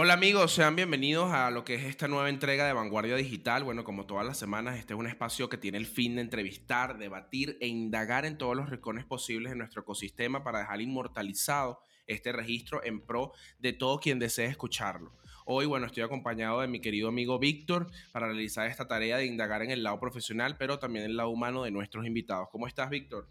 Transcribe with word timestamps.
Hola 0.00 0.12
amigos, 0.12 0.52
sean 0.52 0.76
bienvenidos 0.76 1.32
a 1.32 1.50
lo 1.50 1.64
que 1.64 1.74
es 1.74 1.82
esta 1.82 2.06
nueva 2.06 2.28
entrega 2.28 2.64
de 2.64 2.72
Vanguardia 2.72 3.16
Digital. 3.16 3.64
Bueno, 3.64 3.82
como 3.82 4.06
todas 4.06 4.24
las 4.24 4.38
semanas, 4.38 4.78
este 4.78 4.94
es 4.94 5.00
un 5.00 5.08
espacio 5.08 5.48
que 5.48 5.58
tiene 5.58 5.76
el 5.76 5.86
fin 5.86 6.14
de 6.14 6.20
entrevistar, 6.20 6.98
debatir 6.98 7.58
e 7.60 7.66
indagar 7.66 8.24
en 8.24 8.38
todos 8.38 8.54
los 8.54 8.70
rincones 8.70 9.04
posibles 9.04 9.50
de 9.50 9.58
nuestro 9.58 9.82
ecosistema 9.82 10.44
para 10.44 10.60
dejar 10.60 10.80
inmortalizado 10.80 11.80
este 12.06 12.30
registro 12.30 12.80
en 12.84 13.04
pro 13.04 13.32
de 13.58 13.72
todo 13.72 13.98
quien 13.98 14.20
desee 14.20 14.46
escucharlo. 14.46 15.16
Hoy, 15.44 15.66
bueno, 15.66 15.86
estoy 15.86 16.04
acompañado 16.04 16.60
de 16.60 16.68
mi 16.68 16.80
querido 16.80 17.08
amigo 17.08 17.40
Víctor 17.40 17.90
para 18.12 18.28
realizar 18.28 18.68
esta 18.68 18.86
tarea 18.86 19.16
de 19.16 19.26
indagar 19.26 19.62
en 19.62 19.72
el 19.72 19.82
lado 19.82 19.98
profesional, 19.98 20.56
pero 20.58 20.78
también 20.78 21.06
en 21.06 21.10
el 21.10 21.16
lado 21.16 21.30
humano 21.30 21.64
de 21.64 21.72
nuestros 21.72 22.06
invitados. 22.06 22.50
¿Cómo 22.52 22.68
estás, 22.68 22.88
Víctor? 22.88 23.26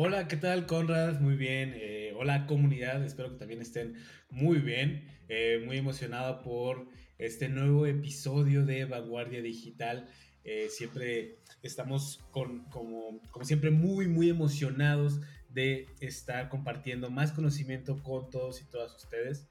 Hola, 0.00 0.28
¿qué 0.28 0.36
tal, 0.36 0.66
Conrad? 0.66 1.18
Muy 1.18 1.34
bien. 1.34 1.72
Eh, 1.74 2.14
hola, 2.16 2.46
comunidad. 2.46 3.04
Espero 3.04 3.32
que 3.32 3.38
también 3.38 3.60
estén 3.60 3.96
muy 4.30 4.58
bien. 4.58 5.08
Eh, 5.28 5.60
muy 5.66 5.76
emocionado 5.76 6.40
por 6.42 6.86
este 7.18 7.48
nuevo 7.48 7.84
episodio 7.84 8.64
de 8.64 8.84
Vanguardia 8.84 9.42
Digital. 9.42 10.08
Eh, 10.44 10.68
siempre 10.70 11.40
estamos 11.64 12.20
como, 12.30 13.20
siempre 13.42 13.72
muy, 13.72 14.06
muy 14.06 14.30
emocionados 14.30 15.20
de 15.48 15.86
estar 15.98 16.48
compartiendo 16.48 17.10
más 17.10 17.32
conocimiento 17.32 18.00
con 18.00 18.30
todos 18.30 18.62
y 18.62 18.66
todas 18.66 18.94
ustedes. 18.94 19.48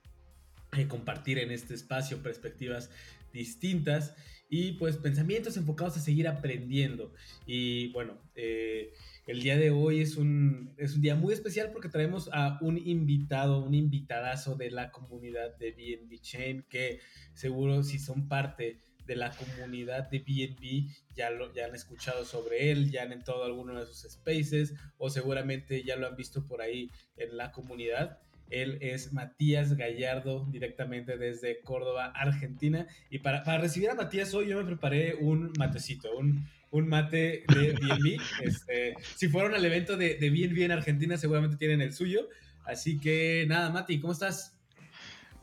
compartir 0.88 1.39
en 1.39 1.52
este 1.52 1.73
espacio 1.73 2.23
perspectivas 2.23 2.89
distintas 3.34 4.16
y 4.50 4.73
pues 4.73 4.98
pensamientos 4.98 5.58
enfocados 5.58 5.98
a 5.98 6.00
seguir 6.00 6.27
aprendiendo. 6.27 7.14
Y 7.45 7.91
bueno, 7.91 8.17
eh, 8.36 8.94
el 9.27 9.41
día 9.41 9.58
de 9.58 9.72
hoy 9.72 10.02
es 10.02 10.16
un, 10.16 10.73
es 10.77 10.95
un 10.95 11.02
día 11.02 11.16
muy 11.16 11.34
especial 11.34 11.72
porque 11.72 11.90
traemos 11.90 12.30
a 12.31 12.58
un 12.62 12.77
invitado, 12.77 13.59
un 13.59 13.73
invitadazo 13.73 14.55
de 14.55 14.72
la 14.72 14.90
comunidad 14.90 15.58
de 15.58 15.72
BNB 15.72 16.20
Chain, 16.22 16.66
que 16.70 17.02
seguro 17.34 17.84
si 17.84 18.00
son 18.00 18.30
parte 18.30 18.80
de 19.05 19.16
la 19.17 19.31
comunidad 19.31 20.09
de 20.09 20.20
BNB 20.20 20.89
ya, 21.16 21.30
lo, 21.30 21.53
ya 21.53 21.66
han 21.66 21.75
escuchado 21.75 22.23
sobre 22.23 22.72
él, 22.72 22.89
ya 22.89 23.03
han 23.03 23.11
entrado 23.11 23.44
a 23.44 23.48
alguno 23.48 23.78
de 23.78 23.86
sus 23.86 24.11
spaces 24.11 24.73
o 24.98 25.09
seguramente 25.09 25.83
ya 25.83 25.98
lo 25.98 26.08
han 26.08 26.16
visto 26.16 26.45
por 26.48 26.61
ahí 26.61 26.89
en 27.17 27.36
la 27.36 27.52
comunidad. 27.52 28.20
Él 28.50 28.78
es 28.81 29.14
Matías 29.14 29.76
Gallardo, 29.76 30.48
directamente 30.52 31.17
desde 31.17 31.59
Córdoba, 31.62 32.12
Argentina. 32.16 32.88
Y 33.09 33.20
para, 33.20 33.44
para 33.44 33.59
recibir 33.59 33.89
a 33.89 33.95
Matías 33.95 34.34
hoy 34.34 34.48
yo 34.50 34.58
me 34.58 34.66
preparé 34.66 35.16
un 35.16 35.54
matecito, 35.58 36.16
un, 36.17 36.48
un 36.72 36.88
mate 36.88 37.44
de 37.48 37.72
BNB. 37.80 38.22
Este, 38.44 38.95
si 39.16 39.28
fueron 39.28 39.54
al 39.54 39.66
evento 39.66 39.98
de, 39.98 40.16
de 40.16 40.30
BNB 40.30 40.64
en 40.64 40.72
Argentina, 40.72 41.17
seguramente 41.17 41.58
tienen 41.58 41.81
el 41.81 41.94
suyo. 41.94 42.30
Así 42.66 43.00
que 43.00 43.45
nada, 43.48 43.70
Mati, 43.70 44.00
¿cómo 44.00 44.14
estás? 44.14 44.56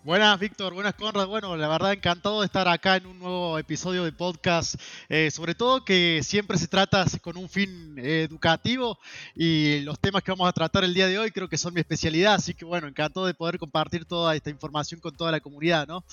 Buenas, 0.05 0.38
Víctor. 0.38 0.74
Buenas, 0.74 0.92
Conrad. 0.92 1.27
Bueno, 1.27 1.56
la 1.56 1.66
verdad, 1.66 1.94
encantado 1.94 2.41
de 2.41 2.44
estar 2.44 2.69
acá 2.69 2.97
en 2.97 3.06
un 3.06 3.19
nuevo 3.19 3.58
episodio 3.58 4.05
de 4.05 4.12
podcast. 4.12 4.74
Eh, 5.08 5.30
sobre 5.30 5.55
todo 5.55 5.83
que 5.83 6.20
siempre 6.22 6.58
se 6.58 6.69
trata 6.69 7.06
con 7.22 7.38
un 7.38 7.48
fin 7.48 7.94
educativo 7.96 8.98
y 9.34 9.80
los 9.80 9.98
temas 9.98 10.22
que 10.22 10.30
vamos 10.30 10.46
a 10.46 10.52
tratar 10.52 10.84
el 10.84 10.92
día 10.92 11.06
de 11.06 11.19
hoy 11.19 11.30
creo 11.30 11.48
que 11.48 11.56
son 11.56 11.72
mi 11.72 11.80
especialidad. 11.80 12.34
Así 12.34 12.52
que, 12.52 12.66
bueno, 12.66 12.86
encantado 12.86 13.24
de 13.24 13.33
poder 13.33 13.58
compartir 13.58 14.05
toda 14.05 14.36
esta 14.36 14.50
información 14.50 15.00
con 15.00 15.16
toda 15.16 15.33
la 15.33 15.41
comunidad, 15.41 15.88
¿no? 15.88 16.05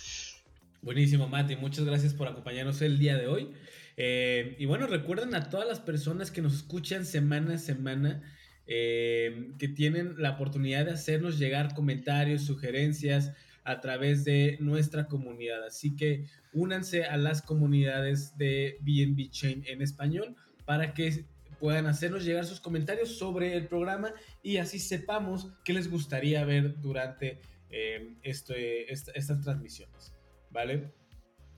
Buenísimo, 0.82 1.28
Mati. 1.28 1.58
Muchas 1.58 1.84
gracias 1.84 2.14
por 2.14 2.30
acompañarnos 2.30 2.82
el 2.82 2.98
día 2.98 3.18
de 3.18 3.28
hoy. 3.28 3.52
Eh, 3.98 4.56
y 4.58 4.68
bueno, 4.68 4.88
recuerden 4.88 5.36
a 5.36 5.50
todas 5.50 5.68
las 5.68 5.82
personas 5.82 6.32
que 6.32 6.42
nos 6.42 6.54
escuchan 6.54 7.06
semana 7.06 7.56
a 7.56 7.58
semana. 7.58 8.24
Eh, 8.68 9.52
que 9.60 9.68
tienen 9.68 10.14
la 10.18 10.30
oportunidad 10.30 10.86
de 10.86 10.92
hacernos 10.92 11.38
llegar 11.38 11.74
comentarios, 11.74 12.44
sugerencias 12.44 13.34
a 13.72 13.82
través 13.82 14.24
de 14.24 14.58
nuestra 14.60 15.08
comunidad. 15.08 15.66
Así 15.66 15.96
que 15.96 16.26
únanse 16.54 17.06
a 17.06 17.18
las 17.18 17.42
comunidades 17.42 18.38
de 18.38 18.78
BNB 18.82 19.30
Chain 19.30 19.64
en 19.68 19.82
español 19.82 20.36
para 20.66 20.94
que 20.94 21.26
puedan 21.60 21.86
hacernos 21.86 22.26
llegar 22.26 22.46
sus 22.46 22.60
comentarios 22.60 23.18
sobre 23.18 23.56
el 23.56 23.68
programa 23.68 24.14
y 24.42 24.58
así 24.58 24.80
sepamos 24.80 25.54
qué 25.64 25.74
les 25.74 25.90
gustaría 25.90 26.44
ver 26.44 26.80
durante 26.82 27.40
eh, 27.70 28.16
estas 28.24 29.42
transmisiones. 29.42 30.14
¿Vale? 30.50 30.92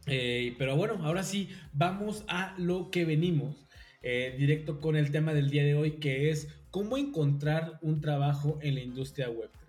Eh, 0.05 0.55
pero 0.57 0.75
bueno, 0.75 0.99
ahora 1.03 1.23
sí, 1.23 1.49
vamos 1.71 2.25
a 2.27 2.53
lo 2.57 2.91
que 2.91 3.05
venimos. 3.05 3.67
Eh, 4.05 4.35
directo 4.37 4.81
con 4.81 4.97
el 4.97 5.11
tema 5.11 5.33
del 5.33 5.49
día 5.49 5.63
de 5.63 5.75
hoy, 5.75 5.91
que 5.91 6.29
es 6.29 6.49
cómo 6.69 6.97
encontrar 6.97 7.79
un 7.81 8.01
trabajo 8.01 8.59
en 8.61 8.75
la 8.75 8.81
industria 8.81 9.29
web 9.29 9.49
3. 9.53 9.62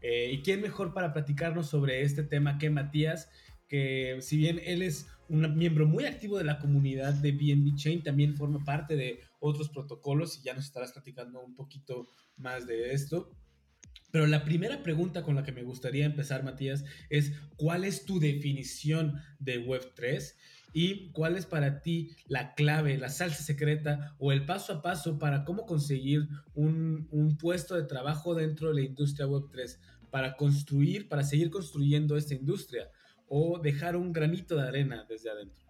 Eh, 0.00 0.30
¿Y 0.32 0.42
quién 0.42 0.60
mejor 0.60 0.94
para 0.94 1.12
platicarnos 1.12 1.68
sobre 1.68 2.02
este 2.02 2.22
tema 2.22 2.58
que 2.58 2.70
Matías? 2.70 3.28
Que 3.68 4.18
si 4.20 4.36
bien 4.36 4.60
él 4.64 4.82
es 4.82 5.08
un 5.28 5.56
miembro 5.56 5.86
muy 5.86 6.04
activo 6.04 6.38
de 6.38 6.44
la 6.44 6.58
comunidad 6.58 7.14
de 7.14 7.32
BNB 7.32 7.76
Chain, 7.76 8.02
también 8.02 8.36
forma 8.36 8.64
parte 8.64 8.96
de 8.96 9.20
otros 9.40 9.68
protocolos 9.68 10.38
y 10.38 10.42
ya 10.42 10.54
nos 10.54 10.66
estarás 10.66 10.92
platicando 10.92 11.40
un 11.40 11.54
poquito 11.54 12.08
más 12.36 12.66
de 12.66 12.92
esto. 12.92 13.32
Pero 14.12 14.26
la 14.26 14.44
primera 14.44 14.82
pregunta 14.82 15.22
con 15.22 15.34
la 15.34 15.42
que 15.42 15.52
me 15.52 15.62
gustaría 15.62 16.06
empezar, 16.06 16.44
Matías, 16.44 16.84
es 17.10 17.32
¿cuál 17.56 17.84
es 17.84 18.04
tu 18.04 18.20
definición 18.20 19.20
de 19.38 19.64
Web3? 19.64 20.34
¿Y 20.72 21.10
cuál 21.12 21.36
es 21.36 21.46
para 21.46 21.80
ti 21.80 22.10
la 22.26 22.54
clave, 22.54 22.98
la 22.98 23.08
salsa 23.08 23.42
secreta 23.42 24.14
o 24.18 24.32
el 24.32 24.44
paso 24.44 24.72
a 24.74 24.82
paso 24.82 25.18
para 25.18 25.44
cómo 25.44 25.66
conseguir 25.66 26.28
un, 26.54 27.08
un 27.10 27.36
puesto 27.38 27.74
de 27.74 27.84
trabajo 27.84 28.34
dentro 28.34 28.68
de 28.68 28.74
la 28.74 28.80
industria 28.82 29.26
Web3? 29.26 29.78
Para 30.10 30.36
construir, 30.36 31.08
para 31.08 31.24
seguir 31.24 31.50
construyendo 31.50 32.16
esta 32.16 32.34
industria 32.34 32.90
o 33.28 33.58
dejar 33.58 33.96
un 33.96 34.12
granito 34.12 34.56
de 34.56 34.68
arena 34.68 35.04
desde 35.08 35.30
adentro. 35.30 35.65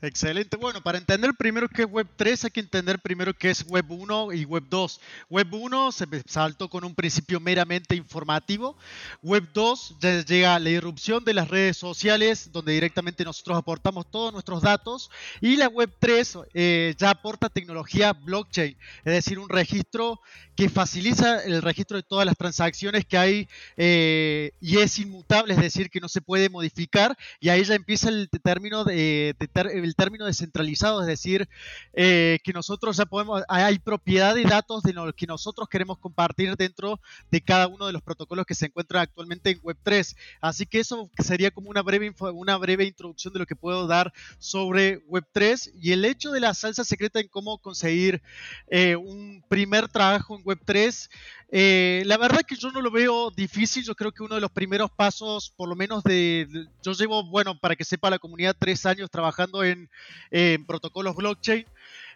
Excelente. 0.00 0.56
Bueno, 0.56 0.80
para 0.80 0.96
entender 0.96 1.32
primero 1.36 1.68
qué 1.68 1.82
es 1.82 1.88
Web 1.88 2.06
3 2.14 2.44
hay 2.44 2.50
que 2.52 2.60
entender 2.60 3.00
primero 3.00 3.34
qué 3.34 3.50
es 3.50 3.66
Web 3.66 3.90
1 3.90 4.32
y 4.32 4.44
Web 4.44 4.66
2. 4.70 5.00
Web 5.28 5.52
1 5.52 5.90
se 5.90 6.06
saltó 6.24 6.70
con 6.70 6.84
un 6.84 6.94
principio 6.94 7.40
meramente 7.40 7.96
informativo. 7.96 8.76
Web 9.22 9.48
2 9.52 9.96
ya 9.98 10.24
llega 10.24 10.58
la 10.60 10.70
irrupción 10.70 11.24
de 11.24 11.34
las 11.34 11.48
redes 11.48 11.78
sociales 11.78 12.52
donde 12.52 12.74
directamente 12.74 13.24
nosotros 13.24 13.58
aportamos 13.58 14.08
todos 14.08 14.32
nuestros 14.32 14.62
datos. 14.62 15.10
Y 15.40 15.56
la 15.56 15.66
Web 15.66 15.92
3 15.98 16.38
eh, 16.54 16.94
ya 16.96 17.10
aporta 17.10 17.48
tecnología 17.48 18.12
blockchain, 18.12 18.76
es 19.04 19.12
decir, 19.12 19.40
un 19.40 19.48
registro 19.48 20.20
que 20.54 20.68
facilita 20.68 21.44
el 21.44 21.62
registro 21.62 21.96
de 21.96 22.02
todas 22.02 22.26
las 22.26 22.36
transacciones 22.36 23.04
que 23.04 23.16
hay 23.16 23.48
eh, 23.76 24.50
y 24.60 24.78
es 24.78 24.98
inmutable, 24.98 25.54
es 25.54 25.60
decir, 25.60 25.88
que 25.88 26.00
no 26.00 26.08
se 26.08 26.20
puede 26.20 26.50
modificar. 26.50 27.16
Y 27.38 27.48
ahí 27.48 27.62
ya 27.64 27.76
empieza 27.76 28.08
el 28.08 28.28
término 28.28 28.84
de 28.84 29.36
el 29.88 29.96
término 29.96 30.26
descentralizado, 30.26 31.00
es 31.00 31.06
decir, 31.06 31.48
eh, 31.94 32.38
que 32.44 32.52
nosotros 32.52 32.96
ya 32.96 33.06
podemos, 33.06 33.42
hay 33.48 33.78
propiedad 33.78 34.34
de 34.34 34.44
datos 34.44 34.82
de 34.82 34.92
lo 34.92 35.12
que 35.12 35.26
nosotros 35.26 35.68
queremos 35.68 35.98
compartir 35.98 36.56
dentro 36.56 37.00
de 37.30 37.40
cada 37.40 37.66
uno 37.66 37.86
de 37.86 37.92
los 37.92 38.02
protocolos 38.02 38.46
que 38.46 38.54
se 38.54 38.66
encuentran 38.66 39.02
actualmente 39.02 39.50
en 39.50 39.60
Web3. 39.62 40.16
Así 40.40 40.66
que 40.66 40.80
eso 40.80 41.10
sería 41.18 41.50
como 41.50 41.70
una 41.70 41.82
breve, 41.82 42.14
una 42.34 42.56
breve 42.56 42.84
introducción 42.84 43.32
de 43.32 43.40
lo 43.40 43.46
que 43.46 43.56
puedo 43.56 43.86
dar 43.86 44.12
sobre 44.38 45.04
Web3 45.06 45.72
y 45.80 45.92
el 45.92 46.04
hecho 46.04 46.30
de 46.30 46.40
la 46.40 46.54
salsa 46.54 46.84
secreta 46.84 47.20
en 47.20 47.28
cómo 47.28 47.58
conseguir 47.58 48.22
eh, 48.68 48.96
un 48.96 49.42
primer 49.48 49.88
trabajo 49.88 50.36
en 50.36 50.44
Web3. 50.44 51.08
Eh, 51.50 52.02
la 52.04 52.18
verdad 52.18 52.42
que 52.46 52.56
yo 52.56 52.70
no 52.70 52.82
lo 52.82 52.90
veo 52.90 53.30
difícil, 53.30 53.82
yo 53.82 53.94
creo 53.94 54.12
que 54.12 54.22
uno 54.22 54.34
de 54.34 54.40
los 54.40 54.50
primeros 54.50 54.90
pasos, 54.90 55.50
por 55.56 55.68
lo 55.68 55.76
menos 55.76 56.04
de, 56.04 56.46
yo 56.82 56.92
llevo, 56.92 57.24
bueno, 57.24 57.58
para 57.58 57.74
que 57.74 57.84
sepa 57.84 58.10
la 58.10 58.18
comunidad, 58.18 58.54
tres 58.58 58.84
años 58.84 59.10
trabajando 59.10 59.64
en, 59.64 59.77
protocolos 60.66 61.16
blockchain. 61.16 61.66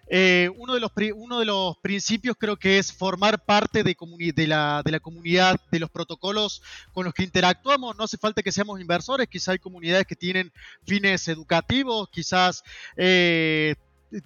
Eh, 0.09 0.50
uno, 0.56 0.75
de 0.75 0.81
los, 0.81 0.91
uno 1.15 1.39
de 1.39 1.47
los 1.47 1.78
principios 1.78 2.37
creo 2.39 2.56
que 2.56 2.78
es 2.78 2.93
formar 2.93 3.45
parte 3.45 3.83
de, 3.83 3.97
de, 4.34 4.47
la, 4.47 4.83
de, 4.84 4.93
la, 4.93 5.00
comunidad, 5.00 5.61
de 5.71 5.78
los 5.78 5.91
protocolos 5.91 6.62
con 6.93 7.05
los 7.05 7.15
que 7.15 7.23
interactuamos. 7.23 7.97
No 7.97 8.05
hace 8.05 8.19
falta 8.19 8.43
que 8.43 8.53
seamos 8.53 8.81
inversores, 8.81 9.29
quizás 9.29 9.49
hay 9.49 9.59
comunidades 9.59 10.06
que 10.06 10.17
tienen 10.17 10.53
fines 10.85 11.29
educativos, 11.29 12.09
quizás 12.11 12.62
eh, 12.97 13.76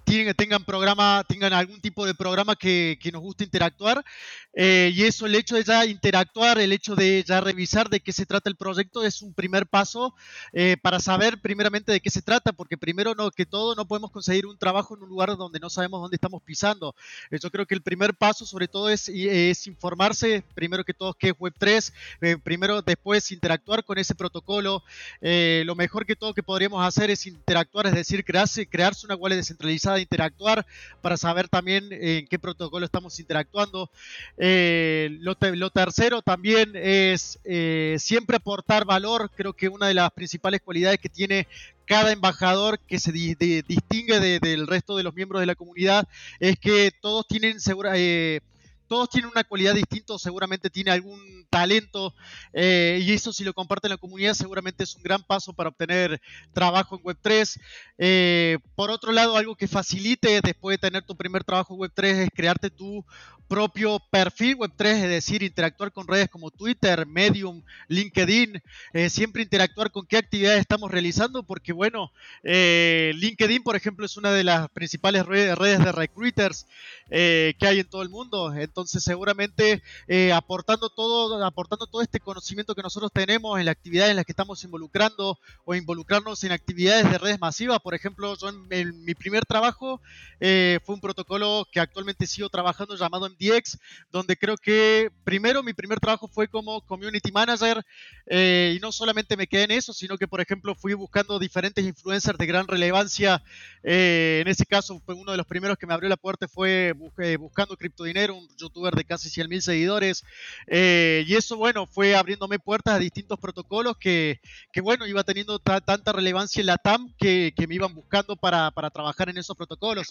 tienen, 0.05 0.35
tengan 0.35 0.65
programa, 0.65 1.25
tengan 1.29 1.53
algún 1.53 1.81
tipo 1.81 2.07
de 2.07 2.15
programa 2.15 2.57
que, 2.57 2.99
que 3.01 3.13
nos 3.13 3.23
guste 3.23 3.45
interactuar. 3.45 4.05
Eh, 4.53 4.91
y 4.95 5.03
eso, 5.05 5.27
el 5.27 5.35
hecho 5.35 5.55
de 5.55 5.65
ya 5.65 5.85
interactuar, 5.85 6.59
el 6.59 6.73
hecho 6.73 6.97
de 6.97 7.23
ya 7.27 7.41
revisar 7.41 7.91
de 7.91 8.01
qué 8.01 8.13
se 8.13 8.25
trata 8.25 8.49
el 8.49 8.57
proyecto 8.57 9.05
es 9.05 9.21
un 9.21 9.35
primer 9.35 9.67
paso 9.67 10.15
eh, 10.53 10.77
para 10.81 10.99
saber 10.99 11.41
primeramente 11.43 11.93
de 11.93 12.01
qué 12.01 12.09
se 12.09 12.23
trata, 12.23 12.53
porque 12.53 12.79
primero 12.79 13.15
no, 13.15 13.31
que 13.31 13.45
todo 13.45 13.75
no 13.75 13.87
podemos 13.87 14.11
conseguir 14.11 14.47
un 14.47 14.57
trabajo 14.57 14.97
en 14.97 15.03
un 15.03 15.11
lugar 15.11 15.37
donde 15.37 15.61
no 15.61 15.69
sabemos 15.69 16.01
dónde 16.01 16.17
estamos 16.17 16.43
pisando. 16.43 16.95
Eh, 17.31 17.39
yo 17.41 17.51
creo 17.51 17.67
que 17.67 17.75
el 17.75 17.83
primer 17.83 18.15
paso 18.15 18.47
sobre 18.47 18.67
todo 18.67 18.89
es, 18.89 19.09
es 19.11 19.67
informarse, 19.67 20.43
primero 20.55 20.85
que 20.85 20.95
todo, 20.95 21.13
qué 21.13 21.29
es 21.29 21.35
Web3, 21.35 22.41
primero 22.43 22.81
después 22.81 23.31
interactuar 23.31 23.85
con 23.85 23.99
ese 23.99 24.15
protocolo. 24.15 24.83
lo 25.21 25.75
mejor 25.75 26.07
que 26.07 26.17
todo 26.17 26.33
que 26.33 26.43
podríamos 26.43 26.85
hacer 26.85 27.11
es 27.11 27.27
interactuar, 27.27 27.87
es 27.87 27.95
decir, 27.95 28.25
crearse, 28.25 28.67
crearse 28.67 29.05
una 29.05 29.17
wallet 29.17 29.37
descentralizada 29.37 29.76
interactuar 29.99 30.67
para 31.03 31.17
saber 31.17 31.49
también 31.49 31.89
en 31.91 32.27
qué 32.27 32.39
protocolo 32.39 32.85
estamos 32.85 33.19
interactuando. 33.21 33.91
Eh, 34.39 35.19
lo, 35.21 35.71
tercero 35.71 36.23
también 36.23 36.73
es 36.75 37.39
eh, 37.45 37.97
siempre 37.99 38.37
aportar 38.37 38.85
valor. 38.85 39.31
Creo 39.35 39.53
que 39.53 39.69
una 39.69 39.89
de 39.89 39.95
las 39.95 40.11
principales 40.13 40.61
cualidades 40.63 40.99
que 40.99 41.09
tiene 41.09 41.47
cada 41.87 42.13
embajador 42.13 42.81
que 42.81 42.99
se 42.99 43.13
distingue 43.13 44.41
del 44.41 44.67
resto 44.67 44.97
de 44.97 45.05
los 45.05 45.15
miembros 45.15 45.41
de 45.41 45.47
la 45.47 45.55
comunidad 45.55 46.09
es 46.41 46.59
que 46.59 46.93
todos 47.01 47.27
tienen 47.29 47.61
segura, 47.61 47.93
eh, 47.95 48.41
todos 48.89 49.11
tienen 49.11 49.31
una 49.31 49.45
cualidad 49.45 49.75
distinta, 49.75 50.19
seguramente 50.19 50.71
tiene 50.71 50.91
algún 50.91 51.47
talento 51.51 52.15
eh, 52.53 53.01
y 53.03 53.13
eso 53.13 53.33
si 53.33 53.45
lo 53.45 53.55
comparte 53.55 53.87
en 53.87 53.93
la 53.93 53.97
comunidad 53.97 54.35
seguramente 54.35 54.85
es 54.85 54.95
un 54.95 55.03
gran 55.03 55.23
paso 55.23 55.53
para 55.53 55.71
obtener 55.71 56.21
trabajo 56.53 56.97
en 56.97 57.03
Web3. 57.03 57.61
Eh, 57.99 58.59
por 58.75 58.91
otro 58.91 59.13
lado, 59.13 59.37
algo 59.37 59.57
que 59.57 59.69
facilite 59.69 60.41
después 60.43 60.75
de 60.75 60.89
tener 60.89 61.03
tu 61.03 61.17
primer 61.17 61.45
trabajo 61.45 61.75
en 61.75 61.81
Web3 61.81 62.05
es 62.05 62.31
crearte 62.35 62.71
tu 62.71 63.05
propio 63.49 64.01
perfil 64.11 64.57
Web3, 64.59 64.87
es 64.87 65.09
decir, 65.09 65.43
interactuar 65.45 65.93
con 65.93 66.09
redes 66.09 66.29
como 66.29 66.51
Twitter, 66.51 67.07
Medium, 67.07 67.63
LinkedIn, 67.87 68.61
eh, 68.93 69.09
siempre 69.09 69.43
interactuar 69.43 69.93
con 69.93 70.05
qué 70.05 70.17
actividades 70.17 70.61
estamos 70.61 70.91
realizando, 70.91 71.45
porque 71.45 71.73
bueno, 71.73 72.11
LinkedIn, 72.43 73.63
por 73.63 73.77
ejemplo, 73.77 74.05
es 74.05 74.17
una 74.17 74.33
de 74.33 74.43
las 74.43 74.69
principales 74.71 75.25
redes, 75.25 75.79
de 75.79 75.93
recruiters 75.93 76.67
que 77.09 77.57
hay 77.61 77.81
en 77.81 77.89
todo 77.89 78.03
el 78.03 78.09
mundo. 78.09 78.53
Seguramente 78.85 79.83
eh, 80.07 80.33
aportando, 80.33 80.91
todo, 80.91 81.43
aportando 81.45 81.87
todo 81.87 82.03
este 82.03 82.21
conocimiento 82.21 82.75
que 82.75 82.83
nosotros 82.83 83.11
tenemos 83.13 83.59
en 83.59 83.67
la 83.67 83.73
actividad 83.73 84.11
en 84.11 84.17
las 84.17 84.25
que 84.25 84.33
estamos 84.33 84.63
involucrando 84.65 85.39
o 85.65 85.75
involucrarnos 85.75 86.45
en 86.45 86.53
actividades 86.53 87.11
de 87.11 87.19
redes 87.19 87.41
masivas. 87.41 87.81
Por 87.81 87.95
ejemplo, 87.95 88.37
yo 88.37 88.49
en, 88.49 89.05
mi 89.05 89.15
primer 89.15 89.45
trabajo 89.47 90.01
eh, 90.41 90.79
fue 90.85 90.95
un 90.95 91.01
protocolo 91.01 91.67
que 91.73 91.81
actualmente 91.81 92.27
sigo 92.27 92.49
trabajando 92.49 92.97
llamado 92.97 93.29
MDX, 93.29 93.79
donde 94.11 94.37
creo 94.37 94.57
que 94.57 95.11
primero 95.25 95.63
mi 95.63 95.73
primer 95.73 96.01
trabajo 96.01 96.29
fue 96.29 96.49
como 96.49 96.81
community 96.83 97.33
manager 97.33 97.85
eh, 98.27 98.75
y 98.77 98.81
no 98.81 98.93
solamente 98.93 99.37
me 99.37 99.47
quedé 99.47 99.65
en 99.65 99.71
eso, 99.71 99.93
sino 99.93 100.19
que, 100.19 100.29
por 100.29 100.41
ejemplo, 100.41 100.75
fui 100.75 100.95
buscando 100.95 101.39
diferentes 101.39 101.85
influencers 101.85 102.39
de 102.39 102.47
gran 102.47 102.67
relevancia. 102.67 103.43
en 103.83 104.49
ese 104.49 104.67
caso, 104.67 105.01
fue 105.05 105.15
uno 105.15 105.33
de 105.33 105.39
los 105.39 105.47
primeros 105.47 105.79
que 105.79 105.87
me 105.87 105.95
abrió 105.95 106.09
la 106.09 106.17
puerta 106.17 106.49
fue 106.49 106.93
buscando 107.39 107.77
criptodinero, 107.77 108.39
youtuber 108.67 108.95
de 108.95 109.05
casi 109.05 109.31
100 109.31 109.49
mil 109.49 109.63
seguidores. 109.63 110.25
Eh, 110.67 111.25
y 111.27 111.35
eso, 111.35 111.57
bueno, 111.57 111.87
fue 111.87 112.15
abriéndome 112.15 112.59
puertas 112.59 112.95
a 112.95 112.99
distintos 112.99 113.39
protocolos 113.39 113.97
que, 113.99 114.41
que 114.73 114.81
bueno, 114.81 115.07
iba 115.07 115.25
teniendo 115.25 115.59
tanta 115.59 116.13
relevancia 116.13 116.61
en 116.61 116.67
la 116.67 116.79
TAM 116.79 117.15
que, 117.19 117.53
que 117.57 117.67
me 117.67 117.75
iban 117.75 117.95
buscando 117.95 118.37
para, 118.37 118.71
para, 118.71 118.91
trabajar 118.91 119.29
en 119.29 119.39
esos 119.39 119.57
protocolos. 119.57 120.11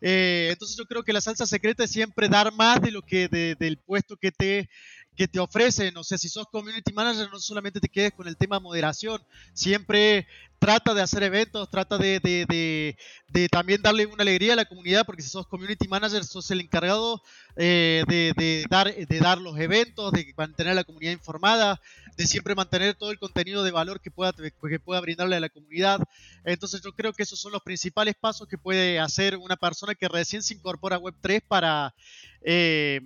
Eh, 0.00 0.48
entonces 0.50 0.76
yo 0.76 0.86
creo 0.86 1.02
que 1.02 1.12
la 1.12 1.20
salsa 1.20 1.46
secreta 1.46 1.84
es 1.84 1.90
siempre 1.90 2.28
dar 2.28 2.52
más 2.52 2.80
de 2.80 2.90
lo 2.90 3.02
que 3.02 3.28
del 3.28 3.78
puesto 3.78 4.16
que 4.16 4.32
te 4.32 4.68
que 5.16 5.28
te 5.28 5.38
ofrecen. 5.38 5.96
O 5.96 6.04
sea, 6.04 6.18
si 6.18 6.28
sos 6.28 6.46
community 6.50 6.92
manager, 6.92 7.30
no 7.30 7.38
solamente 7.38 7.80
te 7.80 7.88
quedes 7.88 8.12
con 8.12 8.26
el 8.28 8.36
tema 8.36 8.60
moderación, 8.60 9.22
siempre 9.52 10.26
trata 10.64 10.94
de 10.94 11.02
hacer 11.02 11.22
eventos, 11.22 11.68
trata 11.68 11.98
de, 11.98 12.20
de, 12.20 12.96
de, 13.28 13.48
también 13.50 13.82
darle 13.82 14.06
una 14.06 14.22
alegría 14.22 14.54
a 14.54 14.56
la 14.56 14.64
comunidad, 14.64 15.04
porque 15.04 15.20
si 15.20 15.28
sos 15.28 15.46
community 15.46 15.86
manager, 15.88 16.24
sos 16.24 16.50
el 16.50 16.62
encargado 16.62 17.20
eh, 17.56 18.02
de, 18.08 18.64
dar, 18.70 18.94
de 18.94 19.18
dar 19.18 19.38
los 19.38 19.58
eventos, 19.58 20.10
de 20.12 20.32
mantener 20.36 20.72
a 20.72 20.76
la 20.76 20.84
comunidad 20.84 21.12
informada, 21.12 21.82
de 22.16 22.26
siempre 22.26 22.54
mantener 22.54 22.94
todo 22.94 23.10
el 23.10 23.18
contenido 23.18 23.62
de 23.62 23.72
valor 23.72 24.00
que 24.00 24.10
pueda, 24.10 24.32
que 24.32 24.80
pueda 24.80 25.02
brindarle 25.02 25.36
a 25.36 25.40
la 25.40 25.50
comunidad. 25.50 26.00
Entonces 26.44 26.80
yo 26.82 26.92
creo 26.92 27.12
que 27.12 27.24
esos 27.24 27.38
son 27.38 27.52
los 27.52 27.62
principales 27.62 28.14
pasos 28.18 28.48
que 28.48 28.56
puede 28.56 28.98
hacer 28.98 29.36
una 29.36 29.56
persona 29.56 29.94
que 29.94 30.08
recién 30.08 30.42
se 30.42 30.54
incorpora 30.54 30.96
a 30.96 31.00
Web3 31.00 31.42
para... 31.46 31.94
Eh, 32.40 33.02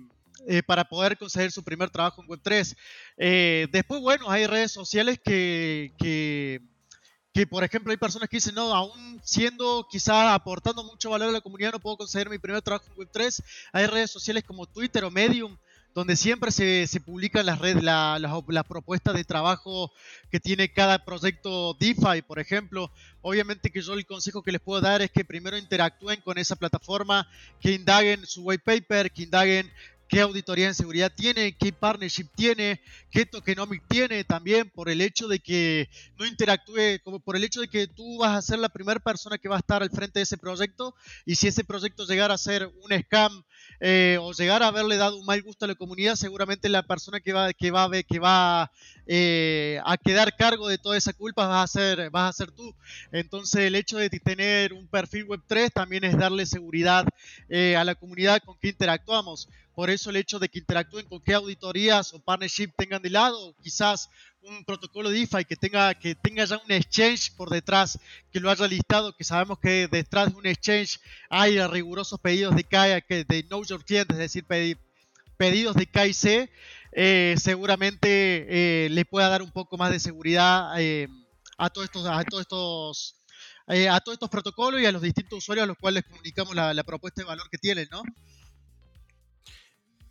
eh, 0.47 0.63
para 0.63 0.85
poder 0.85 1.17
conseguir 1.17 1.51
su 1.51 1.63
primer 1.63 1.89
trabajo 1.89 2.21
en 2.21 2.27
Web3. 2.27 2.75
Eh, 3.17 3.67
después, 3.71 4.01
bueno, 4.01 4.29
hay 4.29 4.47
redes 4.47 4.71
sociales 4.71 5.19
que, 5.23 5.93
que, 5.97 6.61
que, 7.33 7.47
por 7.47 7.63
ejemplo, 7.63 7.91
hay 7.91 7.97
personas 7.97 8.29
que 8.29 8.37
dicen, 8.37 8.55
no, 8.55 8.73
aún 8.73 9.21
siendo 9.23 9.87
quizá 9.89 10.33
aportando 10.33 10.83
mucho 10.83 11.09
valor 11.09 11.29
a 11.29 11.33
la 11.33 11.41
comunidad, 11.41 11.73
no 11.73 11.79
puedo 11.79 11.97
conseguir 11.97 12.29
mi 12.29 12.39
primer 12.39 12.61
trabajo 12.61 12.85
en 12.87 12.95
Web3. 12.95 13.43
Hay 13.73 13.85
redes 13.87 14.11
sociales 14.11 14.43
como 14.43 14.65
Twitter 14.65 15.03
o 15.03 15.11
Medium, 15.11 15.57
donde 15.93 16.15
siempre 16.15 16.51
se, 16.51 16.87
se 16.87 16.99
publican 16.99 17.45
las 17.45 17.59
redes, 17.59 17.83
las 17.83 18.21
la, 18.21 18.63
propuestas 18.63 19.15
de 19.15 19.23
trabajo 19.23 19.91
que 20.31 20.39
tiene 20.39 20.71
cada 20.71 21.03
proyecto 21.03 21.75
DeFi, 21.79 22.21
por 22.27 22.39
ejemplo. 22.39 22.91
Obviamente 23.21 23.71
que 23.71 23.81
yo 23.81 23.93
el 23.93 24.05
consejo 24.05 24.43
que 24.43 24.51
les 24.51 24.61
puedo 24.61 24.81
dar 24.81 25.01
es 25.01 25.11
que 25.11 25.25
primero 25.25 25.57
interactúen 25.57 26.21
con 26.21 26.37
esa 26.37 26.55
plataforma, 26.55 27.27
que 27.59 27.71
indaguen 27.71 28.25
su 28.25 28.43
white 28.43 28.63
paper, 28.63 29.11
que 29.11 29.23
indaguen 29.23 29.71
qué 30.09 30.21
auditoría 30.21 30.67
en 30.67 30.75
seguridad 30.75 31.13
tiene, 31.15 31.55
qué 31.55 31.71
partnership 31.71 32.25
tiene, 32.35 32.81
qué 33.11 33.27
tokenomic 33.27 33.83
tiene 33.87 34.23
también 34.23 34.69
por 34.69 34.89
el 34.89 35.01
hecho 35.01 35.27
de 35.27 35.39
que 35.39 35.87
no 36.17 36.25
interactúe, 36.25 36.99
como 37.03 37.19
por 37.19 37.35
el 37.35 37.43
hecho 37.43 37.61
de 37.61 37.67
que 37.67 37.87
tú 37.87 38.17
vas 38.17 38.35
a 38.35 38.41
ser 38.41 38.57
la 38.57 38.69
primera 38.69 38.99
persona 38.99 39.37
que 39.37 39.47
va 39.47 39.57
a 39.57 39.59
estar 39.59 39.83
al 39.83 39.91
frente 39.91 40.19
de 40.19 40.23
ese 40.23 40.37
proyecto 40.37 40.95
y 41.25 41.35
si 41.35 41.47
ese 41.47 41.63
proyecto 41.63 42.05
llegara 42.05 42.33
a 42.33 42.39
ser 42.39 42.65
un 42.81 42.91
scam 43.03 43.43
eh, 43.79 44.17
o 44.21 44.33
llegar 44.33 44.63
a 44.63 44.67
haberle 44.67 44.97
dado 44.97 45.17
un 45.17 45.25
mal 45.25 45.41
gusto 45.41 45.65
a 45.65 45.67
la 45.67 45.75
comunidad, 45.75 46.15
seguramente 46.15 46.69
la 46.69 46.83
persona 46.83 47.19
que 47.19 47.33
va, 47.33 47.53
que 47.53 47.71
va, 47.71 47.89
que 48.03 48.19
va 48.19 48.71
eh, 49.07 49.79
a 49.85 49.97
quedar 49.97 50.35
cargo 50.35 50.67
de 50.67 50.77
toda 50.77 50.97
esa 50.97 51.13
culpa 51.13 51.47
vas 51.47 51.63
a 51.63 51.79
ser, 51.79 52.09
vas 52.09 52.39
a 52.41 52.45
tú. 52.47 52.75
Entonces 53.11 53.61
el 53.61 53.75
hecho 53.75 53.97
de 53.97 54.09
tener 54.09 54.73
un 54.73 54.87
perfil 54.87 55.25
web 55.25 55.41
3 55.47 55.71
también 55.73 56.03
es 56.03 56.17
darle 56.17 56.45
seguridad 56.45 57.05
eh, 57.49 57.75
a 57.75 57.83
la 57.83 57.95
comunidad 57.95 58.41
con 58.43 58.57
que 58.59 58.69
interactuamos. 58.69 59.49
Por 59.73 59.89
eso 59.89 60.09
el 60.09 60.17
hecho 60.17 60.39
de 60.39 60.49
que 60.49 60.59
interactúen 60.59 61.05
con 61.05 61.21
qué 61.21 61.33
auditorías 61.33 62.13
o 62.13 62.19
partnership 62.19 62.71
tengan 62.75 63.01
de 63.01 63.11
lado, 63.11 63.55
quizás 63.63 64.09
un 64.49 64.65
protocolo 64.65 65.09
DeFi 65.09 65.45
que 65.45 65.55
tenga, 65.55 65.93
que 65.93 66.15
tenga 66.15 66.45
ya 66.45 66.57
un 66.57 66.71
exchange 66.71 67.31
por 67.35 67.49
detrás, 67.49 67.99
que 68.31 68.39
lo 68.39 68.49
haya 68.49 68.67
listado, 68.67 69.15
que 69.15 69.23
sabemos 69.23 69.59
que 69.59 69.87
detrás 69.87 70.31
de 70.31 70.37
un 70.37 70.45
exchange 70.45 70.99
hay 71.29 71.61
rigurosos 71.67 72.19
pedidos 72.19 72.55
de 72.55 72.63
KI, 72.63 73.23
de 73.27 73.43
Know 73.43 73.63
Your 73.63 73.83
Client, 73.85 74.11
es 74.11 74.17
decir, 74.17 74.45
pedidos 75.37 75.75
de 75.75 75.85
KIC, 75.85 76.49
eh, 76.91 77.35
seguramente 77.37 78.85
eh, 78.85 78.89
le 78.89 79.05
pueda 79.05 79.29
dar 79.29 79.41
un 79.41 79.51
poco 79.51 79.77
más 79.77 79.91
de 79.91 79.99
seguridad 79.99 80.73
eh, 80.81 81.07
a 81.57 81.69
todos 81.69 81.85
estos, 81.85 82.05
a 82.05 82.23
todos 82.23 82.41
estos 82.41 83.15
a 83.67 83.99
todos 83.99 84.15
estos 84.15 84.31
protocolos 84.31 84.81
y 84.81 84.87
a 84.87 84.91
los 84.91 85.03
distintos 85.03 85.37
usuarios 85.37 85.65
a 85.65 85.67
los 85.67 85.77
cuales 85.77 86.03
comunicamos 86.03 86.55
la 86.55 86.83
propuesta 86.83 87.21
de 87.21 87.27
valor 87.27 87.47
que 87.51 87.59
tienen, 87.59 87.87
¿no? 87.91 88.01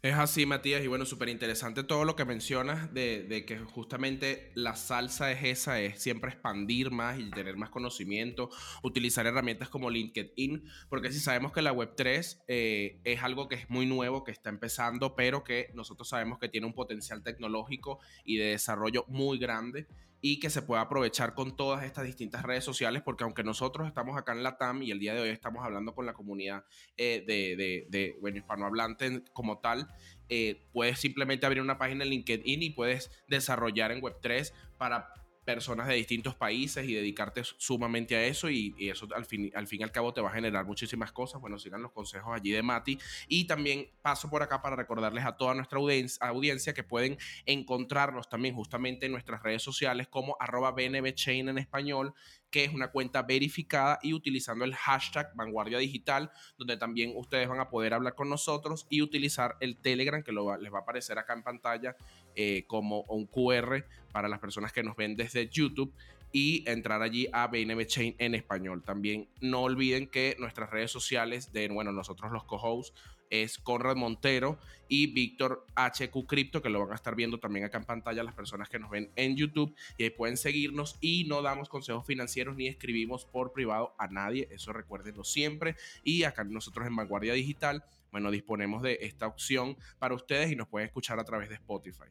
Es 0.00 0.14
así, 0.14 0.46
Matías, 0.46 0.84
y 0.84 0.86
bueno, 0.86 1.04
súper 1.04 1.28
interesante 1.28 1.82
todo 1.82 2.04
lo 2.04 2.14
que 2.14 2.24
mencionas 2.24 2.94
de, 2.94 3.44
que 3.44 3.58
justamente 3.58 4.52
la 4.54 4.76
salsa 4.76 5.32
es 5.32 5.42
esa, 5.42 5.80
es 5.80 6.00
siempre 6.00 6.30
expandir 6.30 6.92
más 6.92 7.18
y 7.18 7.28
tener 7.30 7.56
más 7.56 7.70
conocimiento, 7.70 8.48
utilizar 8.84 9.26
herramientas 9.26 9.68
como 9.68 9.90
LinkedIn, 9.90 10.62
porque 10.88 11.10
si 11.10 11.18
sabemos 11.18 11.50
que 11.50 11.62
la 11.62 11.74
Web3 11.74 12.44
eh, 12.46 13.00
es 13.02 13.24
algo 13.24 13.48
que 13.48 13.56
es 13.56 13.68
muy 13.70 13.86
nuevo, 13.86 14.22
que 14.22 14.30
está 14.30 14.50
empezando, 14.50 15.16
pero 15.16 15.42
que 15.42 15.72
nosotros 15.74 16.08
sabemos 16.08 16.38
que 16.38 16.48
tiene 16.48 16.68
un 16.68 16.74
potencial 16.74 17.24
tecnológico 17.24 17.98
y 18.24 18.36
de 18.36 18.50
desarrollo 18.50 19.04
muy 19.08 19.36
grande 19.38 19.88
y 20.20 20.40
que 20.40 20.50
se 20.50 20.62
pueda 20.62 20.82
aprovechar 20.82 21.34
con 21.34 21.56
todas 21.56 21.84
estas 21.84 22.04
distintas 22.04 22.42
redes 22.42 22.64
sociales, 22.64 23.02
porque 23.04 23.24
aunque 23.24 23.44
nosotros 23.44 23.86
estamos 23.86 24.16
acá 24.16 24.32
en 24.32 24.42
la 24.42 24.58
TAM 24.58 24.82
y 24.82 24.90
el 24.90 24.98
día 24.98 25.14
de 25.14 25.20
hoy 25.20 25.28
estamos 25.28 25.64
hablando 25.64 25.94
con 25.94 26.06
la 26.06 26.12
comunidad 26.12 26.64
eh, 26.96 27.24
de, 27.26 27.86
de, 27.88 28.16
bueno, 28.20 28.38
hispanohablante 28.38 29.22
como 29.32 29.58
tal, 29.58 29.88
eh, 30.28 30.66
puedes 30.72 30.98
simplemente 30.98 31.46
abrir 31.46 31.62
una 31.62 31.78
página 31.78 32.04
en 32.04 32.10
LinkedIn 32.10 32.62
y 32.62 32.70
puedes 32.70 33.10
desarrollar 33.28 33.92
en 33.92 34.02
Web3 34.02 34.52
para 34.76 35.12
personas 35.54 35.88
de 35.88 35.94
distintos 35.94 36.34
países 36.34 36.86
y 36.86 36.92
dedicarte 36.92 37.42
sumamente 37.42 38.14
a 38.14 38.22
eso 38.22 38.50
y, 38.50 38.74
eso 38.80 39.08
al 39.16 39.24
fin, 39.24 39.50
al 39.54 39.66
fin 39.66 39.80
y 39.80 39.82
al 39.82 39.90
cabo 39.90 40.12
te 40.12 40.20
va 40.20 40.28
a 40.28 40.34
generar 40.34 40.66
muchísimas 40.66 41.10
cosas. 41.10 41.40
Bueno, 41.40 41.58
sigan 41.58 41.80
los 41.80 41.90
consejos 41.92 42.36
allí 42.36 42.50
de 42.50 42.62
Mati 42.62 42.98
y 43.28 43.46
también 43.46 43.88
paso 44.02 44.28
por 44.28 44.42
acá 44.42 44.60
para 44.60 44.76
recordarles 44.76 45.24
a 45.24 45.38
toda 45.38 45.54
nuestra 45.54 45.78
audiencia, 45.78 46.74
que 46.74 46.82
pueden 46.82 47.16
encontrarnos 47.46 48.28
también 48.28 48.54
justamente 48.54 49.06
en 49.06 49.12
nuestras 49.12 49.42
redes 49.42 49.62
sociales 49.62 50.06
como 50.08 50.36
arroba 50.38 50.72
BNBchain 50.72 51.48
en 51.48 51.56
español 51.56 52.12
que 52.50 52.64
es 52.64 52.72
una 52.72 52.90
cuenta 52.90 53.22
verificada 53.22 53.98
y 54.02 54.14
utilizando 54.14 54.64
el 54.64 54.74
hashtag 54.74 55.34
Vanguardia 55.34 55.78
Digital, 55.78 56.30
donde 56.56 56.76
también 56.76 57.12
ustedes 57.16 57.48
van 57.48 57.60
a 57.60 57.68
poder 57.68 57.94
hablar 57.94 58.14
con 58.14 58.28
nosotros 58.28 58.86
y 58.88 59.02
utilizar 59.02 59.56
el 59.60 59.76
Telegram, 59.76 60.22
que 60.22 60.32
les 60.32 60.72
va 60.72 60.78
a 60.78 60.82
aparecer 60.82 61.18
acá 61.18 61.32
en 61.34 61.42
pantalla 61.42 61.96
eh, 62.34 62.64
como 62.66 63.02
un 63.02 63.26
QR 63.26 63.84
para 64.12 64.28
las 64.28 64.38
personas 64.38 64.72
que 64.72 64.82
nos 64.82 64.96
ven 64.96 65.16
desde 65.16 65.48
YouTube 65.48 65.92
y 66.32 66.68
entrar 66.68 67.02
allí 67.02 67.28
a 67.32 67.46
BNB 67.46 67.86
Chain 67.86 68.14
en 68.18 68.34
español. 68.34 68.82
También 68.84 69.28
no 69.40 69.62
olviden 69.62 70.06
que 70.06 70.36
nuestras 70.38 70.70
redes 70.70 70.90
sociales 70.90 71.52
de, 71.52 71.68
bueno, 71.68 71.92
nosotros 71.92 72.30
los 72.32 72.44
co-hosts 72.44 72.92
es 73.30 73.58
Conrad 73.58 73.96
Montero 73.96 74.58
y 74.88 75.12
Víctor 75.12 75.66
HQ 75.74 76.26
Crypto, 76.26 76.62
que 76.62 76.70
lo 76.70 76.80
van 76.80 76.92
a 76.92 76.94
estar 76.94 77.14
viendo 77.14 77.38
también 77.38 77.64
acá 77.64 77.78
en 77.78 77.84
pantalla 77.84 78.22
las 78.22 78.34
personas 78.34 78.68
que 78.68 78.78
nos 78.78 78.90
ven 78.90 79.10
en 79.16 79.36
YouTube. 79.36 79.74
Y 79.96 80.04
ahí 80.04 80.10
pueden 80.10 80.36
seguirnos 80.36 80.96
y 81.00 81.24
no 81.24 81.42
damos 81.42 81.68
consejos 81.68 82.06
financieros 82.06 82.56
ni 82.56 82.68
escribimos 82.68 83.24
por 83.24 83.52
privado 83.52 83.94
a 83.98 84.08
nadie. 84.08 84.48
Eso 84.50 84.72
recuérdenlo 84.72 85.24
siempre. 85.24 85.76
Y 86.04 86.24
acá 86.24 86.44
nosotros 86.44 86.86
en 86.86 86.96
Vanguardia 86.96 87.34
Digital, 87.34 87.84
bueno, 88.10 88.30
disponemos 88.30 88.82
de 88.82 88.98
esta 89.02 89.26
opción 89.26 89.76
para 89.98 90.14
ustedes 90.14 90.50
y 90.50 90.56
nos 90.56 90.68
pueden 90.68 90.86
escuchar 90.86 91.18
a 91.20 91.24
través 91.24 91.48
de 91.48 91.56
Spotify. 91.56 92.08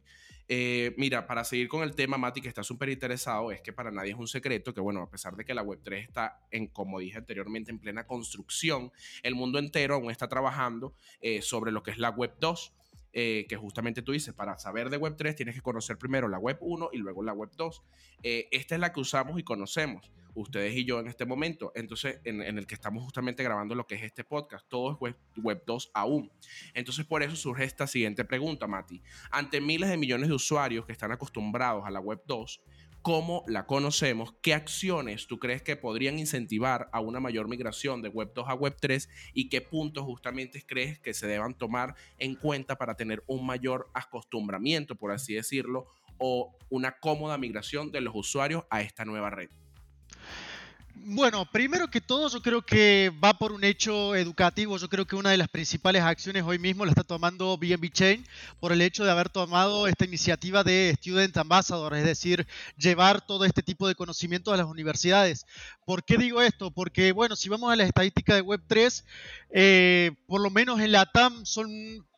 Eh, 0.50 0.94
mira, 0.98 1.28
para 1.28 1.44
seguir 1.44 1.68
con 1.68 1.84
el 1.84 1.94
tema, 1.94 2.18
Mati, 2.18 2.42
que 2.42 2.48
está 2.48 2.64
súper 2.64 2.90
interesado, 2.90 3.52
es 3.52 3.62
que 3.62 3.74
para 3.74 3.92
nadie 3.92 4.12
es 4.12 4.18
un 4.18 4.28
secreto 4.28 4.74
que, 4.74 4.80
bueno, 4.80 5.02
a 5.02 5.10
pesar 5.10 5.36
de 5.36 5.44
que 5.44 5.54
la 5.54 5.64
Web3 5.64 6.04
está, 6.04 6.40
en, 6.52 6.68
como 6.68 7.00
dije 7.00 7.18
anteriormente, 7.18 7.72
en 7.72 7.80
plena 7.80 8.08
construcción, 8.08 8.92
el 9.24 9.36
mundo 9.36 9.60
entero 9.60 9.96
aún 9.96 10.10
está 10.10 10.28
trabajando 10.30 10.94
eh, 11.22 11.42
sobre 11.42 11.72
lo 11.72 11.84
que 11.84 11.92
es 11.92 11.98
la 11.98 12.10
Web 12.10 12.36
2. 12.40 12.74
Eh, 13.20 13.48
que 13.50 13.56
justamente 13.56 14.04
tú 14.04 14.12
dices, 14.12 14.34
para 14.34 14.60
saber 14.60 14.92
de 14.92 14.98
Web 14.98 15.16
3 15.18 15.36
tienes 15.36 15.56
que 15.56 15.62
conocer 15.62 15.98
primero 15.98 16.28
la 16.28 16.38
Web 16.38 16.58
1 16.60 16.90
y 16.92 16.98
luego 16.98 17.24
la 17.24 17.34
Web 17.34 17.50
2. 17.58 17.82
esta 18.22 18.76
es 18.76 18.82
la 18.82 18.94
que 18.94 19.00
usamos 19.00 19.40
y 19.40 19.44
conocemos 19.44 20.12
ustedes 20.38 20.76
y 20.76 20.86
yo 20.86 21.00
en 21.00 21.08
este 21.08 21.26
momento, 21.26 21.72
entonces 21.76 22.20
en, 22.24 22.42
el 22.42 22.68
que 22.68 22.76
estamos 22.76 23.04
justamente 23.04 23.44
grabando 23.44 23.76
lo 23.76 23.88
que 23.88 23.96
es 23.96 24.04
este 24.04 24.24
podcast, 24.24 24.68
todo 24.70 24.92
es 24.92 25.16
web, 25.38 25.64
2 25.66 25.92
aún. 25.94 26.32
Entonces 26.74 27.06
por 27.06 27.24
eso 27.24 27.36
surge 27.36 27.64
esta 27.64 27.88
siguiente 27.88 28.24
pregunta, 28.24 28.68
Mati. 28.68 29.02
Ante 29.32 29.60
miles 29.60 29.90
de 29.90 29.98
millones 29.98 30.30
de 30.30 30.36
usuarios 30.36 30.86
que 30.86 30.92
están 30.92 31.12
acostumbrados 31.12 31.86
a 31.86 31.92
la 31.92 32.00
web 32.00 32.22
2, 32.28 32.62
¿cómo 33.02 33.44
la 33.48 33.66
conocemos? 33.66 34.36
¿Qué 34.42 34.54
acciones 34.54 35.28
tú 35.28 35.40
crees 35.40 35.64
que 35.64 35.76
podrían 35.76 36.20
incentivar 36.20 36.88
a 36.92 37.00
una 37.00 37.20
mayor 37.20 37.48
migración 37.48 38.04
de 38.04 38.10
web 38.10 38.32
2 38.36 38.48
a 38.48 38.54
web 38.54 38.76
3 38.80 39.10
y 39.34 39.50
qué 39.50 39.62
puntos 39.62 40.04
justamente 40.06 40.64
crees 40.66 41.00
que 41.00 41.16
se 41.16 41.26
deban 41.26 41.58
tomar 41.58 41.96
en 42.20 42.36
cuenta 42.36 42.78
para 42.78 42.96
tener 42.96 43.24
un 43.26 43.46
mayor 43.46 43.90
acostumbramiento, 43.96 44.96
por 44.96 45.12
así 45.12 45.34
decirlo, 45.34 45.88
o 46.20 46.56
una 46.70 47.00
cómoda 47.00 47.38
migración 47.38 47.92
de 47.92 48.02
los 48.02 48.14
usuarios 48.16 48.66
a 48.70 48.82
esta 48.82 49.04
nueva 49.04 49.32
red? 49.32 49.50
Bueno, 51.06 51.46
primero 51.52 51.90
que 51.90 52.02
todo, 52.02 52.28
yo 52.30 52.42
creo 52.42 52.62
que 52.64 53.12
va 53.24 53.38
por 53.38 53.52
un 53.52 53.64
hecho 53.64 54.16
educativo. 54.16 54.78
Yo 54.78 54.90
creo 54.90 55.06
que 55.06 55.16
una 55.16 55.30
de 55.30 55.38
las 55.38 55.48
principales 55.48 56.02
acciones 56.02 56.44
hoy 56.44 56.60
mismo 56.60 56.86
la 56.86 56.92
está 56.92 57.04
tomando 57.04 57.58
BNB 57.58 57.92
Chain 57.92 58.26
por 58.60 58.72
el 58.72 58.82
hecho 58.82 59.06
de 59.06 59.12
haber 59.12 59.30
tomado 59.30 59.88
esta 59.88 60.06
iniciativa 60.06 60.64
de 60.64 60.94
Student 60.98 61.38
Ambassador, 61.38 61.96
es 61.96 62.04
decir, 62.04 62.48
llevar 62.78 63.26
todo 63.26 63.46
este 63.46 63.64
tipo 63.64 63.88
de 63.88 63.96
conocimiento 63.96 64.52
a 64.52 64.58
las 64.58 64.66
universidades. 64.66 65.46
¿Por 65.86 66.04
qué 66.04 66.18
digo 66.18 66.42
esto? 66.42 66.72
Porque, 66.72 67.12
bueno, 67.12 67.36
si 67.36 67.48
vamos 67.50 67.72
a 67.72 67.76
las 67.76 67.88
estadísticas 67.88 68.36
de 68.36 68.44
Web3, 68.44 69.04
eh, 69.52 70.12
por 70.26 70.42
lo 70.42 70.50
menos 70.50 70.80
en 70.80 70.92
la 70.92 71.06
TAM 71.06 71.46
son 71.46 71.70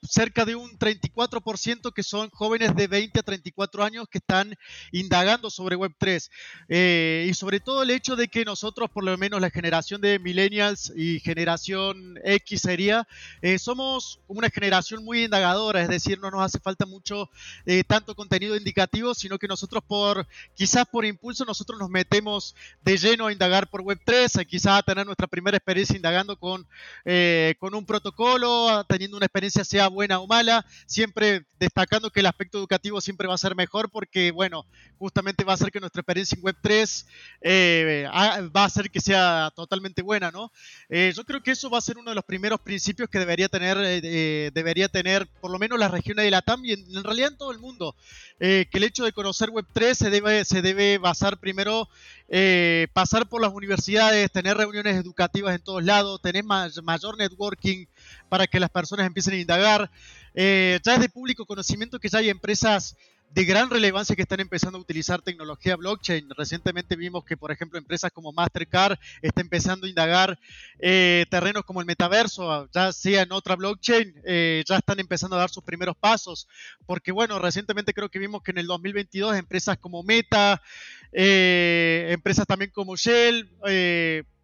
cerca 0.02 0.46
de 0.46 0.56
un 0.56 0.78
34% 0.78 1.94
que 1.94 2.04
son 2.04 2.30
jóvenes 2.30 2.76
de 2.76 2.88
20 2.88 3.20
a 3.20 3.24
34 3.24 3.84
años 3.84 4.08
que 4.10 4.20
están 4.20 4.56
indagando 4.92 5.50
sobre 5.50 5.78
Web3. 5.78 6.30
Eh, 6.70 7.28
y 7.30 7.34
sobre 7.34 7.60
todo 7.60 7.84
el 7.84 7.92
hecho 7.92 8.16
de 8.16 8.28
que 8.28 8.46
nosotros, 8.46 8.69
por 8.74 9.04
lo 9.04 9.18
menos 9.18 9.42
la 9.42 9.50
generación 9.50 10.02
de 10.02 10.20
millennials 10.20 10.92
y 10.96 11.20
generación 11.20 12.20
X 12.24 12.62
sería, 12.62 13.08
eh, 13.42 13.58
somos 13.60 14.20
una 14.28 14.50
generación 14.50 15.04
muy 15.04 15.24
indagadora, 15.24 15.82
es 15.82 15.90
decir, 15.90 16.20
no 16.20 16.32
nos 16.32 16.42
hace 16.42 16.60
falta 16.60 16.86
mucho 16.86 17.30
eh, 17.66 17.84
tanto 17.86 18.16
contenido 18.16 18.56
indicativo, 18.56 19.14
sino 19.14 19.38
que 19.38 19.48
nosotros 19.48 19.84
por, 19.88 20.28
quizás 20.56 20.86
por 20.86 21.06
impulso, 21.06 21.46
nosotros 21.46 21.80
nos 21.80 21.90
metemos 21.90 22.56
de 22.84 22.98
lleno 22.98 23.28
a 23.28 23.32
indagar 23.32 23.70
por 23.70 23.82
Web3, 23.82 24.46
quizás 24.46 24.80
a 24.80 24.84
tener 24.84 25.06
nuestra 25.06 25.28
primera 25.28 25.58
experiencia 25.58 25.96
indagando 25.96 26.38
con, 26.38 26.68
con 27.60 27.76
un 27.76 27.86
protocolo, 27.86 28.86
teniendo 28.88 29.18
una 29.18 29.26
experiencia 29.26 29.64
sea 29.64 29.88
buena 29.88 30.20
o 30.20 30.28
mala, 30.28 30.66
siempre 30.86 31.46
destacando 31.60 32.10
que 32.10 32.22
el 32.22 32.26
aspecto 32.26 32.58
educativo 32.58 33.02
siempre 33.02 33.28
va 33.28 33.36
a 33.36 33.38
ser 33.38 33.56
mejor 33.56 33.90
porque, 33.90 34.32
bueno, 34.32 34.66
justamente 34.98 35.44
va 35.44 35.54
a 35.54 35.56
hacer 35.56 35.72
que 35.72 35.80
nuestra 35.80 36.02
experiencia 36.02 36.38
en 36.38 36.44
Web3 36.44 37.06
eh, 37.42 38.10
va 38.60 38.64
a 38.64 38.68
hacer 38.68 38.92
que 38.92 39.02
sea 39.02 39.52
totalmente 39.56 40.02
buena, 40.02 40.32
¿no? 40.32 40.52
Eh, 40.90 41.12
yo 41.16 41.24
creo 41.26 41.42
que 41.42 41.52
eso 41.52 41.70
va 41.70 41.78
a 41.78 41.82
ser 41.82 41.98
uno 41.98 42.12
de 42.12 42.16
los 42.16 42.24
primeros 42.24 42.60
principios 42.62 43.10
que 43.10 43.20
debería 43.20 43.50
tener, 43.50 43.78
eh, 43.80 44.52
debería 44.54 44.90
tener 44.90 45.28
por 45.42 45.52
lo 45.52 45.60
menos 45.60 45.80
la 45.80 45.88
región 45.88 46.18
de 46.18 46.30
la 46.30 46.42
TAM 46.42 46.66
y 46.66 46.74
en, 46.74 47.04
realidad 47.04 47.32
en 47.32 47.38
todo 47.38 47.52
el 47.52 47.60
mundo, 47.60 47.96
que 48.40 48.70
el 48.72 48.84
hecho 48.84 49.04
de 49.04 49.12
conocer 49.12 49.50
Web3 49.50 49.94
se 49.94 50.10
debe, 50.10 50.46
se 50.46 50.62
debe 50.62 50.98
basar 50.98 51.38
primero 51.38 51.90
pasar 52.94 53.28
por 53.28 53.42
las 53.42 53.52
universidades, 53.52 54.32
tener 54.32 54.56
reuniones 54.56 54.96
educativas 54.96 55.56
en 55.56 55.62
todos 55.62 55.84
lados, 55.84 56.22
tener 56.22 56.44
mayor 56.44 57.18
networking 57.18 57.88
para 58.30 58.48
que 58.48 58.60
las 58.60 58.70
personas 58.70 59.08
empiecen 59.08 59.34
a 59.34 59.38
indagar. 59.38 59.90
Eh, 60.34 60.80
ya 60.84 60.96
es 60.96 61.02
de 61.02 61.10
público 61.10 61.46
conocimiento 61.46 62.00
que 62.00 62.10
ya 62.10 62.20
hay 62.20 62.30
empresas 62.30 62.96
de 63.32 63.46
gran 63.46 63.70
relevancia 63.70 64.16
que 64.16 64.24
están 64.24 64.40
empezando 64.40 64.78
a 64.78 64.82
utilizar 64.82 65.22
tecnología 65.22 65.76
blockchain. 65.76 66.30
Recientemente 66.36 66.96
vimos 66.96 67.24
que, 67.24 67.38
por 67.38 67.52
ejemplo, 67.52 67.78
empresas 67.78 68.12
como 68.12 68.32
Mastercard 68.32 68.98
está 69.22 69.42
empezando 69.42 69.86
a 69.86 69.90
indagar 69.90 70.40
eh, 70.80 71.26
terrenos 71.30 71.64
como 71.64 71.80
el 71.80 71.86
metaverso, 71.86 72.70
ya 72.72 72.92
sea 72.92 73.24
en 73.24 73.32
otra 73.32 73.56
blockchain, 73.56 74.14
eh, 74.26 74.64
ya 74.68 74.78
están 74.78 75.00
empezando 75.00 75.36
a 75.36 75.40
dar 75.40 75.50
sus 75.50 75.64
primeros 75.64 75.96
pasos. 75.96 76.48
Porque, 76.86 77.12
bueno, 77.12 77.40
recientemente 77.40 77.94
creo 77.94 78.10
que 78.10 78.20
vimos 78.20 78.42
que 78.42 78.52
en 78.52 78.58
el 78.58 78.68
2022 78.68 79.36
empresas 79.36 79.78
como 79.78 80.04
Meta, 80.04 80.62
empresas 81.12 82.48
también 82.48 82.72
como 82.72 82.96
Shell, 82.96 83.50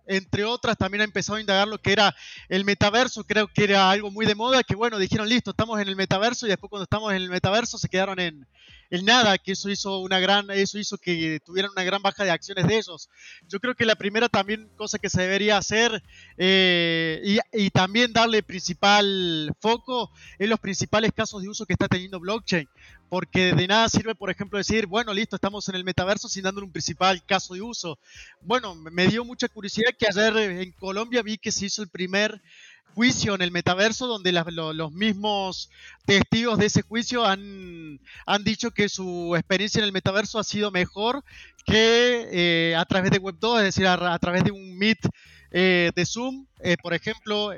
entre 0.08 0.44
otras, 0.44 0.78
también 0.78 1.02
ha 1.02 1.06
empezado 1.06 1.38
a 1.38 1.42
indagar 1.42 1.68
lo 1.68 1.80
que 1.80 1.92
era 1.92 2.16
el 2.50 2.66
metaverso, 2.66 3.24
creo 3.24 3.48
que 3.48 3.64
era 3.64 3.90
algo 3.90 4.12
muy 4.12 4.26
de 4.26 4.36
moda, 4.36 4.64
que 4.64 4.76
bueno, 4.76 4.98
dijeron, 5.00 5.28
listo, 5.28 5.52
estamos 5.52 5.80
en 5.80 5.88
el 5.88 5.96
metaverso 5.96 6.46
y 6.46 6.50
después 6.50 6.70
cuando 6.70 6.84
estamos 6.84 7.12
en 7.12 7.18
el 7.18 7.30
metaverso 7.30 7.78
se 7.78 7.90
quedaron 7.90 8.20
en, 8.20 8.48
el 8.96 9.06
nada, 9.06 9.38
que 9.38 9.52
eso 9.52 9.70
hizo 9.70 10.00
una 10.00 10.20
gran, 10.20 10.50
eso 10.52 10.80
hizo 10.80 10.98
que 10.98 11.40
tuvieran 11.46 11.72
una 11.72 11.84
gran 11.84 12.02
baja 12.02 12.24
de 12.24 12.32
acciones 12.32 12.66
de 12.68 12.78
ellos. 12.78 13.10
Yo 13.48 13.60
creo 13.60 13.76
que 13.76 13.86
la 13.86 13.96
primera 13.96 14.30
también 14.30 14.70
cosa 14.76 15.00
que 15.00 15.10
se 15.10 15.22
debería 15.22 15.58
hacer 15.58 16.02
eh, 16.38 17.22
y, 17.24 17.40
y, 17.54 17.70
también 17.70 18.14
darle 18.14 18.42
principal 18.42 19.52
foco 19.60 20.12
en 20.40 20.50
los 20.50 20.60
principales 20.60 21.12
casos 21.14 21.42
de 21.42 21.50
uso 21.50 21.66
que 21.66 21.74
está 21.74 21.88
teniendo 21.88 22.20
blockchain, 22.20 22.68
porque 23.10 23.54
de 23.54 23.68
nada 23.68 23.90
sirve, 23.90 24.16
por 24.16 24.30
ejemplo, 24.30 24.58
decir, 24.58 24.88
bueno, 24.88 25.14
listo, 25.14 25.36
estamos 25.36 25.68
en 25.70 25.76
el 25.76 25.84
metaverso 25.84 26.28
sin 26.28 26.44
dándole 26.44 26.66
un 26.66 26.72
principal 26.72 27.24
caso 27.26 27.54
de 27.54 27.62
uso. 27.62 28.00
Bueno, 28.42 28.76
me 28.76 29.08
dio 29.08 29.26
mucha 29.26 29.48
curiosidad 29.48 29.92
que 29.98 30.08
ayer 30.08 30.38
en 30.38 30.72
Colombia 30.72 31.22
vi 31.22 31.38
que 31.38 31.52
se 31.52 31.66
hizo 31.66 31.82
el 31.84 31.90
primer 31.90 32.42
juicio 32.96 33.36
en 33.36 33.42
el 33.42 33.52
metaverso 33.52 34.08
donde 34.08 34.32
los 34.32 34.92
mismos 34.94 35.70
testigos 36.06 36.58
de 36.58 36.68
ese 36.68 36.82
juicio 36.82 37.26
han, 37.26 38.00
han, 38.26 38.44
dicho 38.44 38.72
que 38.72 38.90
su 38.90 39.36
experiencia 39.36 39.80
en 39.80 39.86
el 39.86 39.92
metaverso 39.92 40.40
ha 40.40 40.44
sido 40.44 40.72
mejor 40.72 41.24
que 41.66 42.28
eh, 42.32 42.76
a 42.76 42.86
través 42.86 43.12
de 43.12 43.20
Web 43.20 43.36
2, 43.40 43.60
es 43.60 43.66
decir, 43.66 43.86
a, 43.88 44.18
través 44.20 44.44
de 44.44 44.52
un 44.52 44.78
Meet 44.78 45.00
eh, 45.52 45.92
de 45.94 46.06
Zoom, 46.06 46.48
eh, 46.62 46.78
por 46.82 46.94
ejemplo 46.94 47.52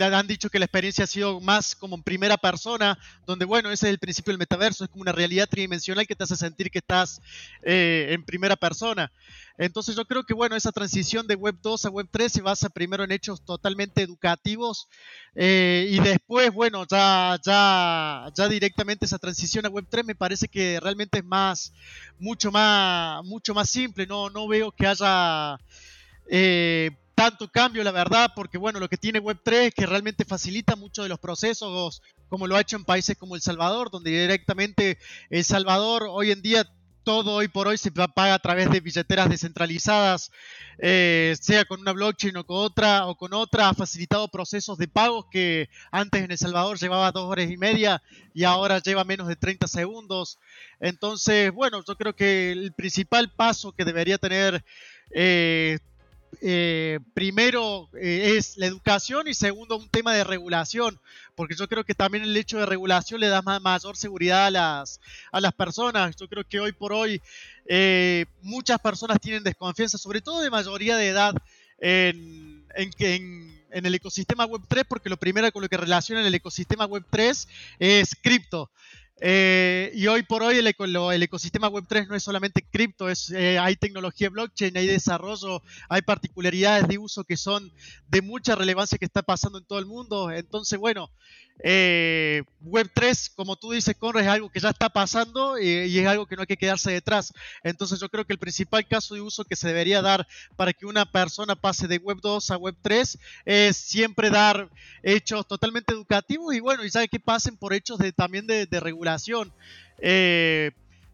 han 0.00 0.26
dicho 0.26 0.50
que 0.50 0.58
la 0.58 0.64
experiencia 0.64 1.04
ha 1.04 1.06
sido 1.06 1.40
más 1.40 1.74
como 1.74 1.96
en 1.96 2.02
primera 2.02 2.36
persona, 2.36 2.98
donde 3.26 3.44
bueno, 3.44 3.70
ese 3.70 3.86
es 3.86 3.90
el 3.90 3.98
principio 3.98 4.32
del 4.32 4.38
metaverso, 4.38 4.84
es 4.84 4.90
como 4.90 5.02
una 5.02 5.12
realidad 5.12 5.48
tridimensional 5.48 6.06
que 6.06 6.14
te 6.14 6.24
hace 6.24 6.36
sentir 6.36 6.70
que 6.70 6.78
estás 6.78 7.20
eh, 7.62 8.08
en 8.10 8.24
primera 8.24 8.56
persona. 8.56 9.10
Entonces 9.56 9.96
yo 9.96 10.04
creo 10.04 10.22
que 10.22 10.34
bueno, 10.34 10.54
esa 10.54 10.70
transición 10.70 11.26
de 11.26 11.34
Web 11.34 11.56
2 11.62 11.86
a 11.86 11.90
Web 11.90 12.08
3 12.10 12.32
se 12.32 12.42
basa 12.42 12.68
primero 12.68 13.02
en 13.02 13.10
hechos 13.10 13.42
totalmente 13.44 14.02
educativos 14.02 14.88
eh, 15.34 15.88
y 15.90 15.98
después, 15.98 16.52
bueno, 16.52 16.86
ya, 16.88 17.38
ya, 17.44 18.30
ya 18.34 18.48
directamente 18.48 19.04
esa 19.04 19.18
transición 19.18 19.66
a 19.66 19.68
Web 19.68 19.86
3 19.90 20.04
me 20.04 20.14
parece 20.14 20.46
que 20.46 20.78
realmente 20.80 21.18
es 21.18 21.24
más, 21.24 21.72
mucho 22.18 22.52
más, 22.52 23.24
mucho 23.24 23.52
más 23.52 23.68
simple, 23.68 24.06
no, 24.06 24.30
no 24.30 24.46
veo 24.46 24.70
que 24.70 24.86
haya... 24.86 25.58
Eh, 26.30 26.90
tanto 27.18 27.48
cambio, 27.48 27.82
la 27.82 27.90
verdad, 27.90 28.30
porque 28.36 28.58
bueno, 28.58 28.78
lo 28.78 28.88
que 28.88 28.96
tiene 28.96 29.20
Web3 29.20 29.52
es 29.52 29.74
que 29.74 29.86
realmente 29.86 30.24
facilita 30.24 30.76
mucho 30.76 31.02
de 31.02 31.08
los 31.08 31.18
procesos, 31.18 32.00
como 32.28 32.46
lo 32.46 32.54
ha 32.54 32.60
hecho 32.60 32.76
en 32.76 32.84
países 32.84 33.18
como 33.18 33.34
El 33.34 33.42
Salvador, 33.42 33.90
donde 33.90 34.12
directamente 34.12 34.98
El 35.28 35.42
Salvador 35.42 36.06
hoy 36.08 36.30
en 36.30 36.42
día 36.42 36.64
todo 37.02 37.32
hoy 37.32 37.48
por 37.48 37.66
hoy 37.66 37.76
se 37.76 37.90
paga 37.90 38.34
a 38.34 38.38
través 38.38 38.70
de 38.70 38.78
billeteras 38.78 39.28
descentralizadas, 39.28 40.30
eh, 40.78 41.34
sea 41.40 41.64
con 41.64 41.80
una 41.80 41.90
blockchain 41.90 42.36
o 42.36 42.46
con 42.46 42.58
otra, 42.58 43.06
o 43.06 43.16
con 43.16 43.34
otra, 43.34 43.68
ha 43.68 43.74
facilitado 43.74 44.28
procesos 44.28 44.78
de 44.78 44.86
pagos 44.86 45.26
que 45.28 45.68
antes 45.90 46.22
en 46.22 46.30
El 46.30 46.38
Salvador 46.38 46.78
llevaba 46.78 47.10
dos 47.10 47.24
horas 47.24 47.50
y 47.50 47.56
media 47.56 48.00
y 48.32 48.44
ahora 48.44 48.78
lleva 48.78 49.02
menos 49.02 49.26
de 49.26 49.34
30 49.34 49.66
segundos. 49.66 50.38
Entonces, 50.78 51.50
bueno, 51.50 51.82
yo 51.84 51.96
creo 51.96 52.14
que 52.14 52.52
el 52.52 52.72
principal 52.74 53.32
paso 53.32 53.72
que 53.72 53.84
debería 53.84 54.18
tener 54.18 54.64
eh, 55.12 55.80
eh, 56.40 57.00
primero 57.14 57.88
eh, 57.94 58.36
es 58.36 58.56
la 58.56 58.66
educación 58.66 59.28
y 59.28 59.34
segundo 59.34 59.76
un 59.76 59.88
tema 59.88 60.12
de 60.14 60.24
regulación, 60.24 61.00
porque 61.34 61.54
yo 61.54 61.68
creo 61.68 61.84
que 61.84 61.94
también 61.94 62.24
el 62.24 62.36
hecho 62.36 62.58
de 62.58 62.66
regulación 62.66 63.20
le 63.20 63.28
da 63.28 63.42
mayor 63.42 63.96
seguridad 63.96 64.46
a 64.46 64.50
las, 64.50 65.00
a 65.32 65.40
las 65.40 65.52
personas. 65.52 66.16
Yo 66.16 66.28
creo 66.28 66.44
que 66.44 66.60
hoy 66.60 66.72
por 66.72 66.92
hoy 66.92 67.20
eh, 67.66 68.26
muchas 68.42 68.78
personas 68.80 69.20
tienen 69.20 69.42
desconfianza, 69.42 69.98
sobre 69.98 70.20
todo 70.20 70.40
de 70.40 70.50
mayoría 70.50 70.96
de 70.96 71.08
edad, 71.08 71.34
en, 71.80 72.64
en, 72.74 72.92
en 73.70 73.86
el 73.86 73.94
ecosistema 73.94 74.46
Web3, 74.46 74.84
porque 74.88 75.08
lo 75.08 75.16
primero 75.16 75.50
con 75.52 75.62
lo 75.62 75.68
que 75.68 75.76
relaciona 75.76 76.26
el 76.26 76.34
ecosistema 76.34 76.88
Web3 76.88 77.46
es 77.78 78.16
cripto. 78.20 78.70
Eh, 79.20 79.90
y 79.94 80.06
hoy 80.06 80.22
por 80.22 80.42
hoy 80.42 80.58
el, 80.58 80.66
el, 80.66 81.22
ecosistema 81.22 81.68
Web3 81.68 82.06
no 82.06 82.14
es 82.14 82.22
solamente 82.22 82.64
cripto, 82.70 83.08
es, 83.08 83.30
eh, 83.30 83.58
hay 83.58 83.74
tecnología 83.74 84.30
blockchain, 84.30 84.76
hay 84.76 84.86
desarrollo, 84.86 85.60
hay 85.88 86.02
particularidades 86.02 86.86
de 86.86 86.98
uso 86.98 87.24
que 87.24 87.36
son 87.36 87.72
de 88.06 88.22
mucha 88.22 88.54
relevancia 88.54 88.96
que 88.96 89.04
está 89.04 89.22
pasando 89.22 89.58
en 89.58 89.64
todo 89.64 89.80
el 89.80 89.86
mundo. 89.86 90.30
Entonces, 90.30 90.78
bueno, 90.78 91.10
eh, 91.60 92.42
Web3, 92.64 93.32
como 93.34 93.56
tú 93.56 93.72
dices, 93.72 93.96
Conrad, 93.96 94.22
es 94.22 94.28
algo 94.28 94.50
que 94.50 94.60
ya 94.60 94.70
está 94.70 94.88
pasando 94.88 95.58
y, 95.58 95.98
es 95.98 96.06
algo 96.06 96.26
que 96.26 96.36
no 96.36 96.42
hay 96.42 96.46
que 96.46 96.56
quedarse 96.56 96.90
detrás. 96.90 97.32
Entonces 97.62 98.00
yo 98.00 98.08
creo 98.08 98.24
que 98.24 98.32
el 98.32 98.38
principal 98.38 98.86
caso 98.86 99.14
de 99.14 99.20
uso 99.20 99.44
que 99.44 99.56
se 99.56 99.68
debería 99.68 100.02
dar 100.02 100.26
para 100.56 100.72
que 100.72 100.86
una 100.86 101.10
persona 101.10 101.56
pase 101.56 101.88
de 101.88 102.00
Web2 102.00 102.50
a 102.50 102.58
Web3 102.58 103.18
es 103.44 103.76
siempre 103.76 104.30
dar 104.30 104.68
hechos 105.02 105.46
totalmente 105.46 105.92
educativos 105.92 106.54
y 106.54 106.60
bueno, 106.60 106.84
y 106.84 106.90
sabe 106.90 107.08
que 107.08 107.20
pasen 107.20 107.56
por 107.56 107.72
hechos 107.72 107.98
de, 107.98 108.12
también 108.12 108.46
de, 108.46 108.66
regulación. 108.80 109.52
Eh, 109.98 110.70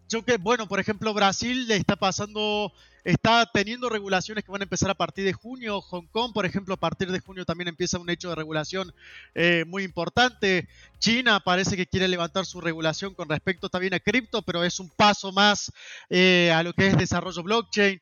yo 0.08 0.22
que, 0.24 0.36
bueno, 0.36 0.68
por 0.68 0.80
ejemplo, 0.80 1.14
Brasil 1.14 1.66
le 1.66 1.76
está 1.76 1.96
pasando 1.96 2.72
está 3.04 3.48
teniendo 3.52 3.88
regulaciones 3.88 4.44
que 4.44 4.50
van 4.50 4.62
a 4.62 4.64
empezar 4.64 4.90
a 4.90 4.94
partir 4.94 5.24
de 5.24 5.34
junio. 5.34 5.80
Hong 5.82 6.06
Kong, 6.06 6.32
por 6.32 6.46
ejemplo, 6.46 6.74
a 6.74 6.80
partir 6.80 7.12
de 7.12 7.20
junio 7.20 7.44
también 7.44 7.68
empieza 7.68 7.98
un 7.98 8.08
hecho 8.08 8.30
de 8.30 8.34
regulación 8.34 8.92
eh, 9.34 9.64
muy 9.66 9.84
importante. 9.84 10.68
China 10.98 11.40
parece 11.40 11.76
que 11.76 11.86
quiere 11.86 12.08
levantar 12.08 12.46
su 12.46 12.60
regulación 12.60 13.14
con 13.14 13.28
respecto 13.28 13.68
también 13.68 13.94
a 13.94 14.00
cripto, 14.00 14.42
pero 14.42 14.64
es 14.64 14.80
un 14.80 14.88
paso 14.88 15.32
más 15.32 15.70
eh, 16.08 16.50
a 16.54 16.62
lo 16.62 16.72
que 16.72 16.86
es 16.86 16.96
desarrollo 16.96 17.42
blockchain. 17.42 18.00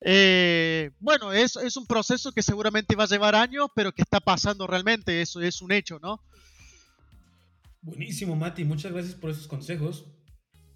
Eh, 0.00 0.90
bueno, 1.00 1.32
es, 1.32 1.56
es 1.56 1.76
un 1.76 1.86
proceso 1.86 2.32
que 2.32 2.42
seguramente 2.42 2.96
va 2.96 3.04
a 3.04 3.08
llevar 3.08 3.34
años, 3.34 3.68
pero 3.74 3.92
que 3.92 4.02
está 4.02 4.20
pasando 4.20 4.66
realmente, 4.66 5.20
eso 5.20 5.40
es 5.40 5.60
un 5.60 5.72
hecho, 5.72 5.98
¿no? 6.00 6.22
Buenísimo, 7.82 8.34
Mati, 8.36 8.64
muchas 8.64 8.92
gracias 8.92 9.14
por 9.14 9.30
esos 9.30 9.46
consejos. 9.46 10.06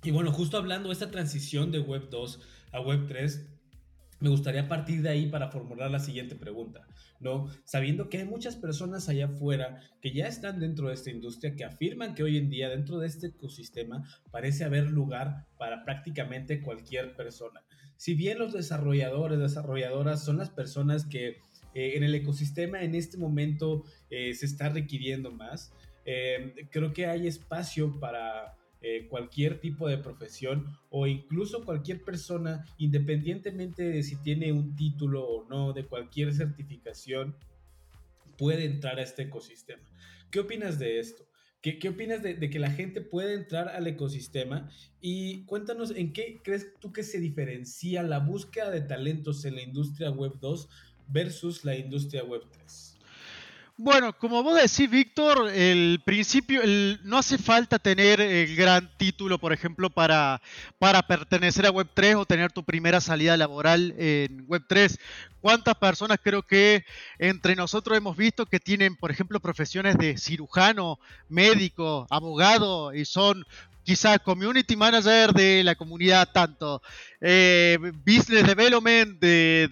Y 0.03 0.11
bueno, 0.11 0.33
justo 0.33 0.57
hablando 0.57 0.89
de 0.89 0.95
esta 0.95 1.11
transición 1.11 1.71
de 1.71 1.79
Web 1.79 2.09
2 2.11 2.41
a 2.73 2.81
Web 2.81 3.07
3, 3.07 3.47
me 4.23 4.29
gustaría 4.29 4.69
partir 4.69 5.03
de 5.03 5.09
ahí 5.09 5.27
para 5.27 5.51
formular 5.51 5.91
la 5.91 5.99
siguiente 5.99 6.37
pregunta, 6.37 6.87
¿no? 7.19 7.49
Sabiendo 7.65 8.09
que 8.09 8.19
hay 8.19 8.25
muchas 8.25 8.55
personas 8.55 9.09
allá 9.09 9.27
afuera 9.27 9.81
que 10.01 10.13
ya 10.13 10.29
están 10.29 10.61
dentro 10.61 10.89
de 10.89 10.95
esta 10.95 11.11
industria 11.11 11.57
que 11.57 11.65
afirman 11.65 12.15
que 12.15 12.23
hoy 12.23 12.39
en 12.39 12.49
día 12.49 12.69
dentro 12.69 12.99
de 12.99 13.09
este 13.09 13.27
ecosistema 13.27 14.05
parece 14.31 14.63
haber 14.63 14.87
lugar 14.87 15.49
para 15.59 15.85
prácticamente 15.85 16.63
cualquier 16.63 17.17
persona. 17.17 17.65
Si 17.97 18.15
bien 18.15 18.39
los 18.39 18.53
desarrolladores, 18.53 19.41
desarrolladoras 19.41 20.25
son 20.25 20.37
las 20.37 20.51
personas 20.51 21.05
que 21.05 21.41
eh, 21.75 21.97
en 21.97 22.05
el 22.05 22.15
ecosistema 22.15 22.83
en 22.83 22.95
este 22.95 23.17
momento 23.19 23.83
eh, 24.09 24.35
se 24.35 24.47
está 24.47 24.69
requiriendo 24.69 25.33
más, 25.33 25.73
eh, 26.05 26.69
creo 26.71 26.93
que 26.93 27.07
hay 27.07 27.27
espacio 27.27 27.99
para 27.99 28.57
eh, 28.83 29.07
cualquier 29.09 29.61
tipo 29.61 29.89
de 29.89 29.99
profesión 29.99 30.67
o 30.91 31.07
incluso 31.07 31.65
cualquier 31.65 32.03
persona, 32.03 32.67
independientemente 32.79 33.85
de 33.85 34.03
si 34.03 34.17
tiene 34.17 34.53
un 34.53 34.75
título 34.75 35.25
o 35.25 35.49
no, 35.49 35.73
de 35.73 35.87
cualquier 35.87 36.35
certificación, 36.35 37.37
puede 38.37 38.65
entrar 38.65 38.99
a 38.99 39.03
este 39.03 39.23
ecosistema. 39.23 39.83
¿Qué 40.31 40.41
opinas 40.41 40.79
de 40.79 40.99
esto? 40.99 41.25
¿Qué, 41.61 41.79
qué 41.79 41.91
opinas 41.91 42.25
de, 42.25 42.35
de, 42.35 42.51
que 42.51 42.59
la 42.59 42.73
gente 42.73 43.01
puede 43.01 43.35
entrar 43.35 43.69
al 43.69 43.87
ecosistema? 43.87 44.69
Y 45.01 45.45
cuéntanos 45.45 45.93
en 45.93 46.13
qué 46.13 46.41
crees 46.43 46.75
tú 46.81 46.93
que 46.93 47.05
se 47.05 47.21
diferencia 47.21 48.03
la 48.03 48.19
búsqueda 48.19 48.71
de 48.71 48.81
talentos 48.81 49.45
en 49.45 49.55
la 49.55 49.63
industria 49.63 50.11
web 50.11 50.41
2 50.41 50.69
versus 51.07 51.65
la 51.65 51.77
industria 51.77 52.25
web 52.25 52.43
3. 52.51 52.92
Bueno, 53.85 54.17
como 54.17 54.45
vos 54.45 54.55
decís, 54.55 54.89
Víctor, 54.89 55.51
el 55.53 56.01
principio, 56.05 56.61
no 57.03 57.19
hace 57.19 57.37
falta 57.37 57.81
tener 57.81 58.21
el 58.21 58.55
gran 58.55 58.89
título, 58.97 59.39
por 59.41 59.53
ejemplo, 59.53 59.91
para, 59.91 60.41
para 60.79 61.03
pertenecer 61.03 61.67
a 61.67 61.73
Web3 61.73 62.17
o 62.17 62.25
tener 62.25 62.53
tu 62.53 62.63
primera 62.63 63.01
salida 63.01 63.37
laboral 63.37 63.93
en 63.99 64.47
Web3. 64.47 65.01
¿Cuántas 65.41 65.75
personas 65.75 66.21
creo 66.23 66.45
que 66.45 66.85
entre 67.19 67.57
nosotros 67.57 67.99
hemos 67.99 68.17
visto 68.17 68.47
que 68.47 68.61
tienen, 68.61 68.95
por 68.95 69.11
ejemplo, 69.11 69.41
profesiones 69.41 69.99
de 69.99 70.17
cirujano, 70.17 71.01
médico, 71.29 72.07
abogado 72.09 72.95
y 72.95 73.05
son 73.05 73.45
quizás 73.83 74.21
community 74.21 74.77
manager 74.77 75.33
de 75.33 75.65
la 75.65 75.75
comunidad 75.75 76.29
tanto, 76.33 76.81
eh, 77.21 77.79
business 78.07 78.47
development 78.47 79.19
de, 79.19 79.67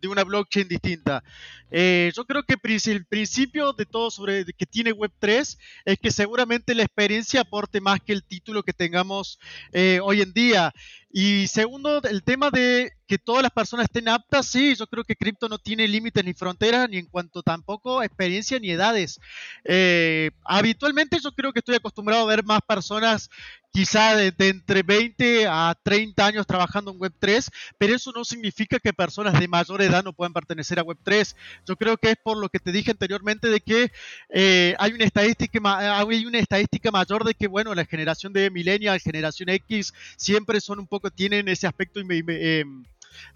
de 0.00 0.08
una 0.08 0.24
blockchain 0.24 0.66
distinta? 0.66 1.22
Eh, 1.70 2.12
yo 2.14 2.24
creo 2.24 2.42
que 2.42 2.56
el 2.86 3.06
principio 3.06 3.72
de 3.72 3.86
todo 3.86 4.10
sobre 4.10 4.44
que 4.44 4.66
tiene 4.66 4.92
Web3 4.92 5.58
es 5.84 5.98
que 5.98 6.10
seguramente 6.10 6.74
la 6.74 6.82
experiencia 6.82 7.42
aporte 7.42 7.80
más 7.80 8.00
que 8.00 8.12
el 8.12 8.24
título 8.24 8.62
que 8.62 8.72
tengamos 8.72 9.38
eh, 9.72 10.00
hoy 10.02 10.22
en 10.22 10.32
día. 10.32 10.72
Y 11.12 11.48
segundo, 11.48 12.00
el 12.02 12.22
tema 12.22 12.50
de 12.50 12.92
que 13.08 13.18
todas 13.18 13.42
las 13.42 13.50
personas 13.50 13.84
estén 13.84 14.08
aptas, 14.08 14.46
sí, 14.46 14.76
yo 14.76 14.86
creo 14.86 15.02
que 15.02 15.16
cripto 15.16 15.48
no 15.48 15.58
tiene 15.58 15.88
límites 15.88 16.24
ni 16.24 16.32
fronteras, 16.34 16.88
ni 16.88 16.98
en 16.98 17.06
cuanto 17.06 17.42
tampoco 17.42 18.04
experiencia 18.04 18.60
ni 18.60 18.70
edades. 18.70 19.18
Eh, 19.64 20.30
habitualmente 20.44 21.18
yo 21.20 21.32
creo 21.32 21.52
que 21.52 21.58
estoy 21.58 21.74
acostumbrado 21.74 22.22
a 22.22 22.28
ver 22.28 22.44
más 22.44 22.60
personas 22.64 23.28
quizá 23.72 24.14
de, 24.16 24.32
entre 24.38 24.82
20 24.82 25.46
a 25.48 25.76
30 25.82 26.24
años 26.24 26.46
trabajando 26.46 26.92
en 26.92 26.98
Web3, 26.98 27.50
pero 27.78 27.94
eso 27.94 28.12
no 28.14 28.24
significa 28.24 28.78
que 28.78 28.92
personas 28.92 29.38
de 29.38 29.48
mayor 29.48 29.82
edad 29.82 30.04
no 30.04 30.12
puedan 30.12 30.32
pertenecer 30.32 30.78
a 30.78 30.84
Web3. 30.84 31.34
Yo 31.66 31.76
creo 31.76 31.96
que 31.96 32.10
es 32.10 32.16
por 32.22 32.36
lo 32.38 32.48
que 32.48 32.58
te 32.58 32.72
dije 32.72 32.90
anteriormente 32.90 33.48
de 33.48 33.60
que 33.60 33.92
eh, 34.28 34.74
hay, 34.78 34.92
una 34.92 35.04
estadística, 35.04 35.98
hay 35.98 36.26
una 36.26 36.38
estadística 36.38 36.90
mayor 36.90 37.24
de 37.24 37.34
que, 37.34 37.46
bueno, 37.46 37.74
la 37.74 37.84
generación 37.84 38.32
de 38.32 38.50
millennial, 38.50 39.00
generación 39.00 39.48
X, 39.48 39.92
siempre 40.16 40.60
son 40.60 40.78
un 40.78 40.86
poco, 40.86 41.10
tienen 41.10 41.48
ese 41.48 41.66
aspecto 41.66 42.00
eh, 42.00 42.64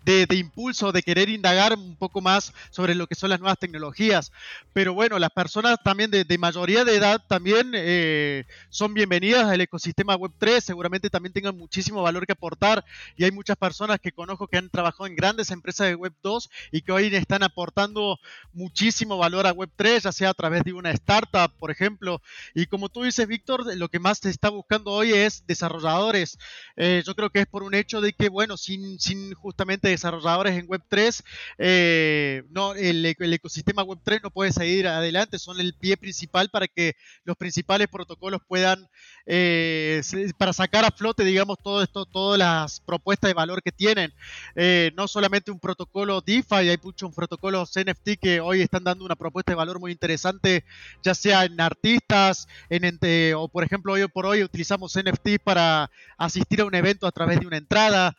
de, 0.05 0.27
impulso, 0.37 0.93
de 0.93 1.03
querer 1.03 1.29
indagar 1.29 1.77
un 1.79 1.97
poco 1.97 2.21
más 2.21 2.53
sobre 2.71 2.95
lo 2.95 3.07
que 3.07 3.15
son 3.15 3.31
las 3.31 3.41
nuevas 3.41 3.59
tecnologías. 3.59 4.33
Pero 4.73 4.93
bueno, 4.95 5.19
las 5.19 5.31
personas 5.31 5.79
también 5.83 6.11
de, 6.11 6.39
mayoría 6.39 6.85
de 6.85 6.97
edad 6.97 7.23
también 7.27 7.73
eh, 7.75 8.45
son 8.69 8.93
bienvenidas 8.93 9.47
al 9.47 9.61
ecosistema 9.61 10.17
Web3, 10.17 10.61
seguramente 10.61 11.09
también 11.09 11.33
tengan 11.33 11.57
muchísimo 11.57 12.03
valor 12.03 12.27
que 12.27 12.33
aportar 12.33 12.85
y 13.17 13.25
hay 13.25 13.31
muchas 13.31 13.57
personas 13.57 14.01
que 14.01 14.13
conozco 14.13 14.47
que 14.47 14.59
han 14.59 14.69
trabajado 14.69 15.07
en 15.07 15.17
grandes 15.17 15.51
empresas 15.51 15.89
de 15.89 15.97
Web2 15.97 16.51
y 16.71 16.83
que 16.83 16.93
hoy 16.93 17.15
están 17.15 17.43
aportando 17.43 18.19
muchísimo 18.53 19.17
valor 19.19 19.47
a 19.47 19.55
Web3, 19.55 20.03
ya 20.03 20.13
sea 20.13 20.31
a 20.31 20.35
través 20.35 20.65
de 20.65 20.73
una 20.73 20.91
startup, 20.91 21.53
por 21.59 21.71
ejemplo. 21.71 22.21
Y 22.55 22.67
como 22.67 22.89
tú 22.89 23.03
dices, 23.03 23.27
Víctor, 23.27 23.77
lo 23.77 23.89
que 23.89 23.99
más 23.99 24.19
se 24.19 24.31
está 24.31 24.51
buscando 24.51 24.91
hoy 24.91 25.13
es 25.13 25.47
desarrolladores. 25.47 26.39
Eh, 26.77 27.03
yo 27.07 27.15
creo 27.15 27.31
que 27.31 27.41
es 27.41 27.47
por 27.47 27.63
un 27.63 27.75
hecho 27.75 28.01
de 28.01 28.13
que, 28.13 28.29
bueno, 28.29 28.57
sin, 28.57 28.99
sin 29.01 29.35
desarrolladores 29.67 30.59
en 30.59 30.69
Web3, 30.69 31.23
eh, 31.59 32.43
no, 32.51 32.75
el, 32.75 33.05
ecosistema 33.07 33.85
Web3 33.85 34.23
no 34.23 34.31
puede 34.31 34.53
seguir 34.53 34.87
adelante, 34.87 35.39
son 35.39 35.61
el 35.61 35.75
pie 35.75 35.97
principal 35.97 36.49
para 36.51 36.69
que 36.69 36.95
los 37.25 37.37
principales 37.37 37.89
protocolos 37.89 38.41
puedan, 38.47 38.89
eh, 39.27 40.03
para 40.39 40.53
sacar 40.53 40.85
a 40.85 40.91
flote, 40.91 41.25
digamos, 41.25 41.59
todo 41.63 41.83
esto, 41.83 42.07
todas 42.07 42.39
las 42.39 42.81
propuestas 42.81 43.29
de 43.29 43.35
valor 43.35 43.63
que 43.63 43.73
tienen. 43.73 44.13
Eh, 44.55 44.93
no 44.97 45.09
solamente 45.09 45.51
un 45.51 45.61
protocolo 45.61 46.21
DeFi, 46.21 46.69
hay 46.69 46.79
muchos 46.83 47.15
protocolos 47.15 47.73
NFT 47.77 48.19
que 48.21 48.41
hoy 48.41 48.61
están 48.61 48.85
dando 48.85 49.05
una 49.05 49.17
propuesta 49.17 49.53
de 49.53 49.57
valor 49.57 49.81
muy 49.81 49.93
interesante, 49.93 50.65
ya 51.03 51.15
sea 51.15 51.45
en 51.45 51.61
artistas, 51.61 52.49
en, 52.69 52.99
o 53.37 53.49
por 53.49 53.65
ejemplo, 53.65 53.93
hoy 53.93 54.07
por 54.09 54.27
hoy 54.27 54.43
utilizamos 54.43 54.97
NFT 54.97 55.43
para 55.43 55.91
asistir 56.19 56.61
a 56.61 56.65
un 56.65 56.75
evento 56.75 57.07
a 57.07 57.13
través 57.13 57.41
de 57.41 57.47
una 57.47 57.57
entrada. 57.57 58.17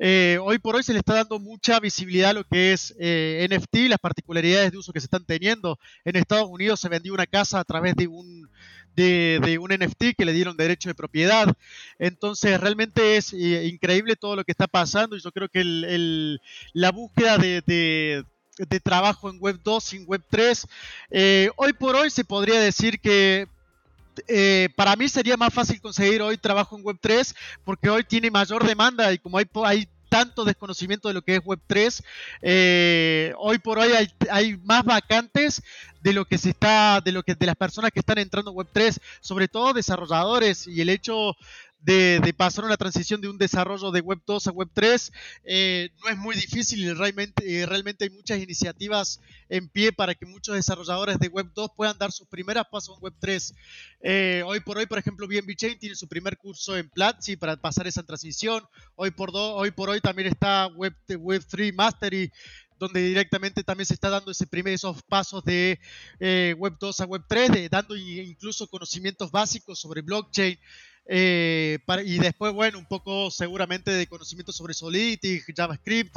Eh, 0.00 0.38
hoy 0.40 0.58
por 0.60 0.76
hoy 0.76 0.84
se 0.84 0.92
le 0.92 1.00
está 1.00 1.14
dando 1.14 1.40
mucha 1.40 1.80
visibilidad 1.80 2.30
a 2.30 2.34
lo 2.34 2.44
que 2.44 2.72
es 2.72 2.94
eh, 3.00 3.46
NFT, 3.50 3.88
las 3.88 3.98
particularidades 3.98 4.70
de 4.70 4.78
uso 4.78 4.92
que 4.92 5.00
se 5.00 5.06
están 5.06 5.24
teniendo. 5.24 5.78
En 6.04 6.14
Estados 6.14 6.48
Unidos 6.48 6.80
se 6.80 6.88
vendió 6.88 7.12
una 7.12 7.26
casa 7.26 7.58
a 7.58 7.64
través 7.64 7.96
de 7.96 8.06
un, 8.06 8.48
NFT 8.96 10.16
que 10.16 10.24
le 10.24 10.32
dieron 10.32 10.56
derecho 10.56 10.88
de 10.88 10.94
propiedad. 10.94 11.52
Entonces, 11.98 12.60
realmente 12.60 13.16
es 13.16 13.32
eh, 13.32 13.66
increíble 13.66 14.16
todo 14.16 14.36
lo 14.36 14.44
que 14.44 14.52
está 14.52 14.68
pasando 14.68 15.16
y 15.16 15.20
yo 15.20 15.32
creo 15.32 15.48
que 15.48 15.62
la 16.72 16.90
búsqueda 16.92 17.38
de, 17.38 18.24
trabajo 18.82 19.30
en 19.30 19.38
Web 19.40 19.60
2 19.62 19.84
sin 19.84 20.06
Web 20.06 20.22
3, 20.30 20.66
hoy 21.56 21.72
por 21.74 21.96
hoy 21.96 22.10
se 22.10 22.24
podría 22.24 22.60
decir 22.60 23.00
que 23.00 23.46
para 24.76 24.96
mí 24.96 25.08
sería 25.08 25.36
más 25.36 25.52
fácil 25.52 25.80
conseguir 25.80 26.22
hoy 26.22 26.38
trabajo 26.38 26.76
en 26.76 26.84
Web3 26.84 27.34
porque 27.64 27.90
hoy 27.90 28.04
tiene 28.04 28.30
mayor 28.30 28.66
demanda 28.66 29.12
y 29.12 29.18
como 29.18 29.38
hay, 29.38 29.46
hay 29.64 29.88
tanto 30.08 30.44
desconocimiento 30.44 31.08
de 31.08 31.14
lo 31.14 31.22
que 31.22 31.36
es 31.36 31.42
Web3. 31.42 32.02
Eh, 32.42 33.32
hoy 33.38 33.58
por 33.58 33.78
hoy 33.78 33.90
hay, 34.30 34.56
más 34.64 34.84
vacantes 34.84 35.62
de 36.00 36.12
lo 36.12 36.24
que 36.24 36.38
se 36.38 36.50
está, 36.50 37.00
de 37.00 37.12
lo 37.12 37.22
que 37.22 37.34
de 37.34 37.46
las 37.46 37.56
personas 37.56 37.90
que 37.90 38.00
están 38.00 38.18
entrando 38.18 38.50
en 38.50 38.56
Web3, 38.56 38.98
sobre 39.20 39.48
todo 39.48 39.72
desarrolladores 39.72 40.66
y 40.66 40.80
el 40.80 40.88
hecho 40.88 41.36
de, 41.80 42.34
pasar 42.36 42.64
una 42.64 42.76
transición 42.76 43.20
de 43.20 43.28
un 43.28 43.38
desarrollo 43.38 43.90
de 43.90 44.00
Web 44.00 44.20
2 44.26 44.46
a 44.46 44.50
Web 44.50 44.68
3. 44.72 45.12
Eh, 45.44 45.90
no 46.02 46.10
es 46.10 46.18
muy 46.18 46.36
difícil, 46.36 46.96
realmente, 46.96 47.66
realmente 47.66 48.04
hay 48.04 48.10
muchas 48.10 48.38
iniciativas 48.38 49.20
en 49.48 49.68
pie 49.68 49.92
para 49.92 50.14
que 50.14 50.26
muchos 50.26 50.54
desarrolladores 50.54 51.18
de 51.18 51.28
Web 51.28 51.52
2 51.54 51.70
puedan 51.76 51.98
dar 51.98 52.12
sus 52.12 52.28
primeras 52.28 52.66
pasos 52.70 52.96
en 52.96 53.02
Web 53.02 53.14
3. 53.20 53.54
hoy 54.44 54.60
por 54.60 54.78
hoy, 54.78 54.86
por 54.86 54.98
ejemplo, 54.98 55.26
BNB 55.26 55.54
Chain 55.56 55.78
tiene 55.78 55.94
su 55.94 56.08
primer 56.08 56.36
curso 56.36 56.76
en 56.76 56.88
Platzi 56.90 57.36
para 57.36 57.56
pasar 57.56 57.86
esa 57.86 58.02
transición. 58.02 58.64
Hoy 58.96 59.10
por, 59.10 59.30
hoy, 59.34 59.70
por 59.70 59.90
hoy 59.90 60.00
también 60.00 60.28
está 60.28 60.66
Web, 60.66 60.94
Web 61.08 61.44
3 61.48 61.74
Mastery 61.74 62.30
donde 62.78 63.02
directamente 63.02 63.64
también 63.64 63.86
se 63.86 63.94
está 63.94 64.08
dando 64.08 64.30
ese 64.30 64.46
primer, 64.46 64.72
esos 64.72 65.02
pasos 65.02 65.44
de 65.44 65.80
eh, 66.20 66.54
Web 66.58 66.76
2 66.78 67.00
a 67.00 67.04
Web 67.06 67.24
3, 67.28 67.70
dando 67.70 67.96
incluso 67.96 68.68
conocimientos 68.68 69.30
básicos 69.30 69.80
sobre 69.80 70.02
blockchain. 70.02 70.58
Eh, 71.08 71.78
y 72.04 72.18
después, 72.18 72.52
bueno, 72.52 72.78
un 72.78 72.84
poco 72.84 73.30
seguramente 73.30 73.90
de 73.90 74.06
conocimientos 74.06 74.54
sobre 74.54 74.74
Solidity, 74.74 75.40
JavaScript. 75.56 76.14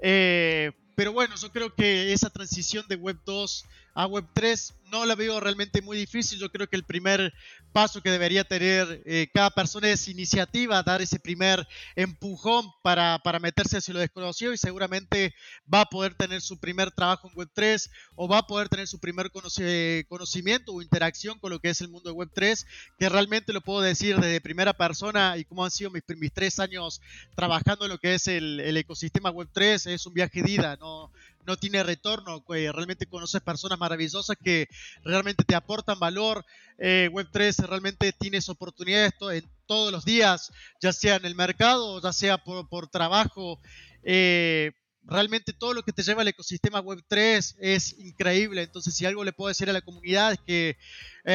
Eh, 0.00 0.72
pero 0.94 1.12
bueno, 1.12 1.36
yo 1.36 1.50
creo 1.52 1.74
que 1.74 2.12
esa 2.12 2.28
transición 2.28 2.84
de 2.88 2.96
Web 2.96 3.18
2 3.24 3.64
a 3.98 4.06
Web 4.06 4.26
3 4.32 4.74
no 4.92 5.04
la 5.04 5.16
veo 5.16 5.40
realmente 5.40 5.82
muy 5.82 5.96
difícil. 5.96 6.38
Yo 6.38 6.50
creo 6.50 6.68
que 6.68 6.76
el 6.76 6.84
primer 6.84 7.34
paso 7.72 8.00
que 8.00 8.10
debería 8.10 8.44
tener 8.44 9.02
eh, 9.04 9.28
cada 9.34 9.50
persona 9.50 9.88
es 9.90 10.08
iniciativa, 10.08 10.82
dar 10.82 11.02
ese 11.02 11.18
primer 11.18 11.66
empujón 11.96 12.70
para, 12.82 13.18
para, 13.18 13.38
meterse 13.38 13.76
hacia 13.76 13.94
lo 13.94 14.00
desconocido 14.00 14.52
y 14.52 14.56
seguramente 14.56 15.34
va 15.72 15.82
a 15.82 15.86
poder 15.86 16.14
tener 16.14 16.40
su 16.40 16.58
primer 16.58 16.92
trabajo 16.92 17.28
en 17.28 17.36
Web 17.36 17.50
3 17.52 17.90
o 18.14 18.28
va 18.28 18.38
a 18.38 18.46
poder 18.46 18.68
tener 18.68 18.86
su 18.86 19.00
primer 19.00 19.30
conocimiento 19.30 20.72
o 20.72 20.80
interacción 20.80 21.38
con 21.38 21.50
lo 21.50 21.58
que 21.58 21.70
es 21.70 21.80
el 21.80 21.88
mundo 21.88 22.10
de 22.10 22.16
Web 22.16 22.30
3, 22.32 22.66
que 22.98 23.08
realmente 23.08 23.52
lo 23.52 23.60
puedo 23.60 23.80
decir 23.80 24.16
desde 24.16 24.40
primera 24.40 24.72
persona 24.72 25.36
y 25.36 25.44
cómo 25.44 25.64
han 25.64 25.70
sido 25.70 25.90
mis, 25.90 26.02
mis 26.16 26.32
tres 26.32 26.60
años 26.60 27.00
trabajando 27.34 27.84
en 27.84 27.90
lo 27.90 27.98
que 27.98 28.14
es 28.14 28.28
el, 28.28 28.60
el 28.60 28.76
ecosistema 28.76 29.30
Web 29.30 29.48
3, 29.52 29.86
es 29.88 30.06
un 30.06 30.14
viaje 30.14 30.42
de 30.42 30.50
ida, 30.50 30.76
no, 30.76 31.10
no 31.46 31.56
tiene 31.56 31.82
retorno, 31.82 32.44
realmente 32.46 33.06
conoces 33.06 33.40
personas 33.40 33.78
maravillosas 33.78 34.36
que 34.42 34.68
realmente 35.02 35.44
te 35.44 35.54
aportan 35.54 35.98
valor. 35.98 36.44
Eh, 36.78 37.08
Web3 37.12 37.66
realmente 37.66 38.12
tienes 38.12 38.48
oportunidades 38.48 39.14
en 39.32 39.50
todos 39.66 39.90
los 39.90 40.04
días, 40.04 40.52
ya 40.80 40.92
sea 40.92 41.16
en 41.16 41.24
el 41.24 41.34
mercado, 41.34 42.00
ya 42.02 42.12
sea 42.12 42.38
por, 42.38 42.68
por 42.68 42.88
trabajo. 42.88 43.60
Eh, 44.02 44.72
realmente 45.08 45.54
todo 45.54 45.72
lo 45.72 45.82
que 45.82 45.92
te 45.92 46.02
lleva 46.02 46.22
al 46.22 46.28
ecosistema 46.28 46.82
Web3 46.82 47.56
es 47.58 47.98
increíble. 47.98 48.62
Entonces, 48.62 48.94
si 48.94 49.06
algo 49.06 49.24
le 49.24 49.32
puedo 49.32 49.48
decir 49.48 49.68
a 49.70 49.72
la 49.72 49.80
comunidad 49.80 50.32
es 50.32 50.40
que 50.46 50.76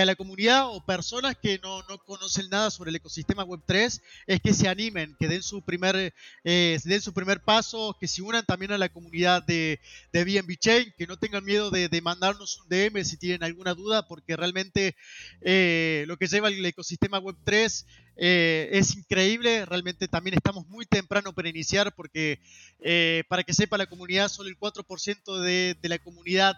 a 0.02 0.06
la 0.06 0.16
comunidad 0.16 0.70
o 0.70 0.84
personas 0.84 1.36
que 1.42 1.60
no, 1.60 1.84
no, 1.84 2.00
conocen 2.00 2.50
nada 2.50 2.72
sobre 2.72 2.90
el 2.90 2.96
ecosistema 2.96 3.46
Web3 3.46 4.02
es 4.26 4.42
que 4.42 4.54
se 4.54 4.68
animen, 4.68 5.16
que 5.20 5.28
den 5.28 5.44
su 5.44 5.62
primer, 5.62 6.14
eh, 6.44 6.80
den 6.84 7.02
su 7.02 7.14
primer 7.14 7.42
paso, 7.42 7.96
que 8.00 8.08
se 8.08 8.22
unan 8.22 8.46
también 8.46 8.72
a 8.72 8.78
la 8.78 8.90
comunidad 8.90 9.44
de, 9.44 9.80
de 10.12 10.24
BNB 10.24 10.58
Chain, 10.58 10.94
que 10.98 11.06
no 11.06 11.18
tengan 11.18 11.46
miedo 11.46 11.70
de, 11.70 11.90
de, 11.90 12.02
mandarnos 12.02 12.60
un 12.60 12.70
DM 12.70 13.04
si 13.06 13.18
tienen 13.18 13.44
alguna 13.44 13.76
duda, 13.76 14.08
porque 14.08 14.36
realmente 14.36 14.96
eh, 15.42 16.06
lo 16.08 16.18
que 16.18 16.28
lleva 16.28 16.48
el 16.48 16.66
ecosistema 16.66 17.22
Web3 17.22 17.86
eh, 18.16 18.70
es 18.72 18.96
increíble, 18.96 19.66
realmente 19.66 20.08
también 20.08 20.36
estamos 20.36 20.68
muy 20.68 20.86
temprano 20.86 21.34
para 21.34 21.50
iniciar 21.50 21.96
porque 21.96 22.40
eh, 22.80 23.24
para 23.28 23.44
que 23.44 23.54
sepa 23.54 23.78
la 23.78 23.88
comunidad, 23.88 24.30
solo 24.30 24.50
el 24.50 24.60
4% 24.60 25.40
de, 25.40 25.76
de, 25.82 25.90
la 25.90 25.98
comunidad 25.98 26.56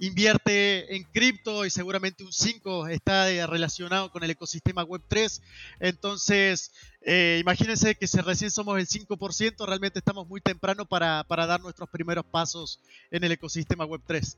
invierte 0.00 0.94
en 0.94 1.04
cripto 1.04 1.64
y 1.64 1.70
seguramente 1.70 2.24
un 2.24 2.30
5% 2.30 2.77
está 2.86 3.30
eh, 3.30 3.46
relacionado 3.46 4.10
con 4.12 4.22
el 4.22 4.30
ecosistema 4.30 4.84
Web3. 4.84 5.40
Entonces, 5.80 6.72
imagínense 7.40 7.94
que 7.94 8.06
si 8.06 8.20
recién 8.20 8.50
somos 8.50 8.78
el 8.78 8.86
5%, 8.86 9.66
realmente 9.66 9.98
estamos 9.98 10.28
muy 10.28 10.40
temprano 10.40 10.84
para, 10.84 11.24
para 11.24 11.46
dar 11.46 11.60
nuestros 11.60 11.88
primeros 11.88 12.24
pasos 12.26 12.80
en 13.10 13.24
el 13.24 13.32
ecosistema 13.32 13.86
Web3 13.86 14.36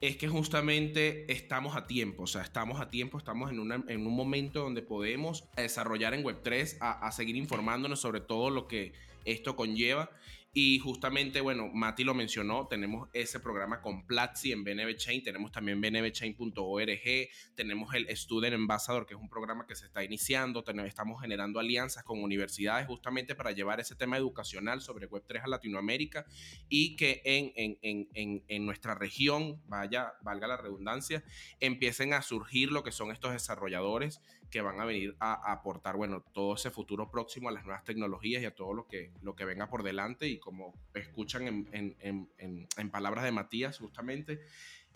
es 0.00 0.16
que 0.16 0.28
justamente 0.28 1.30
estamos 1.32 1.74
a 1.74 1.86
tiempo, 1.86 2.22
o 2.22 2.26
sea, 2.26 2.42
estamos 2.42 2.80
a 2.80 2.88
tiempo, 2.88 3.18
estamos 3.18 3.50
en, 3.50 3.58
en 3.88 4.06
un 4.06 4.14
momento 4.14 4.60
donde 4.60 4.80
podemos 4.80 5.44
desarrollar 5.56 6.14
en 6.14 6.22
Web3, 6.22 6.76
a, 6.80 7.06
a 7.06 7.10
seguir 7.10 7.34
informándonos 7.34 8.00
sobre 8.00 8.20
todo 8.20 8.50
lo 8.50 8.68
que 8.68 8.92
esto 9.24 9.56
conlleva 9.56 10.10
y 10.52 10.78
justamente, 10.78 11.40
bueno, 11.40 11.68
Mati 11.68 12.04
lo 12.04 12.14
mencionó, 12.14 12.66
tenemos 12.66 13.08
ese 13.12 13.38
programa 13.38 13.82
con 13.82 14.06
Platzi 14.06 14.52
en 14.52 14.64
BNB 14.64 14.96
Chain, 14.96 15.22
tenemos 15.22 15.52
también 15.52 15.80
bnbchain.org, 15.80 17.28
tenemos 17.54 17.94
el 17.94 18.16
Student 18.16 18.54
Ambassador, 18.54 19.06
que 19.06 19.14
es 19.14 19.20
un 19.20 19.28
programa 19.28 19.66
que 19.66 19.76
se 19.76 19.86
está 19.86 20.02
iniciando, 20.02 20.64
estamos 20.86 21.20
generando 21.20 21.60
alianzas 21.60 22.02
con 22.02 22.22
universidades 22.22 22.86
justamente 22.86 23.34
para 23.34 23.52
llevar 23.52 23.78
ese 23.78 23.94
tema 23.94 24.16
educacional 24.16 24.80
sobre 24.80 25.08
Web3 25.08 25.42
a 25.44 25.48
Latinoamérica 25.48 26.24
y 26.68 26.96
que 26.96 27.20
en, 27.24 27.52
en, 27.82 28.08
en, 28.14 28.44
en 28.48 28.66
nuestra 28.66 28.94
región, 28.94 29.62
vaya, 29.66 30.14
valga 30.22 30.46
la 30.46 30.56
redundancia, 30.56 31.22
empiecen 31.60 32.14
a 32.14 32.22
surgir 32.22 32.72
lo 32.72 32.82
que 32.82 32.92
son 32.92 33.10
estos 33.10 33.32
desarrolladores 33.32 34.22
que 34.50 34.60
van 34.60 34.80
a 34.80 34.84
venir 34.84 35.16
a, 35.20 35.52
aportar, 35.52 35.96
bueno, 35.96 36.22
todo 36.32 36.54
ese 36.54 36.70
futuro 36.70 37.10
próximo 37.10 37.48
a 37.48 37.52
las 37.52 37.64
nuevas 37.64 37.84
tecnologías 37.84 38.42
y 38.42 38.46
a 38.46 38.54
todo 38.54 38.72
lo 38.72 38.86
que, 38.86 39.12
lo 39.22 39.34
que 39.34 39.44
venga 39.44 39.68
por 39.68 39.82
delante. 39.82 40.28
Y 40.28 40.38
como 40.38 40.74
escuchan 40.94 41.46
en, 41.46 41.68
en, 41.72 42.28
en, 42.38 42.68
en 42.76 42.90
palabras 42.90 43.24
de 43.24 43.32
Matías, 43.32 43.78
justamente, 43.78 44.40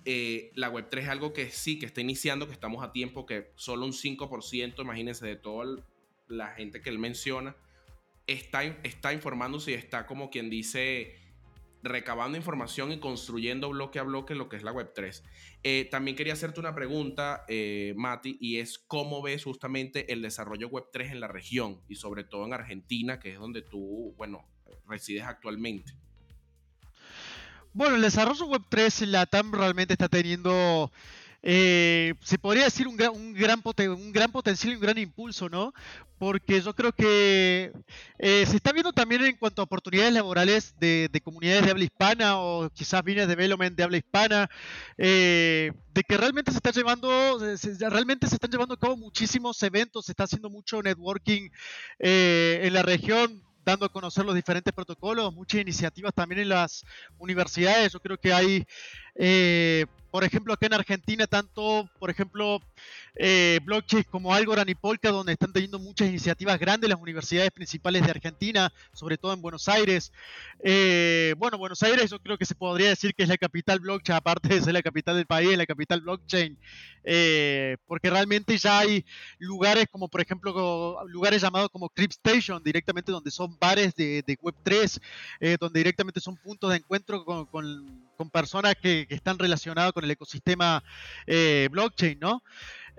eh, 0.05 0.51
la 0.55 0.73
Web3 0.73 0.99
es 0.99 1.09
algo 1.09 1.33
que 1.33 1.51
sí, 1.51 1.79
que 1.79 1.87
está 1.87 2.01
iniciando, 2.01 2.47
que 2.47 2.53
estamos 2.53 2.83
a 2.83 2.93
tiempo, 2.93 3.27
que 3.27 3.53
solo 3.55 3.87
un 3.87 3.93
5%, 3.93 4.81
imagínense, 4.81 5.27
de 5.27 5.37
toda 5.37 5.77
la 6.29 6.49
gente 6.49 6.81
que 6.81 6.91
él 6.91 6.99
menciona, 6.99 7.55
está, 8.27 8.65
está 8.65 9.12
informándose 9.12 9.73
y 9.73 9.75
está 9.75 10.07
como 10.07 10.31
quien 10.31 10.51
dice 10.51 11.17
recabando 11.83 12.38
información 12.38 12.92
y 12.92 13.01
construyendo 13.01 13.71
bloque 13.71 13.99
a 13.99 14.03
bloque 14.03 14.35
lo 14.35 14.49
que 14.49 14.57
es 14.57 14.62
la 14.62 14.73
Web3. 14.73 15.23
Eh, 15.62 15.88
también 15.90 16.16
quería 16.16 16.33
hacerte 16.33 16.61
una 16.61 16.75
pregunta, 16.75 17.45
eh, 17.49 17.95
Mati, 17.97 18.38
y 18.40 18.59
es 18.59 18.79
cómo 18.79 19.23
ves 19.23 19.45
justamente 19.45 20.12
el 20.12 20.23
desarrollo 20.23 20.71
Web3 20.71 21.12
en 21.12 21.21
la 21.21 21.29
región 21.29 21.81
y 21.88 21.97
sobre 21.97 22.25
todo 22.25 22.47
en 22.47 22.53
Argentina, 22.55 23.18
que 23.18 23.33
es 23.33 23.38
donde 23.38 23.62
tú, 23.62 24.14
bueno, 24.16 24.47
resides 24.87 25.25
actualmente. 25.25 25.92
Bueno, 27.75 27.97
el 27.97 28.03
desarrollo 28.03 28.47
Web3 28.47 29.03
en 29.03 29.12
la 29.12 29.27
TAM 29.27 29.53
realmente 29.53 29.95
está 29.95 30.09
teniendo 30.09 30.92
eh, 31.44 32.14
se 32.22 32.38
podría 32.38 32.64
decir 32.64 32.87
un 32.87 32.96
gran, 32.96 33.62
potencial 33.62 34.72
y 34.72 34.76
un 34.76 34.81
gran 34.81 34.98
impulso, 34.98 35.48
¿no? 35.48 35.74
Porque 36.18 36.61
yo 36.61 36.72
creo 36.72 36.92
que 36.92 37.72
eh, 38.18 38.44
se 38.46 38.57
está 38.57 38.72
viendo 38.72 38.92
también 38.92 39.24
en 39.24 39.37
cuanto 39.37 39.61
a 39.61 39.64
oportunidades 39.64 40.12
laborales 40.12 40.78
de, 40.78 41.11
comunidades 41.24 41.64
de 41.64 41.70
habla 41.72 41.85
hispana 41.85 42.38
o 42.38 42.70
quizás 42.70 43.05
de 43.05 43.26
development 43.26 43.76
de 43.76 43.83
habla 43.83 43.96
hispana, 43.96 44.48
eh, 44.98 45.72
de 45.92 46.02
que 46.05 46.16
realmente 46.16 46.52
se 46.52 46.59
está 46.59 46.70
llevando, 46.70 47.38
realmente 47.90 48.28
se 48.28 48.37
están 48.37 48.50
llevando 48.50 48.74
a 48.74 48.78
cabo 48.78 48.96
muchísimos 48.96 49.61
eventos, 49.64 50.07
se 50.07 50.12
está 50.12 50.24
haciendo 50.24 50.48
mucho 50.48 50.81
networking 50.81 51.50
en 51.98 52.72
la 52.72 52.83
región 52.83 53.42
dando 53.64 53.87
a 53.87 53.92
conocer 53.92 54.24
los 54.24 54.35
diferentes 54.35 54.72
protocolos, 54.72 55.33
muchas 55.33 55.61
iniciativas 55.61 56.12
también 56.12 56.40
en 56.40 56.48
las 56.48 56.85
universidades. 57.18 57.92
Yo 57.92 58.00
creo 58.00 58.18
que 58.18 58.33
hay 58.33 58.66
por 60.12 60.25
ejemplo, 60.25 60.53
acá 60.53 60.66
en 60.66 60.75
Argentina, 60.75 61.27
tanto, 61.27 61.88
por 61.98 62.11
ejemplo, 62.11 62.61
eh, 63.16 63.61
blockchains 63.64 64.07
como 64.07 64.35
Algorand 64.35 64.68
y 64.68 64.75
Polka, 64.75 65.09
donde 65.11 65.33
están 65.33 65.55
teniendo 65.55 65.79
muchas 65.79 66.07
iniciativas 66.07 66.61
grandes 66.61 66.90
las 66.90 67.01
universidades 67.01 67.51
principales 67.51 68.05
de 68.05 68.11
Argentina, 68.11 68.70
sobre 68.92 69.16
todo 69.16 69.33
en 69.33 69.40
Buenos 69.40 69.68
Aires. 69.68 70.12
Eh, 70.62 71.35
bueno, 71.38 71.57
Buenos 71.57 71.83
Aires 71.83 72.11
yo 72.11 72.18
creo 72.18 72.37
que 72.37 72.44
se 72.44 72.55
podría 72.55 72.90
decir 72.90 73.14
que 73.14 73.22
es 73.22 73.29
la 73.31 73.38
capital 73.38 73.81
blockchain, 73.81 74.18
aparte 74.18 74.48
de 74.48 74.61
ser 74.61 74.75
la 74.75 74.83
capital 74.83 75.16
del 75.16 75.25
país, 75.25 75.57
la 75.57 75.64
capital 75.64 76.03
blockchain, 76.03 76.59
eh, 77.05 77.79
porque 77.87 78.11
realmente 78.11 78.59
ya 78.59 78.81
hay 78.81 79.07
lugares 79.38 79.87
como, 79.90 80.09
por 80.09 80.20
ejemplo, 80.20 81.03
lugares 81.09 81.40
llamados 81.40 81.70
como 81.70 81.88
Crypt 81.88 82.12
Station, 82.12 82.62
directamente 82.62 83.11
donde 83.11 83.31
son 83.31 83.57
bares 83.59 83.94
de, 83.94 84.22
Web3, 84.27 85.01
eh, 85.40 85.57
donde 85.59 85.81
directamente 85.81 86.20
son 86.20 86.37
puntos 86.37 86.70
de 86.70 86.77
encuentro 86.77 87.25
con, 87.25 88.12
personas 88.33 88.75
que, 88.81 89.07
que, 89.09 89.14
están 89.14 89.38
relacionadas 89.38 89.92
con 89.92 90.05
el 90.05 90.11
ecosistema 90.11 90.83
blockchain, 91.70 92.18
¿no? 92.20 92.42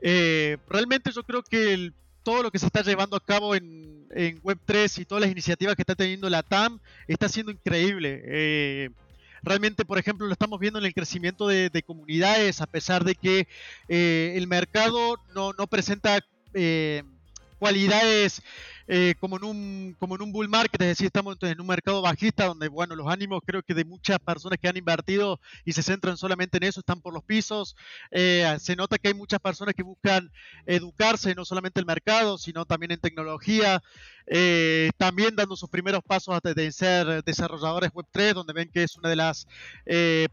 Eh, 0.05 0.57
realmente 0.67 1.11
yo 1.11 1.23
creo 1.23 1.41
que 1.43 1.91
todo 2.23 2.43
lo 2.43 2.51
que 2.51 2.59
se 2.59 2.65
está 2.65 2.81
llevando 2.81 3.15
a 3.15 3.23
cabo 3.23 3.55
en, 3.55 4.03
Web3 4.43 4.99
y 4.99 5.05
todas 5.05 5.23
las 5.23 5.31
iniciativas 5.31 5.75
que 5.75 5.81
está 5.81 5.95
teniendo 5.95 6.29
la 6.29 6.43
TAM 6.43 6.79
está 7.07 7.27
siendo 7.27 7.51
increíble. 7.51 8.21
Eh, 8.25 8.89
realmente, 9.41 9.85
por 9.85 9.97
ejemplo, 9.97 10.27
lo 10.27 10.33
estamos 10.33 10.59
viendo 10.59 10.77
en 10.77 10.85
el 10.85 10.93
crecimiento 10.93 11.47
de, 11.47 11.83
comunidades, 11.83 12.61
a 12.61 12.67
pesar 12.67 13.05
de 13.05 13.15
que 13.15 13.47
eh, 13.87 14.33
el 14.35 14.47
mercado 14.47 15.17
no, 15.33 15.67
presenta 15.67 16.19
cualidades 17.63 18.41
eh, 18.89 19.15
como, 19.21 19.37
en 19.37 19.45
un, 19.45 19.95
como 19.97 20.15
en 20.15 20.21
un 20.23 20.33
bull 20.33 20.49
market, 20.49 20.81
es 20.81 20.87
decir, 20.89 21.05
estamos 21.05 21.37
en 21.39 21.61
un 21.61 21.67
mercado 21.67 22.01
bajista 22.01 22.47
donde, 22.47 22.67
bueno, 22.67 22.93
los 22.93 23.07
ánimos 23.07 23.41
creo 23.45 23.63
que 23.63 23.73
de 23.73 23.85
muchas 23.85 24.19
personas 24.19 24.59
que 24.61 24.67
han 24.67 24.75
invertido 24.75 25.39
y 25.63 25.71
se 25.71 25.81
centran 25.81 26.17
solamente 26.17 26.57
en 26.57 26.63
eso 26.63 26.81
están 26.81 26.99
por 26.99 27.13
los 27.13 27.23
pisos. 27.23 27.77
Eh, 28.11 28.57
se 28.59 28.75
nota 28.75 28.97
que 28.97 29.07
hay 29.07 29.13
muchas 29.13 29.39
personas 29.39 29.75
que 29.75 29.83
buscan 29.83 30.29
educarse, 30.65 31.33
no 31.35 31.45
solamente 31.45 31.79
en 31.79 31.83
el 31.83 31.87
mercado, 31.87 32.37
sino 32.37 32.65
también 32.65 32.91
en 32.91 32.99
tecnología, 32.99 33.81
eh, 34.27 34.91
también 34.97 35.37
dando 35.37 35.55
sus 35.55 35.69
primeros 35.69 36.01
pasos 36.03 36.37
de 36.43 36.71
ser 36.73 37.23
desarrolladores 37.23 37.91
Web3, 37.91 38.33
donde 38.33 38.51
ven 38.51 38.69
que 38.69 38.83
es 38.83 38.97
una 38.97 39.07
de 39.07 39.15
las 39.15 39.47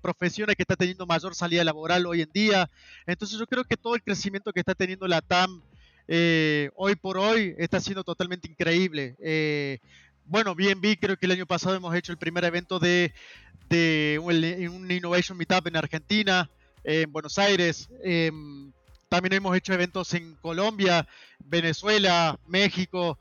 profesiones 0.03 0.57
que 0.57 0.65
está 0.65 0.75
teniendo 0.75 1.07
mayor 1.07 1.37
salida 1.37 1.63
laboral 1.63 2.05
hoy 2.07 2.23
en 2.23 2.31
día. 2.33 2.69
Entonces 3.07 3.39
yo 3.39 3.47
creo 3.47 3.63
que 3.63 3.77
todo 3.77 3.95
el 3.95 4.03
crecimiento 4.03 4.53
que 4.53 4.59
está 4.59 4.75
teniendo 4.75 5.07
la 5.07 5.21
TAM 5.21 5.63
eh, 6.13 6.71
hoy 6.75 6.97
por 6.97 7.19
hoy 7.19 7.55
está 7.57 7.79
siendo 7.79 8.03
totalmente 8.03 8.49
increíble. 8.51 9.15
Eh, 9.23 9.79
bueno, 10.25 10.57
BNB 10.57 10.99
creo 11.01 11.17
que 11.17 11.27
el 11.27 11.31
año 11.31 11.47
pasado 11.47 11.77
hemos 11.77 11.95
hecho 11.95 12.11
el 12.11 12.19
primer 12.19 12.45
evento 12.45 12.81
de, 12.81 13.13
un 14.21 14.91
Innovation 14.91 15.39
Meetup 15.39 15.69
en 15.69 15.77
Argentina, 15.77 16.51
en 16.83 17.13
Buenos 17.13 17.39
Aires. 17.39 17.89
Em, 18.03 18.73
también 19.09 19.35
hemos 19.35 19.57
hecho 19.57 19.73
eventos 19.73 20.13
en 20.15 20.35
Colombia, 20.43 21.07
Venezuela, 21.45 22.41
México. 22.49 23.17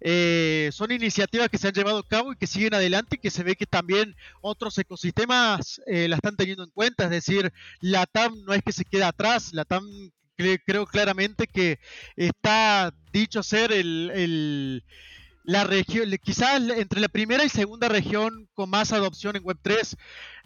Eh, 0.00 0.70
son 0.72 0.92
iniciativas 0.92 1.50
que 1.50 1.58
se 1.58 1.68
han 1.68 1.74
llevado 1.74 1.98
a 1.98 2.08
cabo 2.08 2.32
y 2.32 2.36
que 2.36 2.46
siguen 2.46 2.72
adelante 2.72 3.16
y 3.16 3.18
que 3.18 3.30
se 3.30 3.42
ve 3.42 3.54
que 3.54 3.66
también 3.66 4.16
otros 4.40 4.78
ecosistemas 4.78 5.82
la 5.86 6.16
están 6.16 6.36
teniendo 6.36 6.64
en 6.64 6.70
cuenta. 6.70 7.04
Es 7.04 7.10
decir, 7.10 7.52
la 7.82 8.06
TAM 8.06 8.34
no 8.46 8.54
es 8.54 8.62
que 8.62 8.72
se 8.72 8.86
quede 8.86 9.04
atrás, 9.04 9.52
la 9.52 9.66
TAM 9.66 9.84
creo 10.64 10.86
claramente 10.86 11.46
que 11.46 11.78
está 12.16 12.92
dicho 13.12 13.42
ser 13.42 13.72
el, 13.72 14.84
la 15.44 15.64
región, 15.64 16.10
quizás 16.22 16.62
entre 16.76 17.00
la 17.00 17.08
primera 17.08 17.44
y 17.44 17.48
segunda 17.48 17.88
región 17.88 18.48
con 18.54 18.70
más 18.70 18.92
adopción 18.92 19.36
en 19.36 19.42
Web3. 19.42 19.96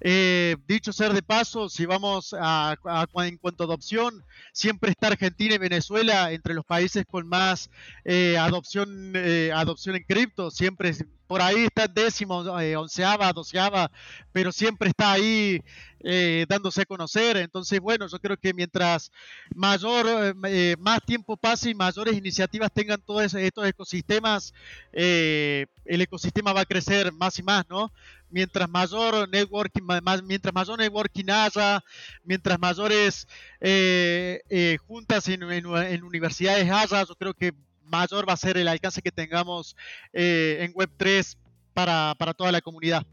Eh, 0.07 0.57
dicho 0.69 0.93
ser 0.93 1.15
de 1.15 1.23
paso, 1.23 1.71
si 1.71 1.87
vamos 1.87 2.37
a, 2.39 2.77
en 3.25 3.39
cuanto 3.39 3.63
a 3.63 3.67
adopción, 3.67 4.23
siempre 4.53 4.91
está 4.91 5.07
Argentina 5.07 5.55
y 5.55 5.59
Venezuela 5.59 6.31
entre 6.33 6.53
los 6.53 6.67
países 6.67 7.07
con 7.11 7.27
más 7.27 7.71
eh, 8.05 8.37
adopción, 8.37 9.15
eh, 9.17 9.51
adopción 9.55 9.97
en 9.97 10.05
cripto. 10.05 10.51
Siempre 10.51 10.93
por 11.27 11.41
ahí 11.41 11.65
está 11.65 11.89
décimo, 11.89 12.41
onceava, 12.41 13.33
doceava, 13.33 13.91
pero 14.33 14.53
siempre 14.53 14.91
está 14.91 15.13
ahí 15.13 15.63
eh, 16.01 16.45
dándose 16.49 16.83
a 16.83 16.85
conocer. 16.85 17.39
Entonces, 17.39 17.81
bueno, 17.81 18.07
yo 18.07 18.19
creo 18.19 18.37
que 18.37 18.53
mientras 18.53 19.11
mayor, 19.55 20.07
eh, 20.07 20.35
eh, 20.49 20.77
más 20.79 21.01
tiempo 21.05 21.37
pase 21.37 21.71
y 21.71 21.75
mayores 21.75 22.15
iniciativas 22.15 22.71
tengan 22.73 23.01
todos 23.01 23.35
estos 23.35 23.67
ecosistemas, 23.67 24.53
el 24.93 25.67
ecosistema 26.01 26.53
va 26.53 26.61
a 26.61 26.67
crecer 26.67 27.11
más 27.13 27.39
y 27.39 27.43
más, 27.43 27.65
¿no? 27.69 27.91
Mientras 28.35 28.69
mayor 28.69 29.29
networking, 29.29 29.83
más, 29.83 30.23
mientras 30.25 30.53
mayor 30.53 30.77
networking 30.79 31.31
haya, 31.31 31.81
mientras 32.25 32.59
mayores 32.59 33.29
juntas 34.87 35.29
en, 35.29 35.45
universidades 36.03 36.69
haya, 36.69 37.05
yo 37.05 37.15
creo 37.15 37.33
que 37.33 37.53
mayor 37.85 38.29
va 38.29 38.33
a 38.33 38.37
ser 38.37 38.57
el 38.57 38.67
alcance 38.67 39.01
que 39.01 39.13
tengamos 39.13 39.77
en 40.13 40.75
Web3 40.75 41.37
para, 41.73 42.17
para 42.19 42.35
toda 42.35 42.51
la 42.51 42.61
comunidad. 42.61 43.07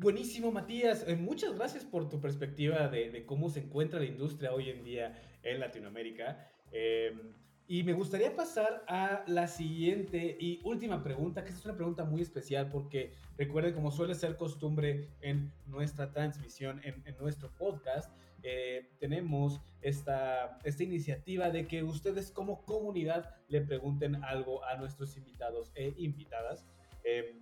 Buenísimo, 0.00 0.50
Matías. 0.50 1.04
Eh, 1.06 1.14
muchas 1.14 1.54
gracias 1.54 1.84
por 1.84 2.08
tu 2.08 2.22
perspectiva 2.22 2.88
de, 2.88 3.26
cómo 3.26 3.50
se 3.50 3.60
encuentra 3.60 4.00
la 4.00 4.06
industria 4.06 4.50
hoy 4.50 4.70
en 4.70 4.82
día 4.82 5.38
en 5.42 5.60
Latinoamérica. 5.60 6.50
Em, 6.72 7.34
y 7.70 7.84
me 7.84 7.92
gustaría 7.92 8.34
pasar 8.34 8.82
a 8.88 9.22
la 9.28 9.46
siguiente 9.46 10.36
y 10.40 10.60
última 10.64 11.04
pregunta, 11.04 11.44
que 11.44 11.50
es 11.50 11.64
una 11.64 11.76
pregunta 11.76 12.04
muy 12.04 12.20
especial 12.20 12.68
porque 12.68 13.12
recuerden, 13.38 13.74
como 13.74 13.92
suele 13.92 14.16
ser 14.16 14.36
costumbre 14.36 15.06
en 15.20 15.52
nuestra 15.68 16.10
transmisión, 16.10 16.80
en, 16.82 17.16
nuestro 17.20 17.48
podcast, 17.56 18.10
eh, 18.42 18.88
tenemos 18.98 19.60
esta, 19.82 20.58
esta 20.64 20.82
iniciativa 20.82 21.50
de 21.50 21.68
que 21.68 21.84
ustedes 21.84 22.32
como 22.32 22.64
comunidad 22.64 23.36
le 23.46 23.60
pregunten 23.60 24.16
algo 24.24 24.64
a 24.64 24.74
nuestros 24.74 25.16
invitados 25.16 25.70
e 25.76 25.94
invitadas. 25.96 26.66
Em, 27.04 27.38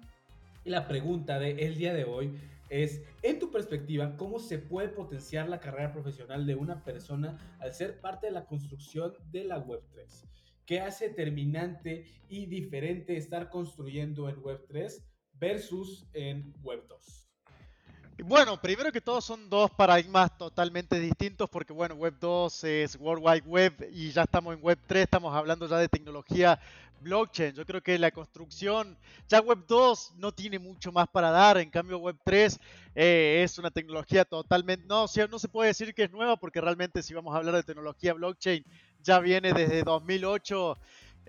la 0.65 0.87
pregunta 0.87 1.39
del 1.39 1.79
día 1.79 1.95
de 1.95 2.05
hoy 2.05 2.39
es, 2.71 3.03
en 3.23 3.39
tu 3.39 3.51
perspectiva, 3.51 4.17
¿cómo 4.17 4.39
se 4.39 4.59
puede 4.59 4.89
potenciar 4.89 5.49
la 5.49 5.61
carrera 5.61 5.93
profesional 5.93 6.47
de 6.47 6.55
una 6.55 6.85
persona 6.85 7.39
al 7.61 7.73
ser 7.75 8.01
parte 8.01 8.27
de 8.27 8.33
la 8.33 8.47
construcción 8.47 9.15
de 9.31 9.45
la 9.45 9.65
Web3? 9.65 10.25
¿Qué 10.67 10.81
hace 10.81 11.09
determinante 11.09 12.05
y 12.29 12.47
diferente 12.47 13.17
estar 13.17 13.49
construyendo 13.49 14.29
en 14.29 14.37
Web3 14.37 15.03
versus 15.35 16.07
en 16.13 16.53
Web2? 16.63 17.29
Bueno, 18.25 18.61
primero 18.61 18.91
que 18.91 19.01
todo 19.01 19.21
son 19.21 19.49
dos 19.49 19.71
paradigmas 19.71 20.37
totalmente 20.37 20.99
distintos 20.99 21.49
porque 21.49 21.73
bueno, 21.73 21.95
Web 21.95 22.17
2 22.19 22.65
es 22.65 22.97
World 22.97 23.25
Wide 23.25 23.47
Web 23.47 23.89
y 23.93 24.11
ya 24.11 24.23
estamos 24.23 24.57
en 24.57 24.63
Web 24.63 24.81
3, 24.89 25.05
estamos 25.05 25.33
hablando 25.33 25.69
ya 25.69 25.79
de 25.79 25.89
tecnología 25.89 26.59
blockchain. 27.01 27.55
Yo 27.55 27.65
creo 27.65 27.83
que 27.83 27.99
la 27.99 28.11
construcción, 28.11 28.97
ya 29.29 29.41
Web 29.41 29.65
2 29.67 30.15
no 30.17 30.33
tiene 30.33 30.59
mucho 30.59 30.93
más 30.93 31.09
para 31.09 31.31
dar, 31.31 31.59
en 31.59 31.71
cambio 31.71 31.99
Web 31.99 32.17
3 32.25 32.59
eh, 32.95 33.43
es 33.45 33.59
una 33.59 33.71
tecnología 33.71 34.25
totalmente, 34.25 34.87
no, 34.87 35.07
no 35.31 35.39
se 35.39 35.49
puede 35.49 35.69
decir 35.69 35.95
que 35.95 36.05
es 36.05 36.11
nueva 36.11 36.37
porque 36.37 36.61
realmente 36.61 37.03
si 37.03 37.15
vamos 37.15 37.35
a 37.35 37.39
hablar 37.39 37.55
de 37.55 37.63
tecnología 37.63 38.15
blockchain 38.15 38.65
ya 39.03 39.21
viene 39.21 39.53
desde 39.53 39.83
2008 39.83 40.77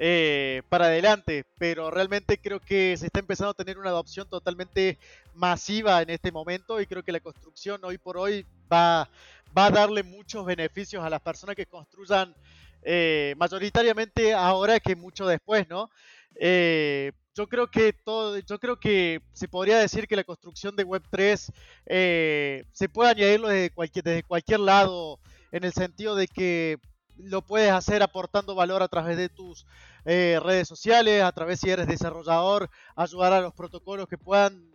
eh, 0.02 0.62
para 0.70 0.86
adelante, 0.86 1.46
pero 1.58 1.92
realmente 1.92 2.38
creo 2.38 2.62
que 2.62 2.96
se 2.98 3.08
está 3.08 3.20
empezando 3.20 3.52
a 3.52 3.54
tener 3.54 3.78
una 3.78 3.90
adopción 3.90 4.30
totalmente 4.30 4.98
masiva 5.34 6.02
en 6.02 6.10
este 6.10 6.32
momento 6.32 6.80
y 6.80 6.86
creo 6.86 7.04
que 7.04 7.12
la 7.12 7.20
construcción 7.20 7.84
hoy 7.84 7.98
por 7.98 8.18
hoy 8.18 8.46
va, 8.72 9.10
va 9.58 9.66
a 9.66 9.72
darle 9.72 10.04
muchos 10.04 10.46
beneficios 10.46 11.04
a 11.04 11.10
las 11.10 11.22
personas 11.22 11.56
que 11.56 11.66
construyan 11.66 12.34
eh, 12.84 13.36
mayoritariamente 13.38 14.34
ahora 14.34 14.80
que 14.80 14.96
mucho 14.96 15.26
después, 15.28 15.68
¿no? 15.70 15.90
Eh, 16.36 17.12
yo 17.36 17.48
creo 17.48 17.70
que 17.72 17.94
todo, 17.94 18.38
yo 18.40 18.60
creo 18.60 18.80
que 18.80 19.22
se 19.34 19.48
podría 19.48 19.80
decir 19.80 20.08
que 20.08 20.16
la 20.16 20.24
construcción 20.24 20.76
de 20.76 20.84
Web 20.84 21.04
3 21.10 21.52
se 21.86 22.90
puede 22.92 23.12
añadirlo 23.12 23.48
desde 23.48 23.70
cualquier, 23.70 24.04
desde 24.04 24.24
cualquier 24.24 24.60
lado, 24.60 25.20
en 25.52 25.64
el 25.64 25.74
sentido 25.74 26.16
de 26.16 26.28
que 26.28 26.80
lo 27.20 27.42
puedes 27.42 27.72
hacer 27.72 28.02
aportando 28.02 28.56
valor 28.56 28.82
a 28.82 28.88
través 28.88 29.18
de 29.18 29.30
tus 29.30 29.66
eh, 30.06 30.40
redes 30.42 30.68
sociales, 30.68 31.24
a 31.24 31.32
través 31.32 31.60
si 31.60 31.70
eres 31.70 31.88
desarrollador, 31.88 32.70
ayudar 32.96 33.34
a 33.34 33.42
los 33.42 33.54
protocolos 33.54 34.08
que 34.08 34.18
puedan 34.18 34.69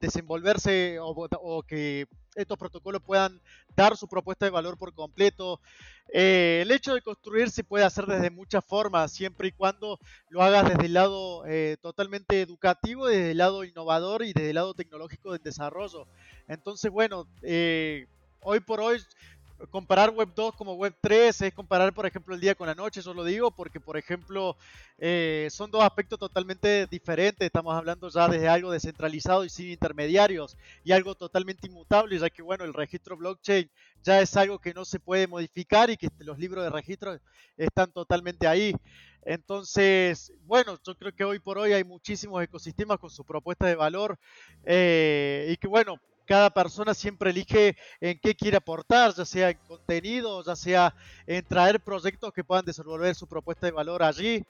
desenvolverse 0.00 0.98
o, 1.00 1.62
que 1.62 2.06
estos 2.34 2.58
protocolos 2.58 3.02
puedan 3.02 3.40
dar 3.76 3.96
su 3.96 4.08
propuesta 4.08 4.44
de 4.44 4.50
valor 4.50 4.76
por 4.76 4.92
completo. 4.92 5.60
Eh, 6.12 6.60
el 6.62 6.70
hecho 6.70 6.94
de 6.94 7.02
construir 7.02 7.50
se 7.50 7.64
puede 7.64 7.84
hacer 7.84 8.06
desde 8.06 8.30
muchas 8.30 8.64
formas, 8.64 9.12
siempre 9.12 9.48
y 9.48 9.52
cuando 9.52 9.98
lo 10.28 10.42
hagas 10.42 10.68
desde 10.68 10.86
el 10.86 10.94
lado 10.94 11.44
eh, 11.46 11.76
totalmente 11.80 12.40
educativo, 12.40 13.06
desde 13.06 13.30
el 13.32 13.38
lado 13.38 13.64
innovador 13.64 14.22
y 14.22 14.32
desde 14.32 14.50
el 14.50 14.56
lado 14.56 14.74
tecnológico 14.74 15.32
del 15.32 15.42
desarrollo. 15.42 16.06
Entonces, 16.48 16.90
bueno, 16.90 17.26
hoy 18.44 18.60
por 18.60 18.80
hoy 18.80 19.00
comparar 19.70 20.10
Web 20.10 20.30
2 20.34 20.54
como 20.54 20.74
Web 20.74 20.96
3 21.00 21.42
es 21.42 21.54
comparar, 21.54 21.92
por 21.94 22.06
ejemplo, 22.06 22.34
el 22.34 22.40
día 22.40 22.54
con 22.54 22.66
la 22.66 22.74
noche, 22.74 23.00
eso 23.00 23.14
lo 23.14 23.24
digo 23.24 23.50
porque, 23.50 23.80
por 23.80 23.96
ejemplo, 23.96 24.56
eh, 24.98 25.48
son 25.50 25.70
dos 25.70 25.82
aspectos 25.82 26.18
totalmente 26.18 26.86
diferentes. 26.86 27.46
Estamos 27.46 27.74
hablando 27.74 28.08
ya 28.08 28.28
de 28.28 28.48
algo 28.48 28.70
descentralizado 28.70 29.44
y 29.44 29.50
sin 29.50 29.70
intermediarios 29.70 30.56
y 30.84 30.92
algo 30.92 31.14
totalmente 31.14 31.66
inmutable, 31.66 32.18
ya 32.18 32.30
que, 32.30 32.42
bueno, 32.42 32.64
el 32.64 32.74
registro 32.74 33.16
blockchain 33.16 33.70
ya 34.02 34.20
es 34.20 34.36
algo 34.36 34.58
que 34.58 34.74
no 34.74 34.84
se 34.84 35.00
puede 35.00 35.26
modificar 35.26 35.90
y 35.90 35.96
que 35.96 36.08
los 36.18 36.38
libros 36.38 36.64
de 36.64 36.70
registro 36.70 37.18
están 37.56 37.92
totalmente 37.92 38.46
ahí. 38.46 38.74
Entonces, 39.22 40.32
bueno, 40.42 40.78
yo 40.84 40.94
creo 40.96 41.12
que 41.12 41.24
hoy 41.24 41.38
por 41.38 41.58
hoy 41.58 41.72
hay 41.72 41.84
muchísimos 41.84 42.42
ecosistemas 42.42 42.98
con 42.98 43.10
su 43.10 43.24
propuesta 43.24 43.66
de 43.66 43.74
valor 43.74 44.18
eh, 44.64 45.48
y 45.50 45.56
que, 45.56 45.66
bueno, 45.66 45.98
cada 46.24 46.50
persona 46.50 46.94
siempre 46.94 47.30
elige 47.30 47.76
en 48.00 48.18
qué 48.18 48.34
quiere 48.34 48.56
aportar, 48.56 49.14
ya 49.14 49.24
sea 49.24 49.50
en 49.50 49.58
contenido, 49.66 50.42
ya 50.44 50.56
sea 50.56 50.94
en 51.26 51.44
traer 51.44 51.80
proyectos 51.80 52.32
que 52.32 52.44
puedan 52.44 52.64
desenvolver 52.64 53.14
su 53.14 53.26
propuesta 53.26 53.66
de 53.66 53.72
valor 53.72 54.02
allí. 54.02 54.42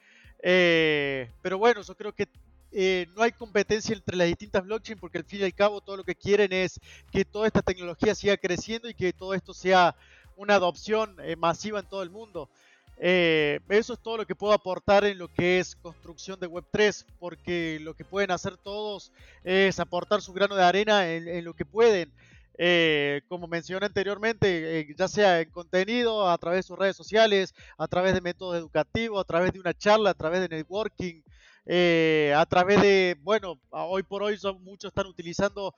Eh, 0.42 1.30
pero 1.42 1.58
bueno, 1.58 1.82
yo 1.82 1.94
creo 1.96 2.12
que 2.12 2.28
eh, 2.76 3.06
no 3.14 3.22
hay 3.22 3.32
competencia 3.32 3.94
entre 3.94 4.16
las 4.16 4.26
distintas 4.26 4.64
blockchains 4.64 5.00
porque 5.00 5.18
al 5.18 5.24
fin 5.24 5.40
y 5.40 5.44
al 5.44 5.54
cabo 5.54 5.80
todo 5.80 5.96
lo 5.96 6.04
que 6.04 6.16
quieren 6.16 6.52
es 6.52 6.80
que 7.12 7.24
toda 7.24 7.46
esta 7.46 7.62
tecnología 7.62 8.16
siga 8.16 8.36
creciendo 8.36 8.88
y 8.88 8.94
que 8.94 9.12
todo 9.12 9.32
esto 9.32 9.54
sea 9.54 9.94
una 10.36 10.56
adopción 10.56 11.16
eh, 11.22 11.36
masiva 11.36 11.78
en 11.78 11.88
todo 11.88 12.02
el 12.02 12.10
mundo. 12.10 12.50
Eh, 12.98 13.60
eso 13.68 13.94
es 13.94 13.98
todo 13.98 14.18
lo 14.18 14.26
que 14.26 14.34
puedo 14.34 14.52
aportar 14.52 15.04
en 15.04 15.18
lo 15.18 15.28
que 15.28 15.58
es 15.58 15.76
construcción 15.76 16.38
de 16.38 16.48
Web3, 16.48 17.04
porque 17.18 17.78
lo 17.82 17.94
que 17.94 18.04
pueden 18.04 18.30
hacer 18.30 18.56
todos 18.56 19.12
es 19.42 19.80
aportar 19.80 20.22
su 20.22 20.32
grano 20.32 20.54
de 20.54 20.64
arena 20.64 21.10
en, 21.10 21.44
lo 21.44 21.54
que 21.54 21.64
pueden. 21.64 22.12
eh, 22.56 23.22
como 23.28 23.48
mencioné 23.48 23.86
anteriormente, 23.86 24.80
eh, 24.80 24.94
ya 24.96 25.08
sea 25.08 25.40
en 25.40 25.50
contenido, 25.50 26.30
a 26.30 26.38
través 26.38 26.58
de 26.58 26.62
sus 26.68 26.78
redes 26.78 26.96
sociales, 26.96 27.52
a 27.76 27.88
través 27.88 28.14
de 28.14 28.20
métodos 28.20 28.56
educativos, 28.56 29.20
a 29.20 29.24
través 29.24 29.52
de 29.52 29.58
una 29.58 29.74
charla, 29.74 30.10
a 30.10 30.14
través 30.14 30.40
de 30.40 30.48
networking, 30.48 31.22
eh, 31.66 32.32
a 32.36 32.46
través 32.46 32.80
de, 32.80 33.16
bueno, 33.22 33.58
hoy 33.70 34.04
por 34.04 34.22
hoy 34.22 34.36
son, 34.38 34.62
muchos 34.62 34.90
están 34.90 35.06
utilizando 35.06 35.74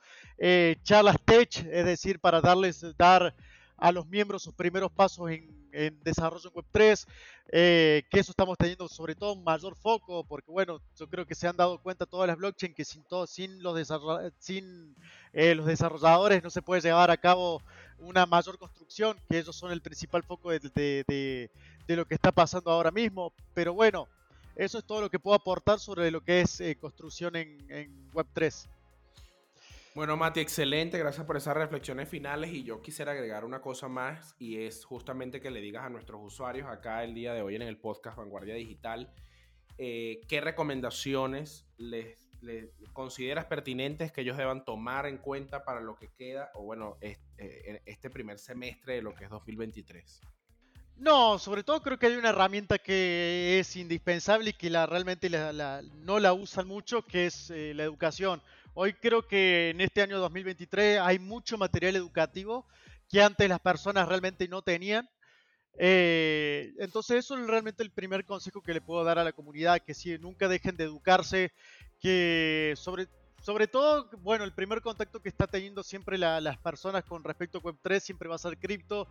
charlas 0.83 1.17
tech, 1.25 1.65
es 1.71 1.85
decir, 1.85 2.19
para 2.19 2.41
darles, 2.41 2.85
dar 2.97 3.33
a 3.77 3.91
los 3.91 4.07
miembros 4.07 4.43
sus 4.43 4.53
primeros 4.53 4.91
pasos 4.91 5.29
en, 5.31 5.57
desarrollo 6.03 6.49
en 6.49 6.53
Web3, 6.53 7.05
eh, 7.51 8.03
que 8.09 8.19
eso 8.19 8.31
estamos 8.31 8.57
teniendo 8.57 8.87
sobre 8.87 9.15
todo 9.15 9.35
mayor 9.35 9.75
foco, 9.75 10.23
porque 10.23 10.51
bueno, 10.51 10.81
yo 10.97 11.07
creo 11.07 11.25
que 11.25 11.35
se 11.35 11.47
han 11.47 11.55
dado 11.55 11.81
cuenta 11.81 12.05
todas 12.05 12.27
las 12.27 12.37
blockchain 12.37 12.73
que 12.73 12.83
sin, 12.83 13.03
todo, 13.03 13.27
sin, 13.27 13.61
los, 13.61 13.77
sin 14.39 14.95
eh, 15.33 15.55
los 15.55 15.65
desarrolladores 15.65 16.43
no 16.43 16.49
se 16.49 16.61
puede 16.61 16.81
llevar 16.81 17.11
a 17.11 17.17
cabo 17.17 17.61
una 17.99 18.25
mayor 18.25 18.57
construcción, 18.57 19.17
que 19.29 19.39
ellos 19.39 19.55
son 19.55 19.71
el 19.71 19.81
principal 19.81 20.23
foco 20.23 20.51
de, 20.51 20.59
de, 20.59 21.49
de, 21.87 21.95
lo 21.95 22.05
que 22.05 22.15
está 22.15 22.31
pasando 22.31 22.71
ahora 22.71 22.91
mismo, 22.91 23.33
pero 23.53 23.73
bueno, 23.73 24.07
eso 24.55 24.79
es 24.79 24.85
todo 24.85 25.01
lo 25.01 25.09
que 25.09 25.19
puedo 25.19 25.35
aportar 25.35 25.79
sobre 25.79 26.11
lo 26.11 26.21
que 26.21 26.41
es 26.41 26.59
eh, 26.61 26.75
construcción 26.75 27.35
en, 27.35 27.65
en 27.71 28.11
Web3. 28.11 28.67
Bueno, 29.97 30.15
Mati, 30.15 30.41
excelente. 30.41 30.99
Gracias 30.99 31.25
por 31.25 31.37
esas 31.37 31.57
reflexiones 31.57 32.07
finales. 32.07 32.53
Y 32.53 32.63
yo 32.63 32.83
quisiera 32.83 33.13
agregar 33.13 33.43
una 33.43 33.61
cosa 33.61 33.87
más 33.87 34.35
y 34.37 34.57
es 34.57 34.85
justamente 34.85 35.41
que 35.41 35.49
le 35.49 35.59
digas 35.59 35.85
a 35.85 35.89
nuestros 35.89 36.21
usuarios 36.23 36.67
acá 36.67 37.03
el 37.03 37.15
día 37.15 37.33
de 37.33 37.41
hoy 37.41 37.55
en 37.55 37.63
el 37.63 37.79
podcast 37.79 38.15
Vanguardia 38.15 38.53
Digital 38.53 39.11
eh, 39.79 40.21
qué 40.27 40.39
recomendaciones 40.39 41.65
les, 41.77 42.29
consideras 42.93 43.45
pertinentes 43.45 44.11
que 44.11 44.21
ellos 44.21 44.37
deban 44.37 44.65
tomar 44.65 45.07
en 45.07 45.17
cuenta 45.17 45.65
para 45.65 45.81
lo 45.81 45.95
que 45.95 46.09
queda 46.13 46.51
o 46.53 46.61
bueno, 46.61 46.97
este, 47.01 47.81
este 47.87 48.11
primer 48.11 48.37
semestre 48.37 48.97
de 48.97 49.01
lo 49.01 49.15
que 49.15 49.23
es 49.23 49.31
2023. 49.31 50.21
No, 50.97 51.37
sobre 51.37 51.63
todo 51.63 51.81
creo 51.81 51.99
que 51.99 52.07
hay 52.07 52.15
una 52.15 52.29
herramienta 52.29 52.79
que 52.79 53.57
es 53.59 53.75
indispensable 53.75 54.49
y 54.49 54.53
que 54.53 54.69
la, 54.69 54.87
realmente 54.87 55.29
no 55.29 56.19
la 56.19 56.33
usan 56.33 56.67
mucho, 56.67 57.03
que 57.03 57.27
es 57.27 57.51
eh, 57.51 57.73
la 57.75 57.83
educación. 57.83 58.41
Hoy 58.79 58.93
creo 58.93 59.27
que 59.27 59.71
en 59.71 59.81
este 59.81 60.03
año 60.03 60.19
2023 60.19 60.99
hay 60.99 61.17
mucho 61.17 61.57
material 61.57 61.95
educativo 61.95 62.67
que 63.09 63.23
antes 63.23 63.49
las 63.49 63.59
personas 63.59 64.07
realmente 64.07 64.47
no 64.47 64.61
tenían. 64.61 65.09
Eh, 65.79 66.75
entonces 66.77 67.17
eso 67.25 67.35
es 67.39 67.47
realmente 67.47 67.81
el 67.81 67.89
primer 67.89 68.23
consejo 68.23 68.61
que 68.61 68.75
le 68.75 68.81
puedo 68.81 69.03
dar 69.03 69.17
a 69.17 69.23
la 69.23 69.31
comunidad, 69.31 69.81
que 69.81 69.95
si 69.95 70.15
nunca 70.19 70.47
dejen 70.47 70.77
de 70.77 70.83
educarse, 70.83 71.53
que 71.99 72.75
sobre, 72.77 73.07
sobre 73.41 73.65
todo, 73.65 74.11
bueno, 74.19 74.43
el 74.43 74.53
primer 74.53 74.83
contacto 74.83 75.23
que 75.23 75.29
está 75.29 75.47
teniendo 75.47 75.81
siempre 75.81 76.19
las 76.19 76.57
personas 76.59 77.03
con 77.03 77.23
respecto 77.23 77.57
a 77.57 77.61
Web3 77.63 77.99
siempre 77.99 78.29
va 78.29 78.35
a 78.35 78.37
ser 78.37 78.59
cripto. 78.59 79.07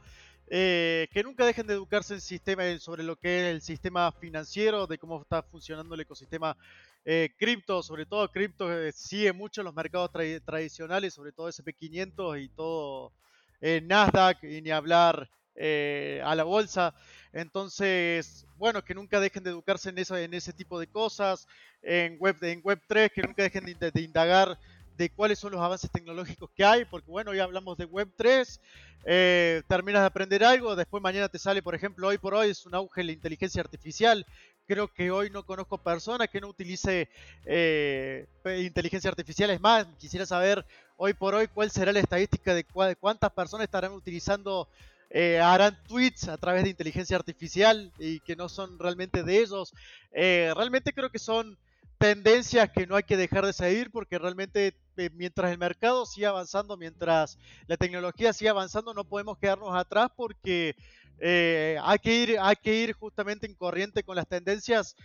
Eh, 0.46 1.08
que 1.10 1.24
nunca 1.24 1.44
dejen 1.44 1.66
de 1.66 1.74
educarse 1.74 2.14
en 2.14 2.20
sistema, 2.20 2.62
sobre 2.78 3.02
lo 3.02 3.16
que 3.16 3.40
es 3.40 3.54
el 3.56 3.62
sistema 3.62 4.12
financiero, 4.12 4.86
de 4.86 4.96
cómo 4.96 5.22
está 5.22 5.42
funcionando 5.42 5.96
el 5.96 6.02
ecosistema 6.02 6.56
eh, 7.08 7.30
cripto, 7.38 7.84
sobre 7.84 8.04
todo 8.04 8.28
cripto 8.32 8.70
eh, 8.70 8.90
sigue 8.92 9.32
mucho 9.32 9.62
los 9.62 9.72
mercados 9.72 10.10
tradicionales, 10.44 11.14
sobre 11.14 11.30
todo 11.30 11.48
SP500 11.48 12.42
y 12.42 12.48
todo 12.48 13.12
Nasdaq, 13.60 14.42
y 14.42 14.60
ni 14.60 14.70
hablar 14.70 15.30
a 15.58 16.34
la 16.34 16.44
bolsa. 16.44 16.94
Entonces, 17.32 18.44
bueno, 18.56 18.84
que 18.84 18.94
nunca 18.94 19.20
dejen 19.20 19.44
de 19.44 19.50
educarse 19.50 19.88
en, 19.88 19.98
eso, 19.98 20.16
en 20.16 20.34
ese 20.34 20.52
tipo 20.52 20.80
de 20.80 20.88
cosas, 20.88 21.46
en 21.80 22.16
Web, 22.18 22.42
en 22.42 22.60
web 22.62 22.80
3, 22.86 23.12
que 23.12 23.22
nunca 23.22 23.44
dejen 23.44 23.64
de, 23.64 24.02
indagar 24.02 24.58
de 24.96 25.10
cuáles 25.10 25.38
son 25.38 25.52
los 25.52 25.60
avances 25.60 25.90
tecnológicos 25.90 26.50
que 26.54 26.64
hay, 26.64 26.84
porque 26.84 27.10
bueno, 27.10 27.32
ya 27.34 27.44
hablamos 27.44 27.76
de 27.78 27.84
Web 27.84 28.10
3, 28.16 28.60
eh, 29.04 29.62
terminas 29.68 30.02
de 30.02 30.06
aprender 30.06 30.42
algo, 30.42 30.74
después 30.74 31.02
mañana 31.02 31.28
te 31.28 31.38
sale, 31.38 31.62
por 31.62 31.74
ejemplo, 31.74 32.08
hoy 32.08 32.18
por 32.18 32.34
hoy 32.34 32.50
es 32.50 32.66
un 32.66 32.74
auge 32.74 33.04
la 33.04 33.12
inteligencia 33.12 33.60
artificial. 33.60 34.26
Creo 34.66 34.92
que 34.92 35.10
hoy 35.10 35.30
no 35.30 35.44
conozco 35.44 35.78
persona 35.78 36.26
que 36.26 36.40
no 36.40 36.48
utilice 36.48 37.08
eh, 37.44 38.26
inteligencia 38.58 39.08
artificial. 39.10 39.50
Es 39.50 39.60
más, 39.60 39.86
quisiera 39.98 40.26
saber 40.26 40.64
hoy 40.96 41.14
por 41.14 41.34
hoy 41.34 41.46
cuál 41.48 41.70
será 41.70 41.92
la 41.92 42.00
estadística 42.00 42.54
de 42.54 42.64
cuántas 42.64 43.30
personas 43.32 43.64
estarán 43.64 43.92
utilizando 43.92 44.68
eh, 45.08 45.38
harán 45.38 45.78
tweets 45.86 46.28
a 46.28 46.36
través 46.36 46.64
de 46.64 46.70
inteligencia 46.70 47.16
artificial 47.16 47.92
y 47.98 48.18
que 48.20 48.34
no 48.34 48.48
son 48.48 48.78
realmente 48.78 49.22
de 49.22 49.38
ellos. 49.38 49.72
Eh, 50.12 50.52
realmente 50.56 50.92
creo 50.92 51.10
que 51.10 51.18
son 51.18 51.56
tendencias 51.98 52.70
que 52.70 52.86
no 52.86 52.96
hay 52.96 53.02
que 53.02 53.16
dejar 53.16 53.46
de 53.46 53.52
seguir 53.52 53.90
porque 53.90 54.18
realmente 54.18 54.74
eh, 54.96 55.10
mientras 55.14 55.50
el 55.52 55.58
mercado 55.58 56.06
siga 56.06 56.30
avanzando, 56.30 56.76
mientras 56.76 57.38
la 57.66 57.76
tecnología 57.76 58.32
siga 58.32 58.50
avanzando, 58.52 58.94
no 58.94 59.04
podemos 59.04 59.38
quedarnos 59.38 59.74
atrás 59.74 60.10
porque 60.16 60.76
hay, 61.18 61.98
que 61.98 62.14
ir, 62.14 62.36
hay 62.38 62.56
que 62.56 62.74
ir 62.74 62.92
justamente 62.92 63.46
en 63.46 63.54
corriente 63.54 64.02
con 64.02 64.16
las 64.16 64.28
tendencias 64.28 64.96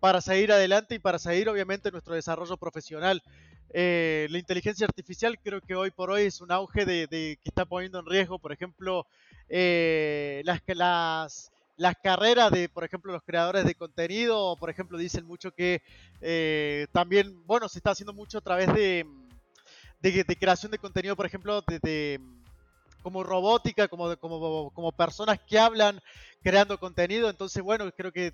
para 0.00 0.22
seguir 0.22 0.52
adelante 0.52 0.94
y 0.94 0.98
para 0.98 1.18
seguir 1.18 1.50
obviamente 1.50 1.90
nuestro 1.90 2.14
desarrollo 2.14 2.56
profesional. 2.56 3.22
Eh, 3.70 4.26
la 4.30 4.38
inteligencia 4.38 4.86
artificial 4.86 5.38
creo 5.38 5.60
que 5.60 5.74
hoy 5.74 5.90
por 5.90 6.10
hoy 6.10 6.22
es 6.22 6.40
un 6.40 6.52
auge 6.52 6.86
de, 6.86 7.08
que 7.08 7.38
está 7.44 7.64
poniendo 7.64 7.98
en 7.98 8.06
riesgo, 8.06 8.38
por 8.38 8.52
ejemplo, 8.52 9.06
eh, 9.48 10.42
las, 10.44 10.62
las, 10.68 11.52
las 11.76 11.94
carreras 12.02 12.50
de, 12.50 12.68
por 12.68 12.84
ejemplo, 12.84 13.12
los 13.12 13.22
creadores 13.22 13.64
de 13.64 13.74
contenido, 13.74 14.56
por 14.56 14.70
ejemplo, 14.70 14.98
dicen 14.98 15.26
mucho 15.26 15.52
que 15.52 15.82
eh, 16.20 16.86
también, 16.92 17.44
bueno, 17.46 17.68
se 17.68 17.78
está 17.78 17.90
haciendo 17.90 18.12
mucho 18.12 18.38
a 18.38 18.42
través 18.42 18.72
de, 18.72 19.06
de, 20.00 20.36
creación 20.36 20.72
de 20.72 20.78
contenido, 20.78 21.16
por 21.16 21.26
ejemplo, 21.26 21.62
de, 21.62 22.20
como 23.02 23.22
robótica, 23.22 23.88
como, 23.88 24.16
como, 24.16 24.70
como 24.70 24.92
personas 24.92 25.38
que 25.46 25.58
hablan 25.58 26.00
creando 26.42 26.78
contenido. 26.78 27.28
Entonces, 27.28 27.62
bueno, 27.62 27.90
creo 27.92 28.12
que 28.12 28.30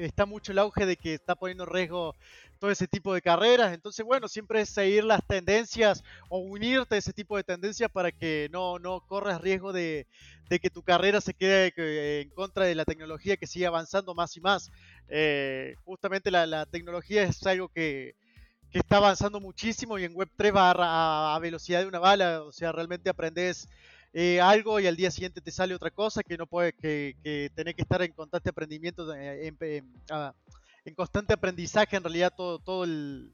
está 0.00 0.26
mucho 0.26 0.52
el 0.52 0.58
auge 0.58 0.86
de 0.86 0.96
que 0.96 1.14
está 1.14 1.34
poniendo 1.34 1.64
en 1.64 1.70
riesgo 1.70 2.14
todo 2.62 2.70
ese 2.70 2.86
tipo 2.86 3.12
de 3.12 3.20
carreras. 3.20 3.74
Entonces, 3.74 4.06
bueno, 4.06 4.28
siempre 4.28 4.60
es 4.60 4.68
seguir 4.68 5.02
las 5.02 5.26
tendencias 5.26 6.04
o 6.28 6.38
unirte 6.38 6.94
a 6.94 6.98
ese 6.98 7.12
tipo 7.12 7.36
de 7.36 7.42
tendencias 7.42 7.90
para 7.90 8.12
que 8.12 8.48
no, 8.52 8.78
no 8.78 9.00
corras 9.00 9.40
riesgo 9.40 9.72
de, 9.72 10.06
que 10.48 10.70
tu 10.70 10.84
carrera 10.84 11.20
se 11.20 11.34
quede 11.34 11.72
eh, 11.76 12.20
en 12.20 12.30
contra 12.30 12.64
de 12.64 12.76
la 12.76 12.84
tecnología 12.84 13.36
que 13.36 13.48
sigue 13.48 13.66
avanzando 13.66 14.14
más 14.14 14.36
y 14.36 14.40
más. 14.40 14.70
Eh, 15.08 15.74
justamente 15.84 16.30
la, 16.30 16.64
tecnología 16.66 17.24
es 17.24 17.44
algo 17.48 17.68
que, 17.68 18.14
está 18.72 18.98
avanzando 18.98 19.40
muchísimo 19.40 19.98
y 19.98 20.04
en 20.04 20.14
Web3 20.14 20.56
va 20.56 21.34
a, 21.34 21.38
velocidad 21.40 21.80
de 21.80 21.86
una 21.86 21.98
bala. 21.98 22.42
O 22.42 22.52
sea, 22.52 22.70
realmente 22.70 23.10
aprendes 23.10 23.68
eh, 24.12 24.40
algo 24.40 24.78
y 24.78 24.86
al 24.86 24.96
día 24.96 25.10
siguiente 25.10 25.40
te 25.40 25.50
sale 25.50 25.74
otra 25.74 25.90
cosa 25.90 26.22
que 26.22 26.36
no 26.36 26.46
puede, 26.46 26.72
que, 26.72 27.16
que 27.22 27.50
tenés 27.54 27.74
que 27.74 27.82
estar 27.82 28.02
en 28.02 28.12
constante 28.12 28.50
aprendimiento, 28.50 29.12
en, 29.14 29.56
en 30.84 30.94
constante 30.94 31.32
aprendizaje 31.32 31.96
en 31.96 32.02
realidad 32.02 32.32
todo, 32.36 32.58
todo, 32.58 32.84
el, 32.84 33.32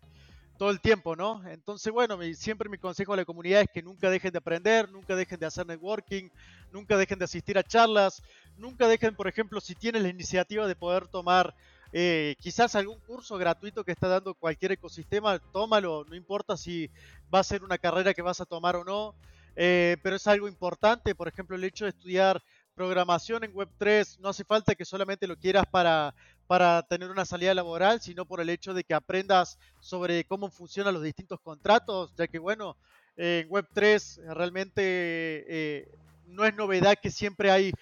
todo 0.59 0.71
el 0.71 0.81
tiempo, 0.81 1.17
¿no? 1.17 1.43
Entonces, 1.49 1.93
bueno, 1.93 2.19
siempre 2.35 2.69
mi 2.69 2.79
consejo 2.79 3.13
a 3.13 3.17
la 3.17 3.25
comunidad 3.25 3.63
es 3.63 3.69
que 3.73 3.83
nunca 3.83 4.11
dejen 4.11 4.33
de 4.33 4.39
aprender, 4.39 4.91
nunca 4.91 5.17
dejen 5.17 5.41
de 5.41 5.47
hacer 5.47 5.67
networking, 5.67 6.29
nunca 6.73 6.97
dejen 6.97 7.19
de 7.19 7.25
asistir 7.25 7.59
a 7.59 7.63
charlas, 7.63 8.23
nunca 8.57 8.87
dejen, 8.89 9.15
por 9.15 9.29
ejemplo, 9.29 9.61
si 9.61 9.75
tienen 9.75 10.03
la 10.03 10.09
iniciativa 10.11 10.67
de 10.67 10.77
poder 10.77 11.09
tomar 11.09 11.55
eh, 11.93 12.37
quizás 12.39 12.75
algún 12.75 12.99
curso 13.01 13.39
gratuito 13.39 13.85
que 13.85 13.93
está 13.93 14.09
dando 14.09 14.35
cualquier 14.35 14.73
ecosistema, 14.73 15.39
tómalo, 15.39 16.05
no 16.05 16.15
importa 16.15 16.57
si 16.57 16.91
va 17.33 17.39
a 17.39 17.45
ser 17.45 17.65
una 17.65 17.79
carrera 17.79 18.13
que 18.13 18.23
vas 18.23 18.41
a 18.41 18.47
tomar 18.47 18.77
o 18.77 18.85
no, 18.85 19.15
eh, 19.61 19.97
pero 20.05 20.15
es 20.15 20.27
algo 20.29 20.47
importante, 20.47 21.17
por 21.17 21.27
ejemplo, 21.27 21.57
el 21.57 21.65
hecho 21.65 21.85
de 21.85 21.91
estudiar 21.91 22.41
programación 22.77 23.43
en 23.43 23.53
Web3, 23.53 24.21
no 24.21 24.29
hace 24.29 24.45
falta 24.45 24.77
que 24.77 24.85
solamente 24.85 25.27
lo 25.27 25.37
quieras 25.37 25.65
para, 25.69 26.15
para 26.47 26.85
tener 26.85 27.11
una 27.11 27.25
salida 27.25 27.53
laboral, 27.53 28.01
sino 28.01 28.25
por 28.25 28.41
el 28.41 28.51
hecho 28.51 28.73
de 28.73 28.85
que 28.85 28.95
aprendas 28.95 29.59
sobre 29.81 30.23
cómo 30.23 30.49
funcionan 30.49 30.95
los 30.95 31.03
distintos 31.03 31.41
contratos, 31.41 32.15
ya 32.17 32.29
que 32.29 32.39
bueno, 32.39 32.77
en 33.17 33.49
Web3 33.49 34.33
realmente 34.33 34.81
eh, 34.85 35.89
no 36.27 36.45
es 36.45 36.55
novedad 36.55 36.97
que 37.03 37.11
siempre 37.11 37.51
hay 37.51 37.73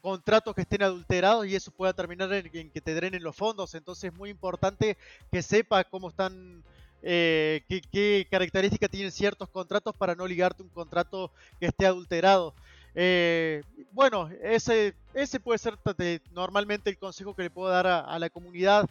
contratos 0.00 0.54
que 0.54 0.60
estén 0.60 0.82
adulterados 0.82 1.46
y 1.46 1.56
eso 1.56 1.72
pueda 1.72 1.94
terminar 1.94 2.32
en, 2.32 2.70
que 2.70 2.80
te 2.80 2.94
drenen 2.94 3.24
los 3.24 3.34
fondos. 3.34 3.74
Entonces 3.74 4.12
es 4.12 4.16
muy 4.16 4.30
importante 4.30 4.96
que 5.32 5.42
sepas 5.42 5.86
cómo 5.90 6.10
están, 6.10 6.62
eh, 7.04 7.62
qué, 7.68 7.82
qué 7.92 8.26
características 8.30 8.90
tienen 8.90 9.12
ciertos 9.12 9.48
contratos 9.50 9.94
para 9.96 10.14
no 10.14 10.26
ligarte 10.26 10.62
un 10.62 10.70
contrato 10.70 11.30
que 11.60 11.66
esté 11.66 11.86
adulterado. 11.86 12.54
Eh, 12.94 13.62
bueno, 13.92 14.30
ese, 14.42 14.94
ese 15.14 15.40
puede 15.40 15.58
ser 15.58 15.76
normalmente 16.32 16.90
el 16.90 16.98
consejo 16.98 17.34
que 17.34 17.42
le 17.42 17.50
puedo 17.50 17.68
dar 17.68 17.86
a, 17.86 18.18
la 18.18 18.30
comunidad. 18.30 18.88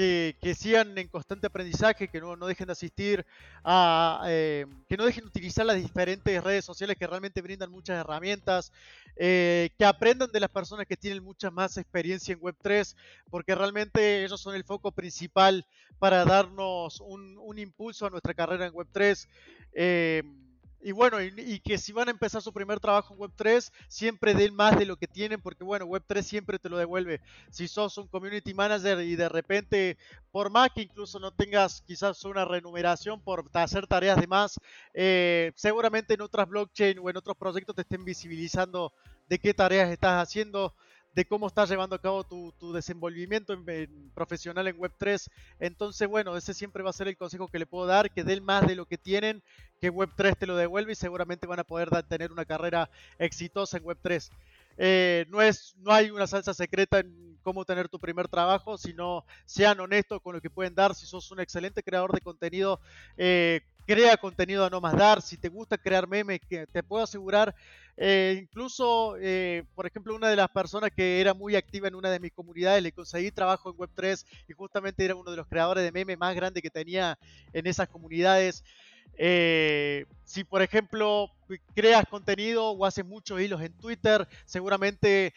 Que, 0.00 0.54
sigan 0.54 0.96
en 0.96 1.08
constante 1.08 1.46
aprendizaje, 1.46 2.08
que 2.08 2.22
no, 2.22 2.34
dejen 2.46 2.68
de 2.68 2.72
asistir 2.72 3.26
a, 3.62 4.22
eh, 4.28 4.64
que 4.88 4.96
no 4.96 5.04
dejen 5.04 5.24
de 5.24 5.28
utilizar 5.28 5.66
las 5.66 5.76
diferentes 5.76 6.42
redes 6.42 6.64
sociales 6.64 6.96
que 6.96 7.06
realmente 7.06 7.42
brindan 7.42 7.70
muchas 7.70 8.00
herramientas, 8.00 8.72
eh, 9.16 9.68
que 9.76 9.84
aprendan 9.84 10.32
de 10.32 10.40
las 10.40 10.48
personas 10.48 10.86
que 10.86 10.96
tienen 10.96 11.22
mucha 11.22 11.50
más 11.50 11.76
experiencia 11.76 12.32
en 12.32 12.40
Web3, 12.40 12.96
porque 13.28 13.54
realmente 13.54 14.24
ellos 14.24 14.40
son 14.40 14.54
el 14.54 14.64
foco 14.64 14.90
principal 14.90 15.66
para 15.98 16.24
darnos 16.24 17.02
un, 17.02 17.36
un 17.36 17.58
impulso 17.58 18.06
a 18.06 18.10
nuestra 18.10 18.32
carrera 18.32 18.64
en 18.64 18.72
Web3. 18.72 19.28
Y 20.82 20.92
bueno, 20.92 21.22
y, 21.22 21.60
que 21.60 21.76
si 21.76 21.92
van 21.92 22.08
a 22.08 22.10
empezar 22.10 22.40
su 22.40 22.52
primer 22.52 22.80
trabajo 22.80 23.12
en 23.12 23.20
Web3, 23.20 23.70
siempre 23.88 24.34
den 24.34 24.54
más 24.54 24.78
de 24.78 24.86
lo 24.86 24.96
que 24.96 25.06
tienen, 25.06 25.40
porque 25.40 25.62
bueno, 25.62 25.86
Web3 25.86 26.22
siempre 26.22 26.58
te 26.58 26.68
lo 26.68 26.78
devuelve. 26.78 27.20
Si 27.50 27.68
sos 27.68 27.98
un 27.98 28.08
community 28.08 28.54
manager 28.54 29.00
y 29.00 29.14
de 29.14 29.28
repente, 29.28 29.98
por 30.32 30.50
más 30.50 30.70
que 30.74 30.82
incluso 30.82 31.18
no 31.18 31.32
tengas 31.32 31.82
quizás 31.82 32.24
una 32.24 32.44
remuneración 32.44 33.20
por 33.20 33.50
hacer 33.52 33.86
tareas 33.86 34.18
de 34.18 34.26
más, 34.26 34.58
eh, 34.94 35.52
seguramente 35.54 36.14
en 36.14 36.22
otras 36.22 36.48
blockchain 36.48 36.98
o 36.98 37.10
en 37.10 37.16
otros 37.16 37.36
proyectos 37.36 37.76
te 37.76 37.82
estén 37.82 38.04
visibilizando 38.04 38.92
de 39.28 39.38
qué 39.38 39.52
tareas 39.52 39.90
estás 39.90 40.22
haciendo 40.22 40.74
de 41.14 41.24
cómo 41.24 41.48
estás 41.48 41.68
llevando 41.68 41.96
a 41.96 42.00
cabo 42.00 42.24
tu, 42.24 42.72
desenvolvimiento 42.72 43.52
en, 43.52 44.10
profesional 44.14 44.68
en 44.68 44.78
Web3. 44.78 45.28
Entonces, 45.58 46.08
bueno, 46.08 46.36
ese 46.36 46.54
siempre 46.54 46.82
va 46.82 46.90
a 46.90 46.94
ser 46.94 47.08
el 47.08 47.16
consejo 47.16 47.48
que 47.48 47.58
le 47.58 47.66
puedo 47.66 47.86
dar, 47.86 48.10
que 48.10 48.24
den 48.24 48.44
más 48.44 48.66
de 48.66 48.76
lo 48.76 48.86
que 48.86 48.98
tienen, 48.98 49.42
que 49.80 49.92
Web3 49.92 50.36
te 50.38 50.46
lo 50.46 50.56
devuelve 50.56 50.92
y 50.92 50.96
seguramente 50.96 51.46
van 51.46 51.60
a 51.60 51.64
poder 51.64 51.90
tener 52.04 52.30
una 52.32 52.44
carrera 52.44 52.90
exitosa 53.18 53.78
en 53.78 53.84
Web3. 53.84 54.30
Eh, 54.76 55.26
no, 55.28 55.42
es, 55.42 55.74
no 55.78 55.92
hay 55.92 56.10
una 56.10 56.26
salsa 56.26 56.54
secreta 56.54 57.00
en 57.00 57.38
cómo 57.42 57.64
tener 57.64 57.88
tu 57.88 57.98
primer 57.98 58.28
trabajo, 58.28 58.78
sino 58.78 59.24
sean 59.44 59.80
honestos 59.80 60.20
con 60.22 60.34
lo 60.34 60.40
que 60.40 60.50
pueden 60.50 60.74
dar. 60.74 60.94
Si 60.94 61.06
sos 61.06 61.30
un 61.30 61.40
excelente 61.40 61.82
creador 61.82 62.12
de 62.12 62.20
contenido, 62.20 62.80
eh, 63.16 63.62
crea 63.90 64.16
contenido 64.16 64.64
a 64.64 64.70
no 64.70 64.80
más 64.80 64.94
dar. 64.94 65.20
Si 65.20 65.36
te 65.36 65.48
gusta 65.48 65.76
crear 65.76 66.06
memes, 66.06 66.40
que 66.48 66.64
te 66.68 66.80
puedo 66.80 67.02
asegurar, 67.02 67.52
eh, 67.96 68.38
incluso, 68.40 69.16
eh, 69.20 69.64
por 69.74 69.84
ejemplo, 69.84 70.14
una 70.14 70.28
de 70.28 70.36
las 70.36 70.48
personas 70.48 70.92
que 70.94 71.20
era 71.20 71.34
muy 71.34 71.56
activa 71.56 71.88
en 71.88 71.96
una 71.96 72.08
de 72.08 72.20
mis 72.20 72.30
comunidades, 72.30 72.84
le 72.84 72.92
conseguí 72.92 73.32
trabajo 73.32 73.68
en 73.68 73.76
Web3 73.76 74.24
y 74.48 74.52
justamente 74.52 75.04
era 75.04 75.16
uno 75.16 75.32
de 75.32 75.36
los 75.36 75.48
creadores 75.48 75.82
de 75.82 75.90
memes 75.90 76.16
más 76.16 76.36
grandes 76.36 76.62
que 76.62 76.70
tenía 76.70 77.18
en 77.52 77.66
esas 77.66 77.88
comunidades. 77.88 78.62
Eh, 79.18 80.06
si 80.24 80.44
por 80.44 80.62
ejemplo 80.62 81.28
creas 81.74 82.04
contenido 82.08 82.70
o 82.70 82.86
haces 82.86 83.04
muchos 83.04 83.40
hilos 83.40 83.60
en 83.60 83.72
Twitter, 83.72 84.28
seguramente 84.46 85.34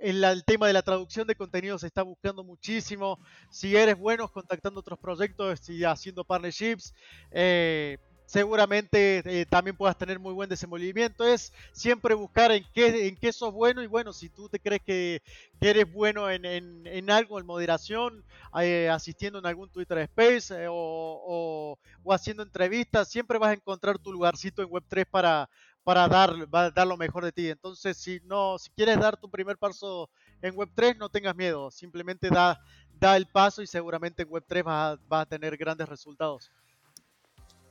el, 0.00 0.44
tema 0.44 0.66
de 0.66 0.72
la 0.72 0.82
traducción 0.82 1.26
de 1.26 1.34
contenido 1.34 1.78
se 1.78 1.86
está 1.86 2.02
buscando 2.02 2.44
muchísimo. 2.44 3.18
Si 3.50 3.76
eres 3.76 3.98
bueno 3.98 4.30
contactando 4.30 4.80
otros 4.80 4.98
proyectos 4.98 5.68
y 5.68 5.84
haciendo 5.84 6.24
partnerships, 6.24 6.94
eh, 7.30 7.98
seguramente 8.26 9.22
eh, 9.24 9.46
también 9.46 9.76
puedas 9.76 9.96
tener 9.96 10.18
muy 10.18 10.32
buen 10.32 10.48
desenvolvimiento. 10.48 11.24
Es 11.24 11.52
siempre 11.72 12.14
buscar 12.14 12.52
en 12.52 12.64
qué, 12.74 13.08
en 13.08 13.16
qué 13.16 13.32
sos 13.32 13.52
bueno 13.52 13.82
y 13.82 13.86
bueno, 13.86 14.12
si 14.12 14.28
tú 14.28 14.48
te 14.48 14.60
crees 14.60 14.82
que, 14.82 15.22
eres 15.60 15.90
bueno 15.90 16.30
en, 16.30 16.44
en, 16.44 17.10
algo, 17.10 17.40
en 17.40 17.46
moderación, 17.46 18.24
eh, 18.60 18.88
asistiendo 18.90 19.38
en 19.38 19.46
algún 19.46 19.70
Twitter 19.70 19.98
Space 19.98 20.66
o, 20.68 21.78
o, 22.04 22.12
haciendo 22.12 22.42
entrevistas, 22.42 23.08
siempre 23.08 23.38
vas 23.38 23.50
a 23.50 23.54
encontrar 23.54 23.98
tu 23.98 24.12
lugarcito 24.12 24.62
en 24.62 24.68
Web3 24.68 25.06
para, 25.10 25.48
para 25.86 26.08
dar, 26.08 26.34
dar 26.50 26.84
lo 26.84 26.96
mejor 26.96 27.24
de 27.24 27.30
ti. 27.30 27.48
Entonces, 27.48 27.96
si 27.96 28.20
no, 28.24 28.58
si 28.58 28.70
quieres 28.70 28.98
dar 28.98 29.16
tu 29.16 29.30
primer 29.30 29.56
paso 29.56 30.10
en 30.42 30.52
Web3, 30.56 30.96
no 30.96 31.08
tengas 31.08 31.36
miedo, 31.36 31.70
simplemente 31.70 32.28
da, 32.28 32.60
da 32.98 33.16
el 33.16 33.26
paso 33.26 33.62
y 33.62 33.68
seguramente 33.68 34.24
en 34.24 34.28
Web3 34.28 34.64
vas 34.64 34.98
a, 35.08 35.20
a 35.20 35.26
tener 35.26 35.56
grandes 35.56 35.88
resultados. 35.88 36.50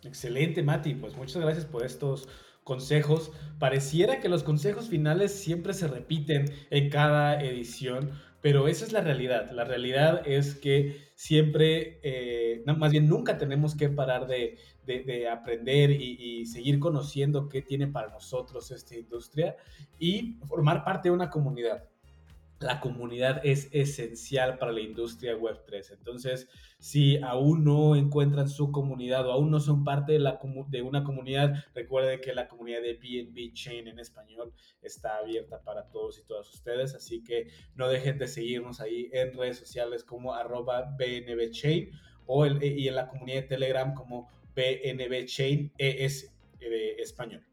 Excelente, 0.02 0.64
Mati. 0.64 0.96
Pues 0.96 1.14
muchas 1.18 1.42
gracias 1.42 1.66
por 1.66 1.86
estos 1.86 2.30
consejos. 2.64 3.34
Pareciera 3.60 4.22
que 4.22 4.30
los 4.30 4.44
consejos 4.44 4.88
finales 4.88 5.34
siempre 5.34 5.74
se 5.74 5.90
repiten 5.90 6.46
en 6.70 6.90
cada 6.90 7.42
edición, 7.42 8.12
pero 8.40 8.70
esa 8.70 8.86
es 8.86 8.94
la 8.94 9.02
realidad. 9.02 9.52
La 9.52 9.66
realidad 9.66 10.22
es 10.26 10.56
que 10.56 11.12
siempre, 11.16 12.00
eh, 12.02 12.64
más 12.78 12.94
bien 12.94 13.10
nunca 13.10 13.38
tenemos 13.38 13.76
que 13.76 13.90
parar 13.90 14.26
de, 14.26 14.58
aprender 15.32 15.92
y, 15.92 16.46
seguir 16.46 16.80
conociendo 16.80 17.50
qué 17.50 17.62
tiene 17.62 17.88
para 17.88 18.10
nosotros 18.10 18.72
esta 18.72 18.96
industria 18.96 19.56
y 20.00 20.38
formar 20.48 20.84
parte 20.84 21.10
de 21.10 21.16
una 21.16 21.30
comunidad. 21.30 21.90
La 22.60 22.80
comunidad 22.80 23.42
es 23.44 23.68
esencial 23.74 24.58
para 24.58 24.72
la 24.72 24.80
industria 24.80 25.38
Web3. 25.38 25.92
Entonces, 25.92 26.48
si 26.80 27.18
aún 27.18 27.66
no 27.66 27.96
encuentran 27.96 28.48
su 28.48 28.72
comunidad 28.72 29.28
o 29.28 29.34
aún 29.34 29.52
no 29.52 29.60
son 29.60 29.84
parte 29.84 30.14
de, 30.14 30.38
de 30.70 30.82
una 30.82 31.04
comunidad, 31.04 31.66
recuerden 31.74 32.22
que 32.22 32.34
la 32.34 32.48
comunidad 32.48 32.82
de 32.82 32.94
BNB 32.94 33.54
Chain 33.54 33.88
en 33.88 34.00
español 34.00 34.54
está 34.82 35.18
abierta 35.18 35.62
para 35.64 35.90
todos 35.90 36.18
y 36.20 36.24
todas 36.24 36.54
ustedes. 36.54 36.96
Así 36.96 37.24
que 37.24 37.48
no 37.76 37.90
dejen 37.90 38.18
de 38.18 38.28
seguirnos 38.28 38.80
ahí 38.80 39.10
en 39.12 39.34
redes 39.34 39.58
sociales 39.58 40.04
como 40.04 40.34
arroba 40.34 40.96
BNB 40.98 41.52
Chain 41.52 41.92
o 42.26 42.46
y 42.46 42.88
en 42.88 42.96
la 42.96 43.08
comunidad 43.08 43.42
de 43.42 43.48
Telegram 43.48 43.94
como 43.94 44.30
BNB 44.56 45.26
Chain 45.26 45.72
ES 45.78 46.34
de 46.60 46.94
español. 46.94 47.46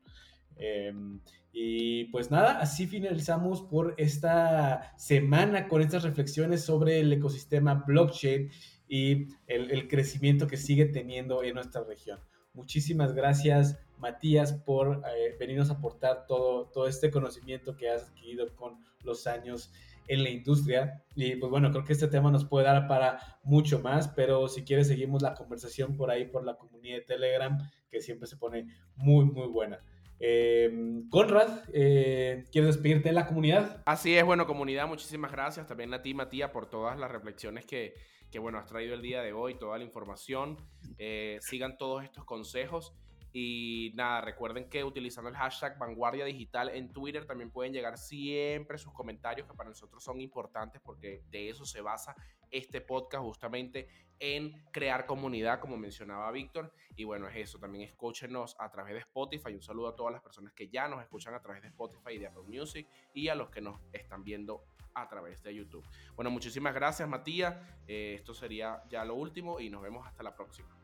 Em, 0.56 1.20
y 1.52 2.04
pues 2.04 2.30
nada, 2.30 2.58
así 2.60 2.86
finalizamos 2.86 3.62
por 3.62 3.94
esta 3.98 4.94
semana 4.96 5.68
con 5.68 5.82
estas 5.82 6.02
reflexiones 6.02 6.64
sobre 6.64 7.00
el 7.00 7.12
ecosistema 7.12 7.84
blockchain 7.86 8.50
y 8.88 9.28
el, 9.46 9.88
crecimiento 9.88 10.46
que 10.46 10.56
sigue 10.56 10.86
teniendo 10.86 11.42
en 11.42 11.54
nuestra 11.54 11.84
región. 11.84 12.20
Muchísimas 12.54 13.14
gracias, 13.14 13.78
Matías, 13.98 14.52
por 14.52 15.02
eh, 15.16 15.36
venirnos 15.38 15.70
a 15.70 15.74
aportar 15.74 16.26
todo, 16.26 16.66
todo 16.66 16.86
este 16.86 17.10
conocimiento 17.10 17.76
que 17.76 17.90
has 17.90 18.04
adquirido 18.04 18.54
con 18.54 18.78
los 19.02 19.26
años 19.26 19.72
en 20.08 20.22
la 20.22 20.30
industria. 20.30 21.02
Y 21.14 21.36
pues 21.36 21.50
bueno, 21.50 21.70
creo 21.70 21.84
que 21.84 21.92
este 21.92 22.08
tema 22.08 22.30
nos 22.30 22.44
puede 22.44 22.66
dar 22.66 22.86
para 22.88 23.18
mucho 23.42 23.80
más, 23.80 24.08
pero 24.08 24.48
si 24.48 24.64
quieres 24.64 24.88
seguimos 24.88 25.22
la 25.22 25.34
conversación 25.34 25.96
por 25.96 26.10
ahí, 26.10 26.26
por 26.26 26.44
la 26.44 26.56
comunidad 26.56 26.96
de 26.96 27.02
Telegram, 27.02 27.58
que 27.90 28.00
siempre 28.00 28.26
se 28.26 28.36
pone 28.36 28.66
muy, 28.96 29.24
muy 29.24 29.48
buena. 29.48 29.78
Eh, 30.24 30.70
Conrad, 31.10 31.64
eh, 31.72 32.44
¿quieres 32.52 32.76
despedirte 32.76 33.08
de 33.08 33.14
la 33.14 33.26
comunidad? 33.26 33.82
Así 33.86 34.14
es, 34.16 34.24
bueno, 34.24 34.46
comunidad, 34.46 34.86
muchísimas 34.86 35.32
gracias 35.32 35.66
también 35.66 35.92
a 35.94 36.00
ti, 36.00 36.14
Matías, 36.14 36.50
por 36.50 36.70
todas 36.70 36.96
las 36.96 37.10
reflexiones 37.10 37.66
que, 37.66 37.94
que 38.30 38.38
bueno, 38.38 38.58
has 38.58 38.66
traído 38.66 38.94
el 38.94 39.02
día 39.02 39.20
de 39.20 39.32
hoy, 39.32 39.56
toda 39.58 39.78
la 39.78 39.84
información. 39.84 40.56
Eh, 40.98 41.38
sigan 41.40 41.76
todos 41.76 42.02
estos 42.04 42.24
consejos. 42.24 42.94
Y 43.32 43.92
nada, 43.94 44.20
recuerden 44.20 44.68
que 44.68 44.84
utilizando 44.84 45.30
el 45.30 45.36
hashtag 45.36 45.78
Vanguardia 45.78 46.24
Digital 46.24 46.68
en 46.68 46.92
Twitter 46.92 47.24
también 47.24 47.50
pueden 47.50 47.72
llegar 47.72 47.96
siempre 47.96 48.76
sus 48.76 48.92
comentarios 48.92 49.48
que 49.48 49.54
para 49.54 49.70
nosotros 49.70 50.04
son 50.04 50.20
importantes 50.20 50.82
porque 50.84 51.22
de 51.30 51.48
eso 51.48 51.64
se 51.64 51.80
basa 51.80 52.14
este 52.50 52.82
podcast 52.82 53.24
justamente 53.24 53.88
en 54.20 54.52
crear 54.70 55.06
comunidad, 55.06 55.58
como 55.58 55.76
mencionaba 55.76 56.30
Víctor. 56.30 56.72
Y 56.94 57.04
bueno, 57.04 57.26
es 57.26 57.36
eso, 57.36 57.58
también 57.58 57.84
escúchenos 57.84 58.54
a 58.58 58.70
través 58.70 58.92
de 58.92 59.00
Spotify. 59.00 59.54
Un 59.54 59.62
saludo 59.62 59.88
a 59.88 59.96
todas 59.96 60.12
las 60.12 60.22
personas 60.22 60.52
que 60.52 60.68
ya 60.68 60.86
nos 60.86 61.02
escuchan 61.02 61.34
a 61.34 61.40
través 61.40 61.62
de 61.62 61.68
Spotify 61.68 62.12
y 62.12 62.18
de 62.18 62.26
Apple 62.26 62.44
Music 62.46 62.86
y 63.14 63.28
a 63.28 63.34
los 63.34 63.50
que 63.50 63.60
nos 63.60 63.80
están 63.92 64.22
viendo 64.22 64.64
a 64.94 65.08
través 65.08 65.42
de 65.42 65.54
YouTube. 65.54 65.84
Bueno, 66.14 66.30
muchísimas 66.30 66.74
gracias 66.74 67.08
Matías. 67.08 67.56
Eh, 67.88 68.14
esto 68.14 68.34
sería 68.34 68.82
ya 68.88 69.04
lo 69.04 69.14
último 69.14 69.58
y 69.58 69.70
nos 69.70 69.82
vemos 69.82 70.06
hasta 70.06 70.22
la 70.22 70.36
próxima. 70.36 70.81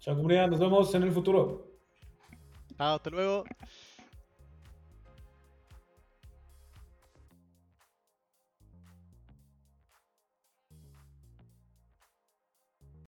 Chao 0.00 0.16
comunidad, 0.16 0.48
nos 0.48 0.58
vemos 0.58 0.94
en 0.94 1.02
el 1.02 1.12
futuro. 1.12 1.66
Chao, 2.78 2.96
hasta 2.96 3.10
luego. 3.10 3.44